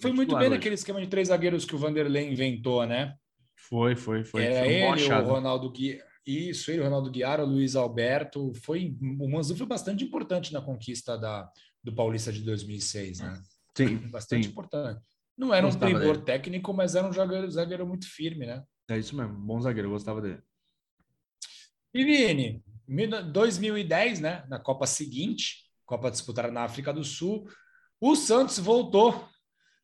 Foi 0.00 0.12
muito 0.12 0.30
bem 0.30 0.40
hoje. 0.42 0.50
naquele 0.50 0.74
esquema 0.74 1.00
de 1.00 1.06
três 1.08 1.28
zagueiros 1.28 1.64
que 1.64 1.74
o 1.74 1.78
Vanderlei 1.78 2.30
inventou, 2.30 2.86
né? 2.86 3.14
Foi, 3.56 3.96
foi, 3.96 4.24
foi. 4.24 4.44
Era 4.44 4.64
foi 4.64 4.82
um 4.82 4.96
ele, 4.96 5.12
o 5.12 5.32
Ronaldo 5.32 5.70
Gui... 5.70 6.00
Isso, 6.26 6.70
ele, 6.70 6.80
o 6.80 6.84
Ronaldo 6.84 7.10
Guiara, 7.10 7.42
o 7.42 7.46
Luiz 7.46 7.74
Alberto. 7.74 8.52
Foi... 8.62 8.96
O 9.18 9.28
Manzu 9.28 9.56
foi 9.56 9.66
bastante 9.66 10.04
importante 10.04 10.52
na 10.52 10.60
conquista 10.60 11.18
da... 11.18 11.50
do 11.82 11.92
Paulista 11.92 12.32
de 12.32 12.42
2006, 12.42 13.20
né? 13.20 13.40
Sim. 13.76 13.96
Bastante 14.10 14.44
sim. 14.44 14.50
importante. 14.50 15.00
Não 15.36 15.54
era 15.54 15.66
um 15.66 15.72
primor 15.72 16.14
dele. 16.14 16.24
técnico, 16.24 16.74
mas 16.74 16.96
era 16.96 17.06
um 17.06 17.12
zagueiro, 17.12 17.50
zagueiro 17.50 17.86
muito 17.86 18.08
firme, 18.08 18.44
né? 18.44 18.62
É 18.90 18.98
isso 18.98 19.14
mesmo, 19.16 19.34
bom 19.34 19.60
zagueiro, 19.60 19.86
eu 19.86 19.92
gostava 19.92 20.20
dele. 20.20 20.42
E 21.94 22.04
Vini, 22.04 22.62
2010, 22.88 24.20
né, 24.20 24.44
na 24.48 24.58
Copa 24.58 24.86
seguinte, 24.86 25.66
Copa 25.84 26.10
disputada 26.10 26.50
na 26.50 26.62
África 26.62 26.92
do 26.92 27.04
Sul, 27.04 27.48
o 28.00 28.14
Santos 28.14 28.58
voltou 28.58 29.28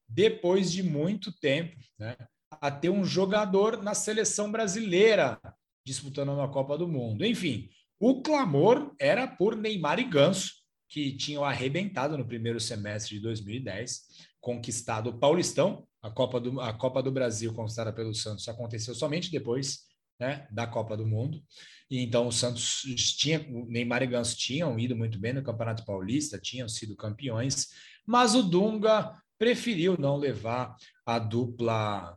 depois 0.09 0.70
de 0.72 0.82
muito 0.82 1.32
tempo, 1.32 1.76
né, 1.98 2.16
a 2.50 2.70
ter 2.70 2.90
um 2.90 3.05
jogador 3.05 3.82
na 3.82 3.94
seleção 3.94 4.50
brasileira 4.50 5.40
disputando 5.84 6.30
uma 6.30 6.50
Copa 6.50 6.78
do 6.78 6.88
Mundo. 6.88 7.24
Enfim, 7.24 7.68
o 7.98 8.22
clamor 8.22 8.94
era 8.98 9.26
por 9.26 9.57
Neymar 9.57 9.98
e 9.98 10.05
Ganso, 10.05 10.52
que 10.88 11.16
tinham 11.16 11.44
arrebentado 11.44 12.16
no 12.16 12.26
primeiro 12.26 12.61
semestre 12.61 13.16
de 13.16 13.22
2010, 13.22 14.02
conquistado 14.40 15.11
o 15.11 15.18
Paulistão, 15.18 15.86
a 16.02 16.11
Copa 16.11 16.38
do, 16.38 16.61
a 16.61 16.72
Copa 16.72 17.02
do 17.02 17.11
Brasil 17.11 17.52
conquistada 17.52 17.92
pelo 17.92 18.14
Santos 18.14 18.46
aconteceu 18.48 18.94
somente 18.94 19.30
depois 19.30 19.84
né, 20.25 20.47
da 20.51 20.66
Copa 20.66 20.97
do 20.97 21.07
Mundo. 21.07 21.43
E 21.91 22.01
então 22.01 22.27
o 22.27 22.33
Santos 22.33 22.81
tinha, 23.18 23.47
o 23.51 23.66
Neymar 23.66 24.03
e 24.03 24.07
Ganso 24.07 24.37
tinham 24.37 24.79
ido 24.79 24.97
muito 24.97 25.18
bem 25.18 25.35
no 25.35 25.43
Campeonato 25.43 25.85
Paulista, 25.85 26.41
tinham 26.41 26.66
sido 26.66 26.97
campeões, 26.97 27.68
mas 28.07 28.35
o 28.35 28.43
Dunga 28.43 29.14
preferiu 29.39 29.97
não 29.99 30.16
levar 30.16 30.75
a 31.05 31.18
dupla 31.18 32.16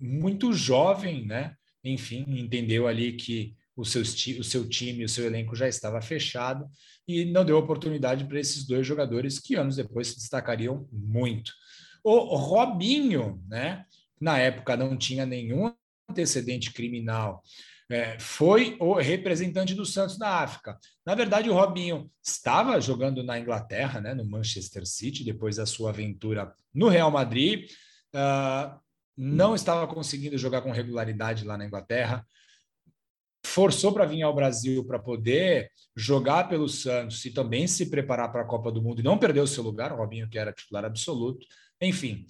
muito 0.00 0.52
jovem, 0.54 1.26
né? 1.26 1.54
Enfim, 1.84 2.24
entendeu 2.28 2.88
ali 2.88 3.12
que 3.12 3.54
o 3.76 3.84
seu, 3.84 4.00
o 4.02 4.44
seu 4.44 4.68
time, 4.68 5.04
o 5.04 5.08
seu 5.08 5.26
elenco 5.26 5.54
já 5.54 5.68
estava 5.68 6.00
fechado 6.00 6.66
e 7.06 7.24
não 7.26 7.44
deu 7.44 7.58
oportunidade 7.58 8.24
para 8.24 8.40
esses 8.40 8.66
dois 8.66 8.86
jogadores 8.86 9.38
que 9.38 9.56
anos 9.56 9.76
depois 9.76 10.08
se 10.08 10.16
destacariam 10.16 10.88
muito. 10.90 11.52
O 12.02 12.36
Robinho, 12.36 13.42
né? 13.46 13.84
Na 14.20 14.38
época 14.38 14.76
não 14.76 14.96
tinha 14.96 15.26
nenhum 15.26 15.72
antecedente 16.12 16.72
criminal. 16.72 17.42
É, 17.90 18.18
foi 18.18 18.76
o 18.80 18.94
representante 18.94 19.74
do 19.74 19.84
Santos 19.84 20.18
na 20.18 20.28
África. 20.28 20.78
Na 21.04 21.14
verdade, 21.14 21.50
o 21.50 21.52
Robinho 21.52 22.10
estava 22.22 22.80
jogando 22.80 23.22
na 23.22 23.38
Inglaterra, 23.38 24.00
né, 24.00 24.14
no 24.14 24.24
Manchester 24.24 24.86
City, 24.86 25.24
depois 25.24 25.56
da 25.56 25.66
sua 25.66 25.90
aventura 25.90 26.54
no 26.72 26.88
Real 26.88 27.10
Madrid. 27.10 27.70
Uh, 28.14 28.80
não 29.16 29.54
estava 29.54 29.86
conseguindo 29.86 30.38
jogar 30.38 30.62
com 30.62 30.70
regularidade 30.70 31.44
lá 31.44 31.58
na 31.58 31.66
Inglaterra. 31.66 32.26
Forçou 33.44 33.92
para 33.92 34.06
vir 34.06 34.22
ao 34.22 34.34
Brasil 34.34 34.84
para 34.86 34.98
poder 34.98 35.70
jogar 35.94 36.48
pelo 36.48 36.68
Santos 36.68 37.22
e 37.26 37.30
também 37.30 37.66
se 37.66 37.90
preparar 37.90 38.32
para 38.32 38.42
a 38.42 38.46
Copa 38.46 38.72
do 38.72 38.80
Mundo 38.80 39.00
e 39.00 39.04
não 39.04 39.18
perder 39.18 39.40
o 39.40 39.46
seu 39.46 39.62
lugar. 39.62 39.92
O 39.92 39.96
Robinho, 39.96 40.30
que 40.30 40.38
era 40.38 40.52
titular 40.52 40.84
absoluto. 40.84 41.46
Enfim, 41.80 42.24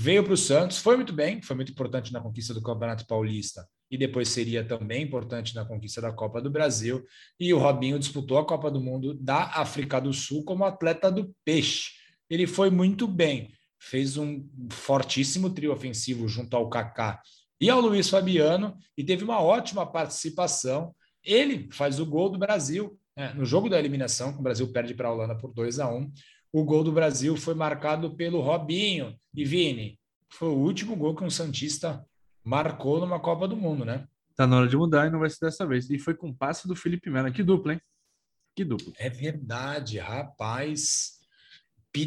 veio 0.00 0.22
para 0.22 0.32
o 0.32 0.36
Santos, 0.36 0.78
foi 0.78 0.94
muito 0.94 1.12
bem, 1.12 1.42
foi 1.42 1.56
muito 1.56 1.72
importante 1.72 2.12
na 2.12 2.20
conquista 2.20 2.54
do 2.54 2.62
Campeonato 2.62 3.04
Paulista 3.04 3.66
e 3.90 3.98
depois 3.98 4.28
seria 4.28 4.62
também 4.62 5.02
importante 5.02 5.56
na 5.56 5.64
conquista 5.64 6.00
da 6.00 6.12
Copa 6.12 6.40
do 6.40 6.48
Brasil. 6.48 7.04
E 7.38 7.52
o 7.52 7.58
Robinho 7.58 7.98
disputou 7.98 8.38
a 8.38 8.46
Copa 8.46 8.70
do 8.70 8.80
Mundo 8.80 9.12
da 9.14 9.58
África 9.60 10.00
do 10.00 10.12
Sul 10.12 10.44
como 10.44 10.64
atleta 10.64 11.10
do 11.10 11.34
peixe. 11.44 11.90
Ele 12.30 12.46
foi 12.46 12.70
muito 12.70 13.08
bem, 13.08 13.52
fez 13.76 14.16
um 14.16 14.48
fortíssimo 14.70 15.50
trio 15.50 15.72
ofensivo 15.72 16.28
junto 16.28 16.56
ao 16.56 16.70
Kaká 16.70 17.20
e 17.60 17.68
ao 17.68 17.80
Luiz 17.80 18.08
Fabiano 18.08 18.78
e 18.96 19.02
teve 19.02 19.24
uma 19.24 19.42
ótima 19.42 19.84
participação. 19.84 20.94
Ele 21.24 21.68
faz 21.72 21.98
o 21.98 22.06
gol 22.06 22.30
do 22.30 22.38
Brasil 22.38 22.96
né, 23.16 23.34
no 23.34 23.44
jogo 23.44 23.68
da 23.68 23.80
eliminação, 23.80 24.32
que 24.32 24.38
o 24.38 24.42
Brasil 24.42 24.70
perde 24.70 24.94
para 24.94 25.08
a 25.08 25.12
Holanda 25.12 25.36
por 25.36 25.52
2 25.52 25.80
a 25.80 25.92
1 25.92 26.08
o 26.52 26.64
gol 26.64 26.82
do 26.82 26.92
Brasil 26.92 27.36
foi 27.36 27.54
marcado 27.54 28.14
pelo 28.14 28.40
Robinho. 28.40 29.18
E 29.34 29.44
Vini, 29.44 29.98
foi 30.30 30.48
o 30.48 30.56
último 30.56 30.96
gol 30.96 31.14
que 31.14 31.24
um 31.24 31.30
Santista 31.30 32.04
marcou 32.44 33.00
numa 33.00 33.20
Copa 33.20 33.46
do 33.46 33.56
Mundo, 33.56 33.84
né? 33.84 34.06
Tá 34.34 34.46
na 34.46 34.58
hora 34.58 34.68
de 34.68 34.76
mudar 34.76 35.06
e 35.06 35.10
não 35.10 35.18
vai 35.18 35.30
ser 35.30 35.46
dessa 35.46 35.66
vez. 35.66 35.90
E 35.90 35.98
foi 35.98 36.14
com 36.14 36.32
passe 36.32 36.66
do 36.68 36.76
Felipe 36.76 37.10
Melo. 37.10 37.32
Que 37.32 37.42
dupla, 37.42 37.74
hein? 37.74 37.80
Que 38.54 38.64
dupla. 38.64 38.92
É 38.96 39.08
verdade, 39.08 39.98
rapaz. 39.98 41.18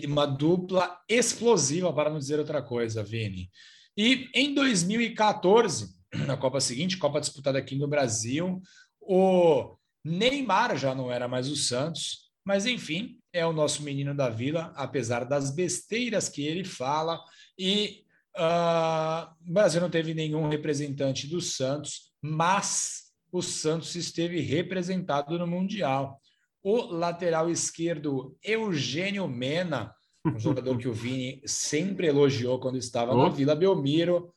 Uma 0.08 0.26
dupla 0.26 0.98
explosiva, 1.10 1.92
para 1.92 2.10
não 2.10 2.18
dizer 2.18 2.40
outra 2.40 2.62
coisa, 2.62 3.04
Vini. 3.04 3.50
E 3.98 4.30
em 4.34 4.54
2014, 4.54 5.94
na 6.26 6.38
Copa 6.38 6.62
seguinte, 6.62 6.98
Copa 6.98 7.20
disputada 7.20 7.60
aqui 7.60 7.76
no 7.76 7.88
Brasil, 7.88 8.62
o 9.02 9.76
Neymar 10.04 10.78
já 10.78 10.96
não 10.96 11.12
era 11.12 11.28
mais 11.28 11.50
o 11.50 11.56
Santos, 11.56 12.32
mas 12.46 12.66
enfim, 12.66 13.21
é 13.34 13.46
o 13.46 13.54
nosso 13.54 13.84
menino 13.84 14.14
da 14.14 14.30
vila, 14.30 14.74
apesar 14.76 15.24
das 15.24 15.52
besteiras 15.52 16.28
que 16.28 16.46
ele 16.46 16.64
fala. 16.64 17.22
E 17.58 18.04
uh, 18.36 19.32
o 19.48 19.54
Brasil 19.54 19.80
não 19.82 19.90
teve 19.90 20.14
nenhum 20.14 20.48
representante 20.50 21.28
do 21.28 21.42
Santos, 21.42 22.12
mas 22.22 23.12
o 23.32 23.42
Santos 23.42 23.96
esteve 23.96 24.42
representado 24.42 25.40
no 25.40 25.48
Mundial. 25.48 26.20
O 26.64 26.82
lateral 26.82 27.50
esquerdo, 27.50 28.38
Eugênio 28.44 29.28
Mena, 29.28 29.96
um 30.26 30.38
jogador 30.40 30.78
que 30.78 30.88
o 30.88 30.94
Vini 30.94 31.42
sempre 31.46 32.08
elogiou 32.08 32.60
quando 32.60 32.78
estava 32.78 33.14
oh. 33.14 33.24
na 33.24 33.30
Vila 33.30 33.56
Belmiro, 33.56 34.32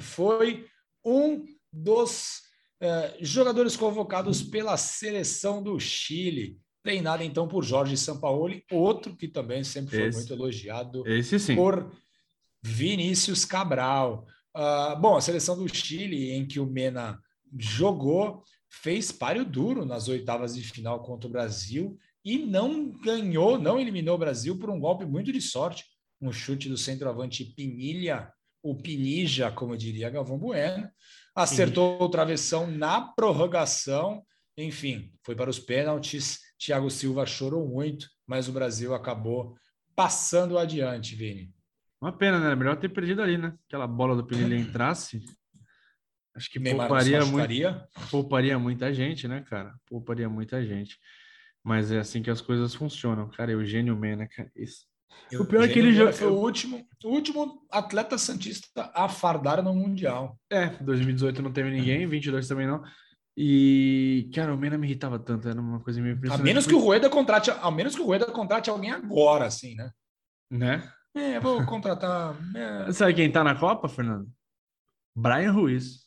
foi 0.00 0.66
um 1.04 1.44
dos 1.72 2.42
uh, 2.80 3.16
jogadores 3.20 3.76
convocados 3.76 4.42
pela 4.42 4.76
seleção 4.76 5.62
do 5.62 5.80
Chile 5.80 6.58
treinado 6.84 7.22
então 7.22 7.48
por 7.48 7.64
Jorge 7.64 7.96
Sampaoli, 7.96 8.62
outro 8.70 9.16
que 9.16 9.26
também 9.26 9.64
sempre 9.64 9.96
foi 9.96 10.08
esse, 10.08 10.18
muito 10.18 10.32
elogiado 10.34 11.02
por 11.56 11.90
Vinícius 12.62 13.46
Cabral. 13.46 14.26
Uh, 14.54 15.00
bom, 15.00 15.16
a 15.16 15.20
seleção 15.20 15.56
do 15.56 15.66
Chile, 15.74 16.30
em 16.30 16.46
que 16.46 16.60
o 16.60 16.66
Mena 16.66 17.18
jogou, 17.58 18.44
fez 18.68 19.10
páreo 19.10 19.46
duro 19.46 19.86
nas 19.86 20.08
oitavas 20.08 20.54
de 20.54 20.62
final 20.62 21.02
contra 21.02 21.26
o 21.26 21.32
Brasil 21.32 21.98
e 22.22 22.38
não 22.38 22.90
ganhou, 22.90 23.58
não 23.58 23.80
eliminou 23.80 24.16
o 24.16 24.18
Brasil 24.18 24.58
por 24.58 24.68
um 24.68 24.78
golpe 24.78 25.06
muito 25.06 25.32
de 25.32 25.40
sorte, 25.40 25.84
um 26.20 26.32
chute 26.32 26.68
do 26.68 26.76
centroavante 26.76 27.44
Pinilha, 27.44 28.30
o 28.62 28.74
Pinija, 28.74 29.50
como 29.50 29.76
diria 29.76 30.10
Galvão 30.10 30.38
Bueno, 30.38 30.88
acertou 31.34 31.98
Sim. 31.98 32.04
o 32.04 32.08
travessão 32.10 32.70
na 32.70 33.00
prorrogação, 33.00 34.22
enfim, 34.56 35.12
foi 35.22 35.34
para 35.34 35.50
os 35.50 35.58
pênaltis 35.58 36.40
Thiago 36.64 36.90
Silva 36.90 37.26
chorou 37.26 37.68
muito, 37.68 38.08
mas 38.26 38.48
o 38.48 38.52
Brasil 38.52 38.94
acabou 38.94 39.56
passando 39.94 40.58
adiante, 40.58 41.14
Vini. 41.14 41.52
Uma 42.00 42.12
pena, 42.12 42.38
né? 42.38 42.54
Melhor 42.54 42.76
ter 42.76 42.88
perdido 42.88 43.22
ali, 43.22 43.36
né? 43.36 43.54
Aquela 43.66 43.86
bola 43.86 44.16
do 44.16 44.24
Pinilha 44.24 44.56
entrasse. 44.56 45.24
Acho 46.34 46.50
que 46.50 46.58
Neymar 46.58 46.88
pouparia, 46.88 47.24
muito, 47.24 47.88
pouparia 48.10 48.58
muita 48.58 48.92
gente, 48.92 49.28
né, 49.28 49.42
cara? 49.48 49.74
Pouparia 49.86 50.28
muita 50.28 50.64
gente. 50.64 50.98
Mas 51.62 51.92
é 51.92 51.98
assim 51.98 52.22
que 52.22 52.30
as 52.30 52.40
coisas 52.40 52.74
funcionam. 52.74 53.30
Cara, 53.30 53.52
Eugênio 53.52 53.96
Mena, 53.96 54.26
cara. 54.26 54.50
Isso. 54.56 54.86
Eu, 55.30 55.42
o 55.42 55.46
pior 55.46 55.64
é 55.64 55.68
que 55.68 55.78
ele 55.78 55.92
já 55.94 56.12
foi 56.12 56.26
o 56.26 56.34
último, 56.34 56.84
o 57.04 57.08
último 57.08 57.66
atleta 57.70 58.18
santista 58.18 58.90
a 58.94 59.08
fardar 59.08 59.62
no 59.62 59.72
mundial. 59.72 60.38
É, 60.50 60.70
2018 60.82 61.40
não 61.40 61.52
teve 61.52 61.70
ninguém, 61.70 62.06
22 62.06 62.48
também 62.48 62.66
não. 62.66 62.82
E, 63.36 64.30
cara, 64.32 64.54
o 64.54 64.58
Mena 64.58 64.78
me 64.78 64.86
irritava 64.86 65.18
tanto, 65.18 65.48
era 65.48 65.60
uma 65.60 65.80
coisa 65.80 66.00
meio 66.00 66.14
impressionante. 66.14 66.40
A 66.40 66.44
menos 66.44 66.66
que 66.66 66.74
o 66.74 66.78
Rueda 66.78 67.10
contrate, 67.10 67.50
a 67.50 67.70
menos 67.70 67.94
que 67.94 68.00
o 68.00 68.06
Rueda 68.06 68.26
contrate 68.26 68.70
alguém 68.70 68.92
agora, 68.92 69.46
assim, 69.46 69.74
né? 69.74 69.90
Né? 70.50 70.88
É, 71.14 71.40
vou 71.40 71.64
contratar. 71.64 72.36
É... 72.54 72.92
Sabe 72.92 73.14
quem 73.14 73.30
tá 73.30 73.42
na 73.42 73.54
Copa, 73.56 73.88
Fernando? 73.88 74.28
Brian 75.16 75.52
Ruiz. 75.52 76.04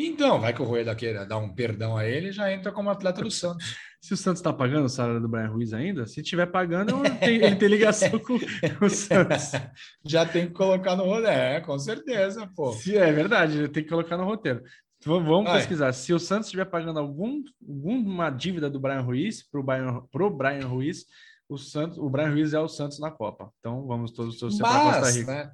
Então, 0.00 0.40
vai 0.40 0.52
que 0.52 0.62
o 0.62 0.64
Rueda 0.64 0.94
queira 0.94 1.26
dar 1.26 1.38
um 1.38 1.52
perdão 1.52 1.96
a 1.96 2.06
ele, 2.06 2.30
já 2.30 2.52
entra 2.52 2.70
como 2.70 2.88
atleta 2.88 3.20
do 3.20 3.30
Santos. 3.30 3.76
Se 4.00 4.14
o 4.14 4.16
Santos 4.16 4.38
está 4.38 4.52
pagando 4.52 4.84
o 4.84 4.88
salário 4.88 5.20
do 5.20 5.28
Brian 5.28 5.48
Ruiz 5.48 5.72
ainda, 5.72 6.06
se 6.06 6.20
estiver 6.20 6.46
pagando, 6.46 7.02
ele 7.20 7.56
tem 7.56 7.68
ligação 7.68 8.16
com 8.20 8.38
o 8.80 8.88
Santos. 8.88 9.50
Já 10.06 10.24
tem 10.24 10.46
que 10.46 10.52
colocar 10.52 10.94
no 10.94 11.02
roteiro, 11.02 11.28
é, 11.28 11.60
com 11.60 11.76
certeza, 11.80 12.48
pô. 12.54 12.72
Se 12.74 12.96
é 12.96 13.10
verdade, 13.10 13.66
tem 13.68 13.82
que 13.82 13.88
colocar 13.88 14.16
no 14.16 14.24
roteiro. 14.24 14.62
Vamos 15.04 15.50
pesquisar. 15.52 15.92
Se 15.92 16.12
o 16.12 16.18
Santos 16.18 16.46
estiver 16.46 16.64
pagando 16.64 16.98
algum, 16.98 17.42
alguma 17.66 18.30
dívida 18.30 18.68
do 18.68 18.80
Brian 18.80 19.00
Ruiz 19.00 19.42
para 19.42 19.60
o 19.60 19.62
Brian, 19.62 20.00
pro 20.10 20.30
Brian 20.30 20.66
Ruiz, 20.66 21.06
o, 21.48 21.56
Santos, 21.56 21.98
o 21.98 22.10
Brian 22.10 22.30
Ruiz 22.30 22.52
é 22.52 22.58
o 22.58 22.68
Santos 22.68 22.98
na 22.98 23.10
Copa. 23.10 23.52
Então 23.60 23.86
vamos 23.86 24.10
todos 24.10 24.38
torcer 24.38 24.60
para 24.60 25.00
Costa 25.00 25.10
Rica. 25.10 25.32
Né, 25.32 25.52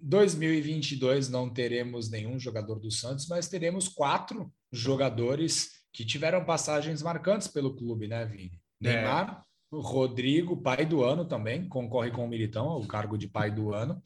2022 0.00 1.28
não 1.28 1.50
teremos 1.50 2.10
nenhum 2.10 2.38
jogador 2.38 2.80
do 2.80 2.90
Santos, 2.90 3.26
mas 3.28 3.48
teremos 3.48 3.86
quatro 3.86 4.50
jogadores 4.72 5.80
que 5.92 6.04
tiveram 6.04 6.44
passagens 6.44 7.02
marcantes 7.02 7.48
pelo 7.48 7.76
clube, 7.76 8.08
né, 8.08 8.24
Vini? 8.24 8.58
É. 8.82 8.94
Neymar, 8.94 9.44
Rodrigo, 9.70 10.56
pai 10.56 10.86
do 10.86 11.04
ano 11.04 11.24
também, 11.24 11.68
concorre 11.68 12.10
com 12.10 12.24
o 12.24 12.28
Militão, 12.28 12.66
o 12.78 12.86
cargo 12.86 13.18
de 13.18 13.28
pai 13.28 13.50
do 13.50 13.74
ano. 13.74 14.02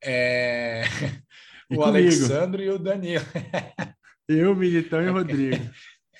É... 0.00 0.84
o 1.68 1.76
comigo. 1.76 1.84
Alexandre 1.84 2.64
e 2.64 2.70
o 2.70 2.78
Danilo. 2.78 3.24
Eu, 4.28 4.56
Militão 4.56 5.02
e 5.02 5.08
Rodrigo. 5.08 5.70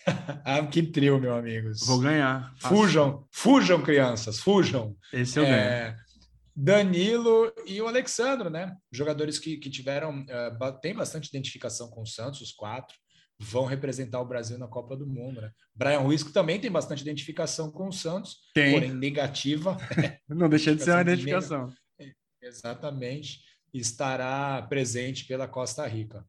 ah, 0.44 0.66
que 0.66 0.82
trio, 0.82 1.18
meu 1.18 1.34
amigos. 1.34 1.86
Vou 1.86 1.98
ganhar. 1.98 2.55
Fujam, 2.61 3.26
fujam, 3.30 3.82
crianças, 3.82 4.38
fujam. 4.38 4.94
Esse 5.12 5.38
eu 5.38 5.44
é, 5.44 5.90
ganho. 5.90 6.05
Danilo 6.55 7.52
e 7.66 7.80
o 7.80 7.88
Alexandre, 7.88 8.50
né? 8.50 8.76
Jogadores 8.92 9.38
que, 9.38 9.57
que 9.57 9.70
tiveram, 9.70 10.20
uh, 10.20 10.80
tem 10.82 10.94
bastante 10.94 11.28
identificação 11.28 11.88
com 11.88 12.02
o 12.02 12.07
Santos, 12.07 12.42
os 12.42 12.52
quatro. 12.52 12.94
vão 13.38 13.64
representar 13.64 14.20
o 14.20 14.26
Brasil 14.26 14.59
na 14.59 14.68
Copa 14.68 14.94
do 14.94 15.07
Mundo. 15.07 15.40
Né? 15.40 15.50
Brian 15.74 16.00
Ruiz, 16.00 16.22
que 16.22 16.32
também 16.32 16.61
tem 16.61 16.70
bastante 16.70 17.00
identificação 17.00 17.70
com 17.70 17.88
o 17.88 17.92
Santos, 17.92 18.36
tem. 18.55 18.72
porém 18.72 18.92
negativa. 18.92 19.78
Não 20.28 20.48
deixa 20.48 20.76
de 20.76 20.82
ser 20.82 20.90
uma 20.90 21.00
identificação. 21.00 21.72
Exatamente. 22.42 23.40
Estará 23.72 24.61
presente 24.68 25.24
pela 25.24 25.48
Costa 25.48 25.86
Rica. 25.86 26.24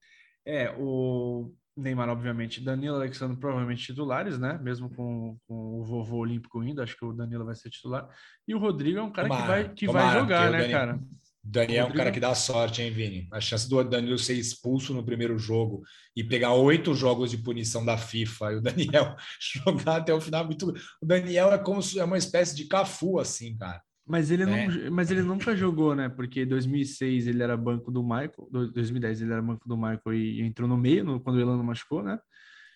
É, 0.45 0.73
o 0.79 1.53
Neymar, 1.77 2.09
obviamente, 2.09 2.61
Danilo 2.61 2.95
Alexandre 2.95 3.37
provavelmente 3.37 3.83
titulares, 3.85 4.39
né? 4.39 4.57
Mesmo 4.61 4.89
com, 4.89 5.37
com 5.45 5.79
o 5.79 5.83
vovô 5.83 6.17
olímpico 6.17 6.63
indo, 6.63 6.81
acho 6.81 6.97
que 6.97 7.03
o 7.03 7.11
Danilo 7.11 7.45
vai 7.45 7.55
ser 7.55 7.69
titular. 7.69 8.07
E 8.47 8.55
o 8.55 8.59
Rodrigo 8.59 8.99
é 8.99 9.03
um 9.03 9.11
cara 9.11 9.27
tomara, 9.27 9.43
que 9.43 9.49
vai, 9.49 9.73
que 9.75 9.85
tomara, 9.85 10.05
vai 10.05 10.19
jogar, 10.19 10.51
né, 10.51 10.57
Danilo, 10.59 10.71
cara? 10.71 10.99
Daniel 11.47 11.85
é 11.85 11.89
um 11.89 11.93
cara 11.93 12.11
que 12.11 12.19
dá 12.19 12.33
sorte, 12.33 12.81
hein, 12.81 12.89
Vini? 12.89 13.27
A 13.31 13.39
chance 13.39 13.69
do 13.69 13.83
Danilo 13.83 14.17
ser 14.17 14.33
expulso 14.33 14.95
no 14.95 15.05
primeiro 15.05 15.37
jogo 15.37 15.83
e 16.15 16.23
pegar 16.23 16.53
oito 16.53 16.95
jogos 16.95 17.29
de 17.29 17.37
punição 17.37 17.85
da 17.85 17.97
FIFA 17.97 18.53
e 18.53 18.55
o 18.55 18.61
Daniel 18.61 19.15
jogar 19.63 19.97
até 19.97 20.11
o 20.11 20.19
final 20.19 20.43
é 20.43 20.45
muito. 20.47 20.73
O 21.01 21.05
Daniel 21.05 21.53
é 21.53 21.57
como 21.59 21.81
é 21.97 22.03
uma 22.03 22.17
espécie 22.17 22.55
de 22.55 22.65
Cafu, 22.65 23.19
assim, 23.19 23.55
cara. 23.55 23.79
Mas 24.07 24.29
ele, 24.29 24.45
não, 24.45 24.53
é. 24.53 24.89
mas 24.89 25.09
ele 25.09 25.23
nunca 25.23 25.55
jogou, 25.55 25.95
né? 25.95 26.09
Porque 26.09 26.45
2006 26.45 27.27
ele 27.27 27.41
era 27.41 27.57
banco 27.57 27.91
do 27.91 28.03
Michael, 28.03 28.47
2010 28.51 29.21
ele 29.21 29.31
era 29.31 29.41
banco 29.41 29.67
do 29.67 29.75
Michael 29.75 30.13
e 30.13 30.41
entrou 30.41 30.69
no 30.69 30.77
meio 30.77 31.03
no, 31.03 31.19
quando 31.19 31.37
o 31.37 31.41
Elano 31.41 31.63
machucou, 31.63 32.03
né? 32.03 32.19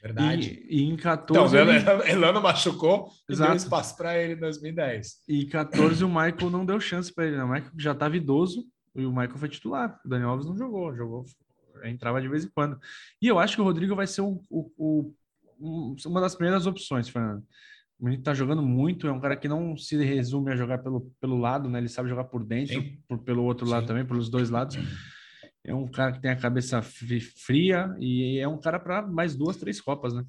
Verdade. 0.02 0.66
E, 0.68 0.80
e 0.80 0.84
em 0.84 0.96
14. 0.96 1.56
Então, 1.56 1.70
ele... 1.70 2.12
Elano 2.12 2.42
machucou 2.42 3.10
e 3.30 3.34
Exato. 3.34 3.52
deu 3.52 3.58
espaço 3.58 3.96
para 3.96 4.18
ele 4.18 4.34
em 4.34 4.40
2010. 4.40 5.24
E 5.28 5.44
em 5.44 5.48
14 5.48 6.04
o 6.04 6.10
Michael 6.10 6.50
não 6.50 6.66
deu 6.66 6.80
chance 6.80 7.14
para 7.14 7.28
ele, 7.28 7.38
né? 7.38 7.44
O 7.44 7.50
Michael 7.50 7.72
já 7.78 7.92
estava 7.92 8.18
idoso 8.18 8.66
e 8.96 9.06
o 9.06 9.12
Michael 9.12 9.38
foi 9.38 9.50
titular. 9.50 10.00
O 10.04 10.10
Daniel 10.10 10.30
Alves 10.30 10.48
não 10.48 10.58
jogou, 10.58 10.96
jogou, 10.96 11.26
entrava 11.84 12.22
de 12.22 12.28
vez 12.28 12.46
em 12.46 12.50
quando. 12.50 12.80
E 13.22 13.28
eu 13.28 13.38
acho 13.38 13.56
que 13.56 13.62
o 13.62 13.66
Rodrigo 13.66 13.96
vai 13.96 14.08
ser 14.08 14.22
o, 14.22 14.42
o, 14.50 15.14
o, 15.60 15.96
uma 16.08 16.22
das 16.22 16.34
primeiras 16.34 16.66
opções, 16.66 17.08
Fernando. 17.08 17.44
O 18.00 18.06
menino 18.06 18.24
tá 18.24 18.34
jogando 18.34 18.62
muito, 18.62 19.08
é 19.08 19.12
um 19.12 19.20
cara 19.20 19.36
que 19.36 19.48
não 19.48 19.76
se 19.76 19.98
resume 19.98 20.52
a 20.52 20.56
jogar 20.56 20.78
pelo, 20.78 21.12
pelo 21.20 21.38
lado, 21.38 21.70
né? 21.70 21.80
Ele 21.80 21.90
sabe 21.90 22.08
jogar 22.08 22.24
por 22.24 22.46
dentro, 22.46 22.82
por, 23.08 23.20
pelo 23.20 23.44
outro 23.44 23.66
Sim. 23.66 23.74
lado 23.74 23.88
também, 23.88 24.06
pelos 24.06 24.30
dois 24.30 24.50
lados. 24.50 24.78
É 25.64 25.74
um 25.74 25.86
cara 25.86 26.14
que 26.14 26.22
tem 26.22 26.32
a 26.32 26.36
cabeça 26.36 26.82
fria 26.82 27.94
e 28.00 28.40
é 28.40 28.48
um 28.48 28.58
cara 28.58 28.80
para 28.80 29.06
mais 29.06 29.36
duas, 29.36 29.58
três 29.58 29.82
Copas, 29.82 30.14
né? 30.14 30.24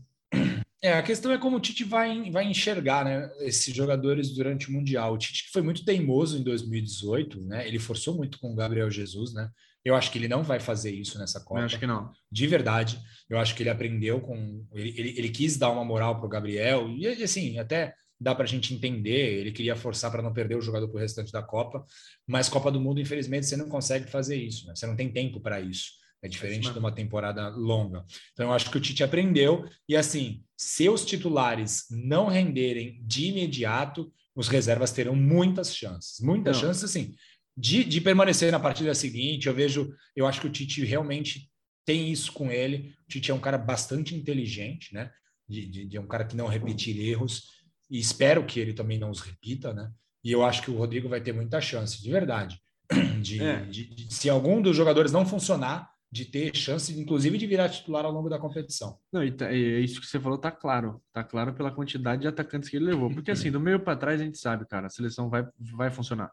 É, 0.82 0.94
a 0.94 1.02
questão 1.02 1.30
é 1.30 1.38
como 1.38 1.58
o 1.58 1.60
Tite 1.60 1.84
vai, 1.84 2.30
vai 2.30 2.46
enxergar 2.46 3.04
né, 3.04 3.30
esses 3.40 3.74
jogadores 3.74 4.30
durante 4.30 4.68
o 4.68 4.72
Mundial. 4.72 5.12
O 5.12 5.18
Tite 5.18 5.50
foi 5.52 5.60
muito 5.60 5.84
teimoso 5.84 6.38
em 6.38 6.42
2018, 6.42 7.40
né? 7.42 7.68
Ele 7.68 7.78
forçou 7.78 8.16
muito 8.16 8.38
com 8.38 8.50
o 8.52 8.56
Gabriel 8.56 8.90
Jesus, 8.90 9.34
né? 9.34 9.50
Eu 9.84 9.94
acho 9.94 10.10
que 10.10 10.18
ele 10.18 10.28
não 10.28 10.42
vai 10.42 10.60
fazer 10.60 10.90
isso 10.90 11.18
nessa 11.18 11.40
Copa. 11.40 11.60
Eu 11.60 11.64
acho 11.64 11.78
que 11.78 11.86
não. 11.86 12.10
De 12.30 12.46
verdade. 12.46 13.00
Eu 13.28 13.38
acho 13.38 13.54
que 13.54 13.62
ele 13.62 13.70
aprendeu 13.70 14.20
com. 14.20 14.66
Ele, 14.74 14.94
ele, 14.96 15.14
ele 15.18 15.28
quis 15.30 15.56
dar 15.56 15.70
uma 15.70 15.84
moral 15.84 16.16
para 16.16 16.26
o 16.26 16.28
Gabriel, 16.28 16.88
e 16.90 17.06
assim, 17.06 17.58
até 17.58 17.94
dá 18.20 18.34
para 18.34 18.44
a 18.44 18.48
gente 18.48 18.74
entender. 18.74 19.40
Ele 19.40 19.52
queria 19.52 19.74
forçar 19.74 20.10
para 20.10 20.22
não 20.22 20.32
perder 20.32 20.56
o 20.56 20.60
jogador 20.60 20.88
para 20.88 20.96
o 20.96 21.00
restante 21.00 21.32
da 21.32 21.42
Copa, 21.42 21.84
mas 22.26 22.48
Copa 22.48 22.70
do 22.70 22.80
Mundo, 22.80 23.00
infelizmente, 23.00 23.46
você 23.46 23.56
não 23.56 23.68
consegue 23.68 24.10
fazer 24.10 24.36
isso, 24.36 24.66
né? 24.66 24.74
Você 24.74 24.86
não 24.86 24.96
tem 24.96 25.10
tempo 25.10 25.40
para 25.40 25.60
isso. 25.60 26.00
É 26.22 26.28
diferente 26.28 26.68
é 26.68 26.72
de 26.72 26.78
uma 26.78 26.92
temporada 26.92 27.48
longa. 27.48 28.04
Então, 28.32 28.46
eu 28.46 28.52
acho 28.52 28.70
que 28.70 28.76
o 28.76 28.80
Tite 28.80 29.02
aprendeu. 29.02 29.66
E 29.88 29.96
assim, 29.96 30.42
se 30.54 30.86
os 30.88 31.04
titulares 31.04 31.86
não 31.90 32.26
renderem 32.26 33.00
de 33.02 33.28
imediato, 33.28 34.12
os 34.34 34.48
reservas 34.48 34.92
terão 34.92 35.16
muitas 35.16 35.74
chances. 35.74 36.20
Muitas 36.20 36.56
não. 36.56 36.68
chances, 36.68 36.84
assim, 36.84 37.14
de, 37.57 37.84
de 37.84 38.01
permanecer 38.01 38.51
na 38.51 38.61
partida 38.61 38.94
seguinte. 38.94 39.46
Eu 39.46 39.55
vejo, 39.55 39.94
eu 40.14 40.26
acho 40.26 40.40
que 40.40 40.46
o 40.46 40.51
Tite 40.51 40.84
realmente 40.84 41.51
tem 41.84 42.11
isso 42.11 42.32
com 42.32 42.51
ele. 42.51 42.94
O 43.05 43.09
Tite 43.09 43.30
é 43.30 43.34
um 43.34 43.40
cara 43.40 43.59
bastante 43.59 44.14
inteligente, 44.14 44.94
né? 44.94 45.11
De, 45.48 45.66
de, 45.66 45.84
de 45.86 45.98
um 45.98 46.07
cara 46.07 46.24
que 46.24 46.36
não 46.36 46.46
repetir 46.46 46.98
erros. 47.01 47.61
E 47.90 47.98
espero 47.98 48.44
que 48.44 48.61
ele 48.61 48.72
também 48.72 48.98
não 48.98 49.11
os 49.11 49.20
repita, 49.20 49.72
né? 49.74 49.90
E 50.22 50.30
eu 50.30 50.44
acho 50.44 50.62
que 50.62 50.70
o 50.70 50.76
Rodrigo 50.76 51.09
vai 51.09 51.20
ter 51.20 51.32
muita 51.32 51.61
chance, 51.61 52.01
de 52.03 52.11
verdade. 52.11 52.61
De, 53.20 53.40
é. 53.40 53.61
de, 53.66 53.84
de, 53.84 54.14
se 54.14 54.30
algum 54.30 54.62
dos 54.62 54.74
jogadores 54.74 55.12
não 55.12 55.26
funcionar, 55.26 55.90
de 56.11 56.24
ter 56.24 56.57
chance, 56.57 56.98
inclusive, 56.98 57.38
de 57.38 57.46
virar 57.46 57.68
titular 57.68 58.05
ao 58.05 58.11
longo 58.11 58.28
da 58.28 58.38
competição. 58.38 58.98
Não, 59.12 59.22
e, 59.22 59.30
tá, 59.30 59.53
e 59.53 59.84
isso 59.84 60.01
que 60.01 60.07
você 60.07 60.18
falou 60.18 60.38
tá 60.38 60.51
claro. 60.51 61.01
Tá 61.12 61.22
claro 61.22 61.55
pela 61.55 61.70
quantidade 61.70 62.22
de 62.22 62.28
atacantes 62.28 62.68
que 62.68 62.76
ele 62.76 62.86
levou. 62.86 63.11
Porque 63.11 63.30
assim, 63.30 63.51
do 63.51 63.61
meio 63.61 63.78
para 63.78 63.96
trás 63.96 64.20
a 64.20 64.24
gente 64.24 64.38
sabe, 64.38 64.66
cara, 64.66 64.86
a 64.86 64.90
seleção 64.90 65.30
vai, 65.30 65.46
vai 65.59 65.90
funcionar. 65.90 66.32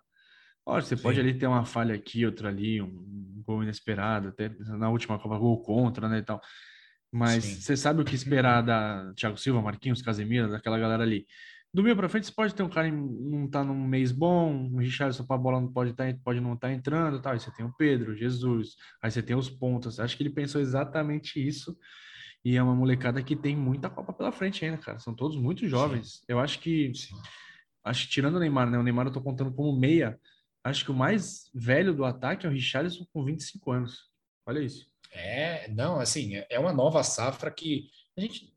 Olha, 0.68 0.82
você 0.82 0.98
Sim. 0.98 1.04
pode 1.04 1.18
ali 1.18 1.34
ter 1.34 1.48
uma 1.48 1.64
falha 1.64 1.96
aqui, 1.96 2.26
outra 2.26 2.50
ali, 2.50 2.82
um 2.82 3.42
gol 3.46 3.64
inesperado, 3.64 4.28
até 4.28 4.50
na 4.78 4.90
última 4.90 5.18
Copa 5.18 5.38
gol 5.38 5.62
contra, 5.62 6.10
né, 6.10 6.20
e 6.20 6.24
tal. 6.24 6.42
Mas 7.10 7.46
Sim. 7.46 7.62
você 7.62 7.78
sabe 7.78 8.02
o 8.02 8.06
que 8.06 8.14
esperar 8.14 8.62
da 8.62 9.14
Thiago 9.16 9.38
Silva, 9.38 9.62
Marquinhos, 9.62 10.02
Casemiro, 10.02 10.52
daquela 10.52 10.78
galera 10.78 11.04
ali. 11.04 11.26
Do 11.74 11.82
meio 11.82 11.96
para 11.96 12.10
frente, 12.10 12.28
você 12.28 12.34
pode 12.34 12.54
ter 12.54 12.64
um 12.64 12.70
cara 12.70 12.90
que 12.90 12.96
não 12.98 13.50
tá 13.50 13.64
num 13.64 13.82
mês 13.88 14.12
bom, 14.12 14.52
um 14.52 14.78
Richardson 14.78 15.26
para 15.26 15.38
a 15.38 15.40
bola 15.40 15.62
não 15.62 15.72
pode, 15.72 15.94
tá, 15.94 16.04
pode 16.22 16.42
não 16.42 16.54
estar 16.54 16.68
tá 16.68 16.74
entrando, 16.74 17.22
tal. 17.22 17.32
Aí 17.32 17.40
você 17.40 17.52
tem 17.52 17.66
o 17.66 17.74
Pedro, 17.78 18.14
Jesus, 18.14 18.76
aí 19.02 19.10
você 19.10 19.24
tem 19.24 19.38
os 19.38 19.50
pontos. 19.50 20.02
Acho 20.02 20.18
que 20.18 20.24
ele 20.24 20.32
pensou 20.32 20.60
exatamente 20.60 21.46
isso. 21.46 21.78
E 22.44 22.58
é 22.58 22.64
uma 22.64 22.76
molecada 22.76 23.24
que 23.24 23.38
tem 23.38 23.56
muita 23.56 23.90
Copa 23.90 24.12
pela 24.12 24.34
frente 24.34 24.66
ainda, 24.66 24.78
cara. 24.78 25.00
São 25.00 25.16
todos 25.16 25.38
muito 25.38 25.66
jovens. 25.68 26.16
Sim. 26.16 26.24
Eu 26.28 26.40
acho 26.40 26.60
que, 26.60 26.94
Sim. 26.94 27.16
acho 27.86 28.06
que 28.06 28.12
tirando 28.12 28.36
o 28.36 28.40
Neymar, 28.40 28.70
né? 28.70 28.78
O 28.78 28.84
Neymar 28.84 29.08
eu 29.08 29.14
tô 29.14 29.22
contando 29.22 29.54
como 29.54 29.80
meia. 29.80 30.20
Acho 30.68 30.86
que 30.86 30.92
o 30.92 30.96
mais 30.96 31.50
velho 31.54 31.94
do 31.94 32.04
ataque 32.04 32.46
é 32.46 32.50
o 32.50 32.52
Richardson 32.52 33.06
com 33.14 33.24
25 33.24 33.72
anos. 33.72 34.10
Olha 34.46 34.60
isso. 34.60 34.86
É, 35.12 35.68
não, 35.70 36.00
assim, 36.00 36.36
é 36.50 36.60
uma 36.60 36.74
nova 36.74 37.02
safra 37.04 37.50
que 37.50 37.90
a 38.18 38.22
gente 38.22 38.54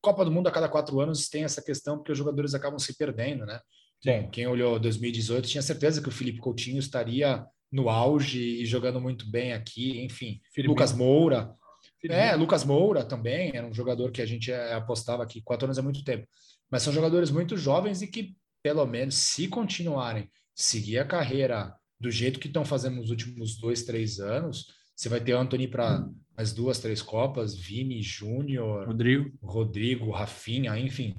Copa 0.00 0.24
do 0.24 0.30
Mundo 0.30 0.48
a 0.48 0.52
cada 0.52 0.68
quatro 0.68 1.00
anos 1.00 1.28
tem 1.28 1.44
essa 1.44 1.62
questão 1.62 1.96
porque 1.96 2.12
os 2.12 2.18
jogadores 2.18 2.54
acabam 2.54 2.78
se 2.78 2.96
perdendo, 2.96 3.46
né? 3.46 3.60
Bom, 4.04 4.28
quem 4.30 4.46
olhou 4.46 4.78
2018 4.78 5.48
tinha 5.48 5.62
certeza 5.62 6.02
que 6.02 6.08
o 6.08 6.12
Felipe 6.12 6.38
Coutinho 6.38 6.78
estaria 6.78 7.44
no 7.70 7.88
auge 7.88 8.40
e 8.40 8.66
jogando 8.66 9.00
muito 9.00 9.30
bem 9.30 9.52
aqui, 9.52 10.02
enfim. 10.02 10.40
Firmino. 10.52 10.74
Lucas 10.74 10.92
Moura. 10.92 11.54
Firmino. 12.00 12.20
É, 12.20 12.34
Lucas 12.34 12.64
Moura 12.64 13.04
também 13.04 13.52
era 13.54 13.66
um 13.66 13.74
jogador 13.74 14.10
que 14.10 14.22
a 14.22 14.26
gente 14.26 14.50
é, 14.50 14.74
apostava 14.74 15.22
aqui. 15.22 15.42
Quatro 15.42 15.66
anos 15.66 15.78
é 15.78 15.82
muito 15.82 16.02
tempo. 16.02 16.26
Mas 16.70 16.82
são 16.82 16.92
jogadores 16.92 17.30
muito 17.30 17.56
jovens 17.56 18.02
e 18.02 18.06
que, 18.06 18.34
pelo 18.62 18.86
menos, 18.86 19.14
se 19.14 19.48
continuarem, 19.48 20.30
seguir 20.60 20.98
a 20.98 21.06
carreira 21.06 21.74
do 21.98 22.10
jeito 22.10 22.38
que 22.38 22.46
estão 22.46 22.64
fazendo 22.64 22.96
nos 22.96 23.10
últimos 23.10 23.58
dois, 23.58 23.82
três 23.82 24.20
anos, 24.20 24.66
você 24.94 25.08
vai 25.08 25.20
ter 25.20 25.32
Anthony 25.32 25.66
para 25.66 26.06
as 26.36 26.52
duas, 26.52 26.78
três 26.78 27.00
Copas, 27.00 27.56
Vini, 27.56 28.02
Júnior, 28.02 28.86
Rodrigo, 28.86 29.38
Rodrigo, 29.42 30.10
Rafinha, 30.10 30.78
enfim. 30.78 31.16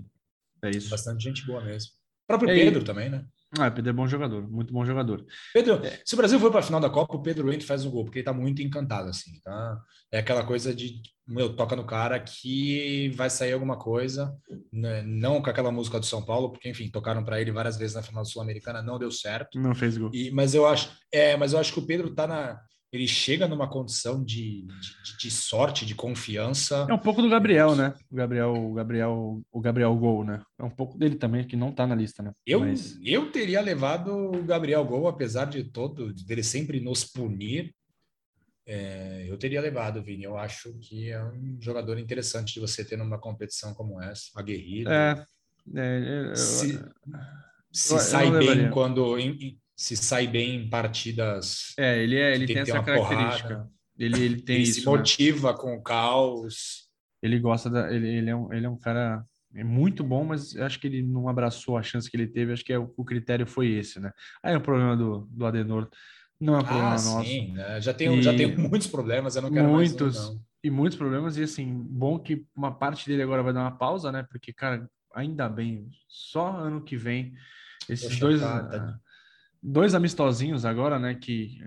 É 0.63 0.69
isso. 0.69 0.89
Bastante 0.89 1.23
gente 1.23 1.45
boa 1.45 1.63
mesmo. 1.63 1.89
O 2.23 2.27
próprio 2.27 2.51
é 2.51 2.55
Pedro 2.55 2.83
também, 2.83 3.09
né? 3.09 3.25
Ah, 3.59 3.69
Pedro 3.69 3.89
é 3.89 3.93
bom 3.93 4.07
jogador, 4.07 4.49
muito 4.49 4.73
bom 4.73 4.85
jogador. 4.85 5.25
Pedro, 5.53 5.85
é. 5.85 5.99
se 6.05 6.13
o 6.13 6.17
Brasil 6.17 6.39
for 6.39 6.51
para 6.51 6.61
a 6.61 6.63
final 6.63 6.79
da 6.79 6.89
Copa, 6.89 7.15
o 7.15 7.21
Pedro 7.21 7.49
entra 7.49 7.63
e 7.63 7.67
faz 7.67 7.83
um 7.83 7.91
gol, 7.91 8.05
porque 8.05 8.19
ele 8.19 8.25
tá 8.25 8.33
muito 8.33 8.61
encantado, 8.61 9.09
assim, 9.09 9.39
tá? 9.43 9.77
É 10.09 10.19
aquela 10.19 10.43
coisa 10.45 10.73
de, 10.73 11.01
meu, 11.27 11.53
toca 11.53 11.75
no 11.75 11.85
cara 11.85 12.17
que 12.19 13.09
vai 13.09 13.29
sair 13.29 13.51
alguma 13.51 13.77
coisa, 13.77 14.33
né? 14.71 15.01
não 15.01 15.41
com 15.41 15.49
aquela 15.49 15.71
música 15.71 15.99
do 15.99 16.05
São 16.05 16.23
Paulo, 16.23 16.51
porque, 16.51 16.69
enfim, 16.69 16.89
tocaram 16.89 17.25
para 17.25 17.41
ele 17.41 17.51
várias 17.51 17.77
vezes 17.77 17.95
na 17.95 18.01
final 18.01 18.23
Sul-Americana, 18.23 18.81
não 18.81 18.97
deu 18.97 19.11
certo. 19.11 19.59
Não 19.59 19.75
fez 19.75 19.97
gol. 19.97 20.11
E, 20.13 20.31
mas 20.31 20.53
eu 20.53 20.65
acho, 20.65 20.89
é, 21.11 21.35
mas 21.35 21.51
eu 21.51 21.59
acho 21.59 21.73
que 21.73 21.79
o 21.79 21.85
Pedro 21.85 22.13
tá 22.15 22.25
na, 22.25 22.61
ele 22.91 23.07
chega 23.07 23.47
numa 23.47 23.69
condição 23.69 24.21
de, 24.21 24.67
de, 25.03 25.17
de, 25.17 25.31
sorte, 25.31 25.85
de 25.85 25.95
confiança. 25.95 26.85
É 26.89 26.93
um 26.93 26.99
pouco 26.99 27.21
do 27.21 27.29
Gabriel, 27.29 27.73
né? 27.73 27.93
O 28.11 28.15
Gabriel, 28.15 28.53
o 28.53 28.73
Gabriel, 28.73 29.41
o 29.49 29.61
Gabriel 29.61 29.95
Gol, 29.95 30.25
né? 30.25 30.41
É 30.59 30.63
um 30.63 30.69
pouco 30.69 30.97
dele 30.97 31.15
também, 31.15 31.47
que 31.47 31.55
não 31.55 31.71
tá 31.71 31.87
na 31.87 31.95
lista, 31.95 32.21
né? 32.21 32.33
Eu, 32.45 32.59
Mas... 32.59 32.99
eu 33.01 33.31
teria 33.31 33.61
levado 33.61 34.13
o 34.13 34.43
Gabriel 34.43 34.83
Gol, 34.83 35.07
apesar 35.07 35.45
de 35.45 35.63
todo, 35.63 36.13
dele 36.13 36.43
sempre 36.43 36.81
nos 36.81 37.05
punir. 37.05 37.73
É, 38.65 39.25
eu 39.27 39.37
teria 39.37 39.61
levado, 39.61 40.03
Vini. 40.03 40.23
Eu 40.23 40.37
acho 40.37 40.73
que 40.79 41.09
é 41.09 41.23
um 41.23 41.57
jogador 41.61 41.97
interessante 41.97 42.53
de 42.53 42.59
você 42.59 42.83
ter 42.83 42.97
numa 42.97 43.17
competição 43.17 43.73
como 43.73 44.01
essa, 44.01 44.25
aguerrido. 44.35 44.91
É, 44.91 45.25
é 45.75 46.29
eu, 46.31 46.35
se, 46.35 46.77
se 47.71 47.93
eu, 47.93 47.99
sai 47.99 48.29
bem 48.31 48.69
quando. 48.69 49.17
Em, 49.17 49.57
se 49.82 49.97
sai 49.97 50.27
bem 50.27 50.57
em 50.57 50.69
partidas. 50.69 51.73
É, 51.75 52.03
ele, 52.03 52.15
é, 52.15 52.36
ele 52.36 52.45
tem, 52.45 52.55
tem 52.55 52.61
essa 52.61 52.84
característica. 52.84 53.67
Ele, 53.97 54.23
ele 54.23 54.41
tem 54.41 54.57
ele 54.57 54.63
isso. 54.63 54.82
se 54.82 54.86
né? 54.86 54.91
motiva 54.91 55.51
né? 55.51 55.57
com 55.57 55.75
o 55.75 55.82
caos. 55.82 56.88
Ele 57.21 57.39
gosta 57.39 57.67
da. 57.67 57.91
Ele, 57.91 58.07
ele, 58.07 58.29
é 58.29 58.36
um, 58.36 58.53
ele 58.53 58.65
é 58.67 58.69
um 58.69 58.77
cara 58.77 59.25
é 59.55 59.63
muito 59.63 60.03
bom, 60.03 60.23
mas 60.23 60.55
acho 60.55 60.79
que 60.79 60.86
ele 60.86 61.01
não 61.01 61.27
abraçou 61.27 61.77
a 61.77 61.84
chance 61.84 62.09
que 62.09 62.15
ele 62.15 62.27
teve. 62.27 62.53
Acho 62.53 62.63
que 62.63 62.71
é, 62.71 62.77
o, 62.77 62.93
o 62.95 63.03
critério 63.03 63.47
foi 63.47 63.69
esse, 63.69 63.99
né? 63.99 64.11
Aí 64.43 64.53
é 64.53 64.57
o 64.57 64.61
problema 64.61 64.95
do, 64.95 65.27
do 65.32 65.45
Adenor. 65.47 65.89
Não 66.39 66.55
é 66.55 66.59
um 66.59 66.63
problema 66.63 66.89
ah, 66.89 66.91
nosso. 66.91 67.23
Sim, 67.23 67.53
né? 67.53 67.82
já, 67.82 67.93
tenho, 67.93 68.13
e... 68.15 68.21
já 68.21 68.36
tenho 68.36 68.57
muitos 68.69 68.88
problemas, 68.88 69.36
eu 69.36 69.41
não 69.41 69.51
quero 69.51 69.67
muitos, 69.67 70.15
mais 70.15 70.29
não. 70.29 70.41
E 70.63 70.69
muitos 70.69 70.97
problemas, 70.97 71.38
e 71.38 71.43
assim, 71.43 71.67
bom 71.89 72.19
que 72.19 72.45
uma 72.55 72.71
parte 72.71 73.07
dele 73.07 73.23
agora 73.23 73.41
vai 73.41 73.51
dar 73.51 73.61
uma 73.61 73.77
pausa, 73.77 74.11
né? 74.11 74.23
Porque, 74.29 74.53
cara, 74.53 74.88
ainda 75.11 75.49
bem, 75.49 75.89
só 76.07 76.55
ano 76.55 76.84
que 76.84 76.95
vem, 76.95 77.34
esses 77.89 78.09
Poxa, 78.09 78.19
dois. 78.19 78.41
Tá, 78.41 78.63
tá 78.63 78.99
dois 79.62 79.93
amistosinhos 79.93 80.66
agora, 80.66 80.97
né? 80.97 81.16
Que 81.16 81.59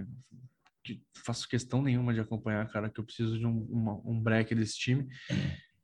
faço 1.25 1.49
questão 1.49 1.81
nenhuma 1.81 2.13
de 2.13 2.21
acompanhar, 2.21 2.69
cara, 2.71 2.91
que 2.91 3.01
eu 3.01 3.05
preciso 3.05 3.39
de 3.39 3.47
um, 3.47 3.67
uma, 3.71 3.95
um 4.05 4.21
break 4.21 4.55
desse 4.55 4.77
time. 4.77 5.09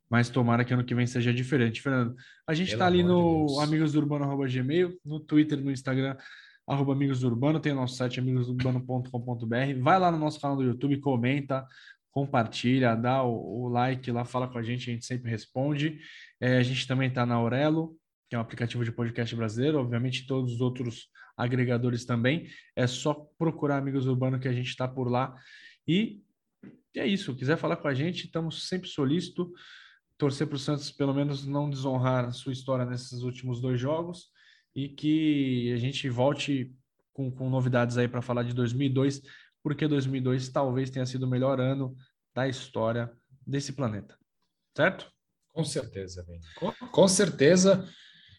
Mas 0.09 0.29
tomara 0.29 0.63
que 0.63 0.73
ano 0.73 0.83
que 0.83 0.93
vem 0.93 1.07
seja 1.07 1.33
diferente. 1.33 1.81
Fernando, 1.81 2.15
a 2.45 2.53
gente 2.53 2.73
está 2.73 2.85
ali 2.85 3.01
no 3.01 3.47
de 3.47 3.63
Amigos 3.63 3.93
do 3.93 3.99
Urbano, 3.99 4.37
Gmail, 4.37 4.99
no 5.05 5.19
Twitter, 5.19 5.59
no 5.59 5.71
Instagram, 5.71 6.17
arroba 6.67 6.93
Amigos 6.93 7.21
do 7.21 7.27
Urbano, 7.27 7.59
tem 7.59 7.71
o 7.71 7.75
nosso 7.75 7.95
site 7.95 8.19
amigosdourbano.com.br. 8.19 9.81
Vai 9.81 9.99
lá 9.99 10.11
no 10.11 10.17
nosso 10.17 10.39
canal 10.39 10.57
do 10.57 10.63
YouTube, 10.63 10.99
comenta, 10.99 11.65
compartilha, 12.11 12.93
dá 12.93 13.23
o, 13.23 13.63
o 13.63 13.69
like 13.69 14.11
lá, 14.11 14.25
fala 14.25 14.47
com 14.47 14.57
a 14.57 14.63
gente, 14.63 14.89
a 14.89 14.93
gente 14.93 15.05
sempre 15.05 15.31
responde. 15.31 15.99
É, 16.39 16.57
a 16.57 16.63
gente 16.63 16.85
também 16.85 17.07
está 17.07 17.25
na 17.25 17.35
Aurelo, 17.35 17.95
que 18.29 18.35
é 18.35 18.37
um 18.37 18.41
aplicativo 18.41 18.83
de 18.83 18.91
podcast 18.91 19.33
brasileiro, 19.33 19.79
obviamente 19.79 20.27
todos 20.27 20.55
os 20.55 20.61
outros 20.61 21.07
agregadores 21.37 22.05
também. 22.05 22.47
É 22.75 22.87
só 22.87 23.13
procurar 23.37 23.77
Amigos 23.77 24.07
Urbano 24.07 24.39
que 24.39 24.47
a 24.47 24.53
gente 24.53 24.69
está 24.69 24.87
por 24.87 25.09
lá. 25.09 25.35
E 25.87 26.21
é 26.95 27.05
isso. 27.05 27.35
Quiser 27.35 27.57
falar 27.57 27.77
com 27.77 27.87
a 27.87 27.93
gente, 27.93 28.25
estamos 28.25 28.67
sempre 28.67 28.89
solícitos. 28.89 29.47
Torcer 30.17 30.47
para 30.47 30.55
o 30.55 30.59
Santos, 30.59 30.91
pelo 30.91 31.13
menos, 31.13 31.45
não 31.47 31.69
desonrar 31.69 32.25
a 32.25 32.31
sua 32.31 32.53
história 32.53 32.85
nesses 32.85 33.23
últimos 33.23 33.59
dois 33.59 33.79
jogos 33.79 34.29
e 34.75 34.87
que 34.89 35.71
a 35.73 35.77
gente 35.77 36.07
volte 36.09 36.73
com, 37.13 37.31
com 37.31 37.49
novidades 37.49 37.97
aí 37.97 38.07
para 38.07 38.21
falar 38.21 38.43
de 38.43 38.53
2002, 38.53 39.21
porque 39.63 39.87
2002 39.87 40.49
talvez 40.49 40.89
tenha 40.89 41.05
sido 41.05 41.23
o 41.23 41.29
melhor 41.29 41.59
ano 41.59 41.95
da 42.33 42.47
história 42.47 43.11
desse 43.45 43.73
planeta. 43.73 44.17
Certo? 44.75 45.11
Com 45.53 45.63
certeza, 45.63 46.23
Vini. 46.23 46.39
Com, 46.55 46.71
com 46.71 47.07
certeza. 47.07 47.87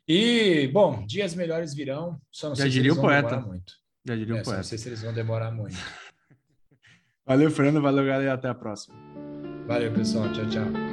E, 0.09 0.69
bom, 0.69 1.05
dias 1.07 1.35
melhores 1.35 1.75
virão. 1.75 2.21
Só 2.31 2.49
não 2.49 2.57
Já 2.57 2.65
sei 2.65 2.73
diria 2.73 2.93
se 2.93 2.99
o 2.99 3.01
poeta. 3.01 3.41
muito. 3.41 3.73
Já 4.05 4.17
diria 4.17 4.37
é, 4.39 4.41
o 4.41 4.45
poeta. 4.45 4.57
Não 4.59 4.65
sei 4.65 4.79
se 4.79 4.89
eles 4.89 5.03
vão 5.03 5.13
demorar 5.15 5.51
muito. 5.51 5.77
valeu, 7.27 7.51
Fernando. 7.51 7.81
Valeu, 7.83 8.05
galera. 8.05 8.35
Até 8.35 8.49
a 8.49 8.55
próxima. 8.55 8.97
Valeu, 9.67 9.93
pessoal. 9.93 10.33
Tchau, 10.33 10.49
tchau. 10.49 10.92